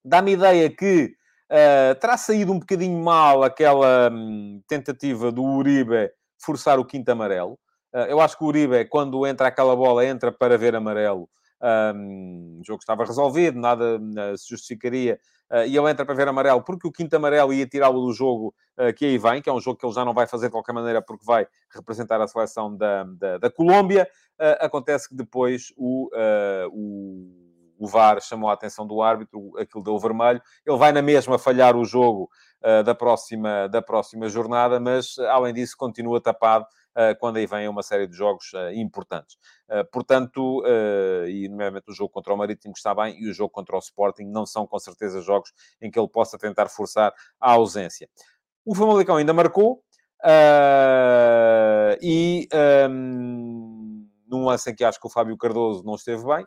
dá-me 0.05 0.31
ideia 0.31 0.69
que 0.69 1.13
uh, 1.49 1.95
terá 1.99 2.17
saído 2.17 2.51
um 2.51 2.59
bocadinho 2.59 3.01
mal 3.01 3.43
aquela 3.43 4.09
um, 4.11 4.61
tentativa 4.67 5.31
do 5.31 5.43
Uribe 5.43 6.11
forçar 6.39 6.79
o 6.79 6.85
quinto 6.85 7.09
amarelo. 7.09 7.57
eu 8.09 8.19
acho 8.19 8.37
que 8.37 8.43
o 8.43 8.47
Uribe, 8.47 8.85
quando 8.85 9.25
entra 9.25 9.47
aquela 9.47 9.75
bola, 9.75 10.05
entra 10.05 10.31
para 10.31 10.57
ver 10.57 10.75
amarelo. 10.75 11.29
Um, 11.63 12.59
o 12.61 12.65
jogo 12.65 12.79
estava 12.79 13.05
resolvido, 13.05 13.57
nada 13.57 13.97
se 14.35 14.49
justificaria 14.49 15.17
uh, 15.53 15.65
e 15.65 15.77
ele 15.77 15.89
entra 15.89 16.05
para 16.05 16.15
ver 16.15 16.27
amarelo, 16.27 16.61
porque 16.61 16.87
o 16.87 16.91
quinto 16.91 17.15
amarelo 17.15 17.53
ia 17.53 17.67
tirá-lo 17.67 18.05
do 18.05 18.13
jogo 18.13 18.53
uh, 18.77 18.93
que 18.93 19.05
aí 19.05 19.17
vem, 19.17 19.41
que 19.41 19.49
é 19.49 19.53
um 19.53 19.61
jogo 19.61 19.77
que 19.77 19.85
ele 19.85 19.93
já 19.93 20.03
não 20.03 20.13
vai 20.13 20.27
fazer 20.27 20.47
de 20.47 20.51
qualquer 20.51 20.73
maneira, 20.73 21.01
porque 21.01 21.25
vai 21.25 21.47
representar 21.73 22.19
a 22.19 22.27
seleção 22.27 22.75
da, 22.75 23.03
da, 23.03 23.37
da 23.37 23.49
Colômbia. 23.51 24.07
Uh, 24.39 24.65
acontece 24.65 25.07
que 25.07 25.15
depois 25.15 25.71
o, 25.77 26.09
o, 26.71 27.42
o, 27.83 27.87
VAR 27.87 28.21
chamou 28.21 28.49
a 28.49 28.53
atenção 28.53 28.85
do 28.87 29.01
árbitro, 29.01 29.51
aquilo 29.57 29.83
deu 29.83 29.97
vermelho. 29.99 30.41
Ele 30.65 30.77
vai 30.77 30.91
na 30.91 31.01
mesma 31.01 31.37
falhar 31.37 31.75
o 31.75 31.85
jogo 31.85 32.29
da, 32.85 32.95
próxima, 32.95 33.67
da 33.67 33.81
próxima 33.81 34.29
jornada, 34.29 34.79
mas 34.79 35.17
além 35.29 35.53
disso 35.53 35.75
continua 35.77 36.21
tapado 36.21 36.65
quando 37.19 37.37
aí 37.37 37.47
vem 37.47 37.67
uma 37.67 37.81
série 37.81 38.05
de 38.07 38.15
jogos 38.15 38.51
importantes. 38.75 39.37
Portanto, 39.91 40.63
e 41.27 41.49
nomeadamente 41.49 41.89
o 41.89 41.93
jogo 41.93 42.09
contra 42.09 42.33
o 42.33 42.37
Marítimo 42.37 42.73
está 42.75 42.93
bem 42.93 43.19
e 43.19 43.27
o 43.29 43.33
jogo 43.33 43.49
contra 43.49 43.75
o 43.75 43.79
Sporting 43.79 44.25
não 44.25 44.45
são 44.45 44.67
com 44.67 44.77
certeza 44.79 45.21
jogos 45.21 45.51
em 45.81 45.89
que 45.89 45.99
ele 45.99 46.07
possa 46.07 46.37
tentar 46.37 46.69
forçar 46.69 47.13
a 47.39 47.51
ausência. 47.51 48.07
O 48.65 48.75
Famalicão 48.75 49.17
ainda 49.17 49.33
marcou 49.33 49.83
e 52.01 52.47
um, 52.89 54.07
num 54.27 54.45
lance 54.45 54.69
em 54.69 54.75
que 54.75 54.85
acho 54.85 54.99
que 54.99 55.07
o 55.07 55.09
Fábio 55.09 55.35
Cardoso 55.37 55.83
não 55.83 55.95
esteve 55.95 56.23
bem, 56.23 56.45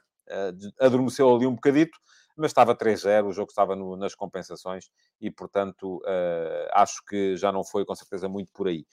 adormeceu 0.81 1.35
ali 1.35 1.47
um 1.47 1.55
bocadito, 1.55 1.99
mas 2.37 2.51
estava 2.51 2.77
3-0, 2.77 3.29
o 3.29 3.33
jogo 3.33 3.51
estava 3.51 3.75
no, 3.75 3.97
nas 3.97 4.15
compensações 4.15 4.91
e, 5.21 5.31
portanto, 5.31 5.97
uh, 5.99 6.69
acho 6.73 7.03
que 7.09 7.37
já 7.37 7.51
não 7.51 7.65
foi 7.65 7.85
com 7.85 7.95
certeza 7.95 8.29
muito 8.29 8.53
por 8.53 8.69
aí. 8.69 8.85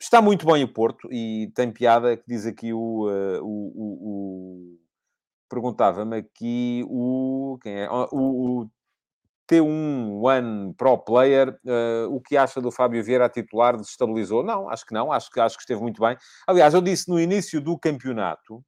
Está 0.00 0.22
muito 0.22 0.46
bem 0.46 0.62
o 0.62 0.72
Porto 0.72 1.08
e 1.10 1.50
tem 1.54 1.72
piada 1.72 2.16
que 2.16 2.24
diz 2.26 2.46
aqui 2.46 2.72
o. 2.72 3.08
Uh, 3.08 3.42
o, 3.42 3.72
o, 3.74 4.08
o... 4.08 4.78
Perguntava-me 5.48 6.18
aqui 6.18 6.84
o. 6.88 7.58
Quem 7.62 7.80
é? 7.80 7.88
O, 7.90 8.62
o 8.62 8.70
T1 9.50 10.20
One 10.22 10.74
Pro 10.74 10.98
Player, 10.98 11.50
uh, 11.64 12.14
o 12.14 12.20
que 12.20 12.36
acha 12.36 12.60
do 12.60 12.70
Fábio 12.70 13.02
Vieira 13.02 13.26
a 13.26 13.30
titular? 13.30 13.76
Desestabilizou? 13.76 14.42
Não, 14.42 14.68
acho 14.68 14.86
que 14.86 14.94
não, 14.94 15.12
acho 15.12 15.30
que, 15.30 15.40
acho 15.40 15.56
que 15.56 15.62
esteve 15.62 15.80
muito 15.80 16.00
bem. 16.00 16.16
Aliás, 16.46 16.74
eu 16.74 16.80
disse 16.80 17.08
no 17.08 17.20
início 17.20 17.60
do 17.60 17.78
campeonato 17.78 18.64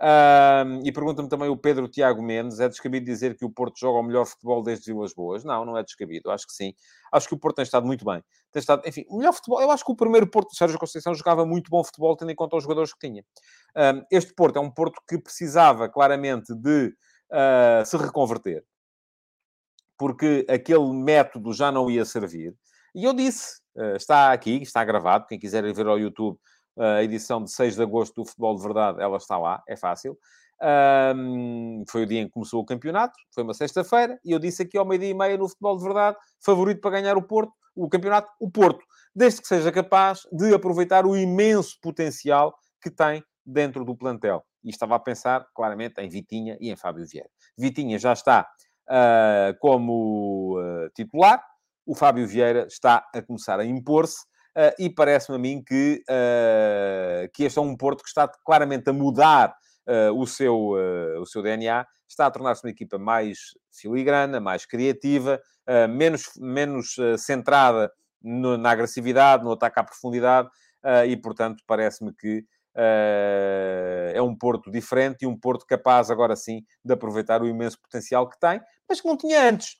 um, 0.00 0.80
e 0.84 0.90
pergunta-me 0.90 1.28
também 1.28 1.48
o 1.48 1.56
Pedro 1.56 1.88
Tiago 1.88 2.20
Mendes: 2.20 2.58
é 2.58 2.68
descabido 2.68 3.06
dizer 3.06 3.36
que 3.36 3.44
o 3.44 3.50
Porto 3.50 3.78
joga 3.78 4.00
o 4.00 4.02
melhor 4.02 4.26
futebol 4.26 4.62
desde 4.62 4.92
Vilas 4.92 5.14
Boas? 5.14 5.44
Não, 5.44 5.64
não 5.64 5.78
é 5.78 5.84
descabido, 5.84 6.30
acho 6.30 6.46
que 6.46 6.52
sim. 6.52 6.74
Acho 7.12 7.28
que 7.28 7.34
o 7.34 7.38
Porto 7.38 7.56
tem 7.56 7.62
estado 7.62 7.86
muito 7.86 8.04
bem. 8.04 8.22
Tem 8.50 8.60
estado, 8.60 8.82
enfim, 8.86 9.04
o 9.08 9.18
melhor 9.18 9.32
futebol. 9.32 9.62
Eu 9.62 9.70
acho 9.70 9.84
que 9.84 9.92
o 9.92 9.96
primeiro 9.96 10.26
Porto 10.26 10.50
de 10.50 10.56
Sérgio 10.56 10.78
Conceição 10.78 11.14
jogava 11.14 11.46
muito 11.46 11.70
bom 11.70 11.82
futebol, 11.84 12.16
tendo 12.16 12.32
em 12.32 12.34
conta 12.34 12.56
os 12.56 12.64
jogadores 12.64 12.92
que 12.92 13.06
tinha. 13.06 13.24
Um, 13.76 14.02
este 14.10 14.34
Porto 14.34 14.58
é 14.58 14.60
um 14.60 14.70
Porto 14.70 15.00
que 15.08 15.16
precisava 15.18 15.88
claramente 15.88 16.52
de 16.54 16.92
uh, 17.30 17.86
se 17.86 17.96
reconverter, 17.96 18.64
porque 19.96 20.44
aquele 20.48 20.92
método 20.92 21.52
já 21.52 21.70
não 21.70 21.88
ia 21.88 22.04
servir. 22.04 22.52
E 22.96 23.04
eu 23.04 23.12
disse: 23.12 23.60
uh, 23.76 23.94
está 23.94 24.32
aqui, 24.32 24.60
está 24.60 24.84
gravado, 24.84 25.26
quem 25.26 25.38
quiser 25.38 25.72
ver 25.72 25.86
ao 25.86 26.00
YouTube 26.00 26.36
a 26.76 27.02
edição 27.02 27.42
de 27.42 27.50
6 27.50 27.76
de 27.76 27.82
agosto 27.82 28.14
do 28.14 28.24
Futebol 28.24 28.56
de 28.56 28.62
Verdade, 28.62 29.00
ela 29.00 29.16
está 29.16 29.38
lá, 29.38 29.62
é 29.68 29.76
fácil. 29.76 30.18
Um, 31.16 31.84
foi 31.88 32.04
o 32.04 32.06
dia 32.06 32.20
em 32.20 32.26
que 32.26 32.32
começou 32.32 32.62
o 32.62 32.64
campeonato, 32.64 33.14
foi 33.34 33.42
uma 33.42 33.54
sexta-feira, 33.54 34.18
e 34.24 34.32
eu 34.32 34.38
disse 34.38 34.62
aqui 34.62 34.78
ao 34.78 34.84
meio-dia 34.84 35.10
e 35.10 35.14
meia 35.14 35.36
no 35.36 35.48
Futebol 35.48 35.76
de 35.76 35.84
Verdade, 35.84 36.16
favorito 36.40 36.80
para 36.80 36.92
ganhar 36.92 37.16
o 37.16 37.22
Porto, 37.22 37.52
o 37.74 37.88
campeonato, 37.88 38.30
o 38.40 38.50
Porto, 38.50 38.84
desde 39.14 39.42
que 39.42 39.48
seja 39.48 39.70
capaz 39.72 40.22
de 40.32 40.54
aproveitar 40.54 41.06
o 41.06 41.16
imenso 41.16 41.78
potencial 41.82 42.54
que 42.80 42.90
tem 42.90 43.22
dentro 43.44 43.84
do 43.84 43.96
plantel. 43.96 44.44
E 44.62 44.70
estava 44.70 44.94
a 44.94 44.98
pensar, 44.98 45.46
claramente, 45.54 46.00
em 46.00 46.08
Vitinha 46.08 46.56
e 46.60 46.70
em 46.70 46.76
Fábio 46.76 47.04
Vieira. 47.06 47.28
Vitinha 47.58 47.98
já 47.98 48.12
está 48.12 48.48
uh, 48.88 49.58
como 49.58 50.58
uh, 50.58 50.88
titular, 50.94 51.44
o 51.86 51.94
Fábio 51.94 52.26
Vieira 52.26 52.66
está 52.66 53.06
a 53.14 53.20
começar 53.20 53.60
a 53.60 53.64
impor-se, 53.64 54.24
Uh, 54.56 54.70
e 54.78 54.88
parece-me 54.88 55.36
a 55.36 55.38
mim 55.38 55.62
que, 55.66 56.00
uh, 56.08 57.28
que 57.32 57.42
este 57.42 57.58
é 57.58 57.62
um 57.62 57.76
Porto 57.76 58.04
que 58.04 58.08
está 58.08 58.28
claramente 58.28 58.88
a 58.88 58.92
mudar 58.92 59.52
uh, 59.88 60.12
o, 60.16 60.26
seu, 60.26 60.74
o 61.20 61.26
seu 61.26 61.42
DNA, 61.42 61.84
está 62.08 62.26
a 62.26 62.30
tornar-se 62.30 62.64
uma 62.64 62.70
equipa 62.70 62.96
mais 62.96 63.38
filigrana, 63.72 64.38
mais 64.38 64.64
criativa, 64.64 65.40
menos, 65.90 66.30
menos 66.36 66.94
centrada 67.18 67.90
no, 68.22 68.56
na 68.56 68.70
agressividade, 68.70 69.42
no 69.42 69.52
ataque 69.52 69.80
à 69.80 69.82
profundidade, 69.82 70.48
e 71.08 71.16
portanto 71.16 71.64
parece-me 71.66 72.14
que 72.14 72.44
é 72.76 74.22
um 74.22 74.36
Porto 74.36 74.70
diferente 74.70 75.22
e 75.22 75.26
um 75.26 75.36
Porto 75.36 75.66
capaz 75.66 76.10
agora 76.10 76.36
sim 76.36 76.62
de 76.84 76.92
aproveitar 76.92 77.42
o 77.42 77.48
imenso 77.48 77.80
potencial 77.80 78.28
que 78.28 78.38
tem, 78.38 78.60
mas 78.88 79.00
que 79.00 79.08
não 79.08 79.16
tinha 79.16 79.48
antes. 79.48 79.76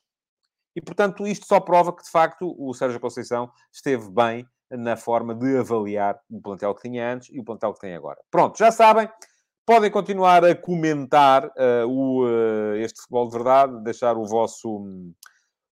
E, 0.75 0.81
portanto, 0.81 1.25
isto 1.25 1.45
só 1.45 1.59
prova 1.59 1.95
que, 1.95 2.03
de 2.03 2.09
facto, 2.09 2.53
o 2.59 2.73
Sérgio 2.73 2.99
Conceição 2.99 3.49
esteve 3.71 4.09
bem 4.11 4.45
na 4.77 4.95
forma 4.95 5.33
de 5.33 5.57
avaliar 5.57 6.19
o 6.29 6.41
plantel 6.41 6.73
que 6.75 6.89
tinha 6.89 7.13
antes 7.13 7.29
e 7.31 7.39
o 7.39 7.43
plantel 7.43 7.73
que 7.73 7.79
tem 7.79 7.95
agora. 7.95 8.19
Pronto, 8.31 8.57
já 8.57 8.71
sabem. 8.71 9.09
Podem 9.65 9.89
continuar 9.89 10.45
a 10.45 10.53
comentar 10.53 11.47
uh, 11.47 11.87
o, 11.87 12.23
uh, 12.23 12.75
este 12.75 13.01
futebol 13.01 13.27
de 13.27 13.33
verdade, 13.33 13.83
deixar 13.83 14.15
o 14.15 14.23
vosso, 14.23 14.85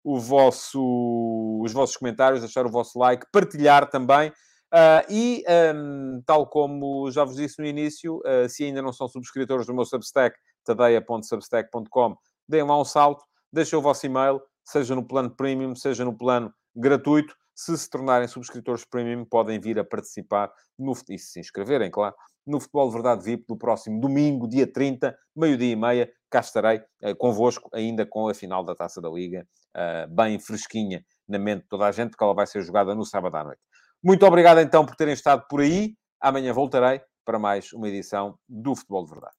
o 0.03 0.19
vosso, 0.19 1.59
os 1.63 1.71
vossos 1.71 1.95
comentários, 1.95 2.41
deixar 2.41 2.65
o 2.65 2.71
vosso 2.71 2.97
like, 2.97 3.27
partilhar 3.31 3.87
também. 3.87 4.29
Uh, 4.73 5.05
e, 5.07 5.43
um, 5.47 6.15
ehm, 6.15 6.21
tal 6.25 6.47
como 6.47 7.11
já 7.11 7.23
vos 7.23 7.35
disse 7.35 7.61
no 7.61 7.67
início, 7.67 8.19
se 8.49 8.63
ainda 8.63 8.81
não 8.81 8.91
são 8.91 9.07
subscritores 9.07 9.67
do 9.67 9.73
meu 9.75 9.85
Substack, 9.85 10.35
tadeia.substack.com, 10.65 12.15
deem 12.49 12.63
lá 12.63 12.81
um 12.81 12.83
salto, 12.83 13.23
deixem 13.51 13.77
o 13.77 13.81
vosso 13.83 14.03
e-mail, 14.07 14.41
seja 14.65 14.95
no 14.95 15.07
plano 15.07 15.29
premium, 15.29 15.75
seja 15.75 16.03
no 16.03 16.17
plano 16.17 16.51
gratuito. 16.75 17.35
Se 17.55 17.77
se 17.77 17.89
tornarem 17.89 18.27
subscritores 18.27 18.83
premium, 18.83 19.25
podem 19.25 19.59
vir 19.59 19.77
a 19.77 19.83
participar 19.83 20.51
no, 20.77 20.93
e 21.09 21.19
se 21.19 21.39
inscreverem, 21.39 21.91
claro, 21.91 22.15
no 22.45 22.59
Futebol 22.59 22.87
de 22.87 22.93
Verdade 22.93 23.23
VIP 23.23 23.45
do 23.47 23.57
próximo 23.57 23.99
domingo, 24.01 24.47
dia 24.47 24.71
30, 24.71 25.15
meio-dia 25.35 25.71
e 25.71 25.75
meia. 25.75 26.11
Cá 26.29 26.39
estarei 26.39 26.79
uh, 27.03 27.15
convosco, 27.17 27.69
ainda 27.73 28.05
com 28.05 28.27
a 28.27 28.33
final 28.33 28.63
da 28.63 28.75
Taça 28.75 28.99
da 28.99 29.09
Liga, 29.09 29.47
uh, 29.75 30.13
bem 30.13 30.39
fresquinha 30.39 31.03
na 31.27 31.39
mente 31.39 31.61
de 31.61 31.69
toda 31.69 31.85
a 31.85 31.91
gente, 31.91 32.11
porque 32.11 32.23
ela 32.23 32.33
vai 32.33 32.47
ser 32.47 32.61
jogada 32.61 32.93
no 32.93 33.05
sábado 33.05 33.35
à 33.35 33.43
noite. 33.43 33.61
Muito 34.03 34.25
obrigado 34.25 34.59
então 34.59 34.85
por 34.85 34.95
terem 34.95 35.13
estado 35.13 35.45
por 35.49 35.61
aí. 35.61 35.93
Amanhã 36.19 36.51
voltarei 36.53 37.01
para 37.23 37.39
mais 37.39 37.71
uma 37.71 37.87
edição 37.87 38.35
do 38.49 38.75
Futebol 38.75 39.05
de 39.05 39.11
Verdade. 39.11 39.35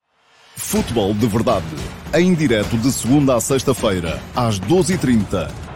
Futebol 0.56 1.12
de 1.12 1.26
Verdade, 1.26 1.66
em 2.14 2.34
direto 2.34 2.78
de 2.78 2.90
segunda 2.92 3.34
a 3.34 3.40
sexta-feira, 3.40 4.20
às 4.34 4.58
12h30 4.60 5.73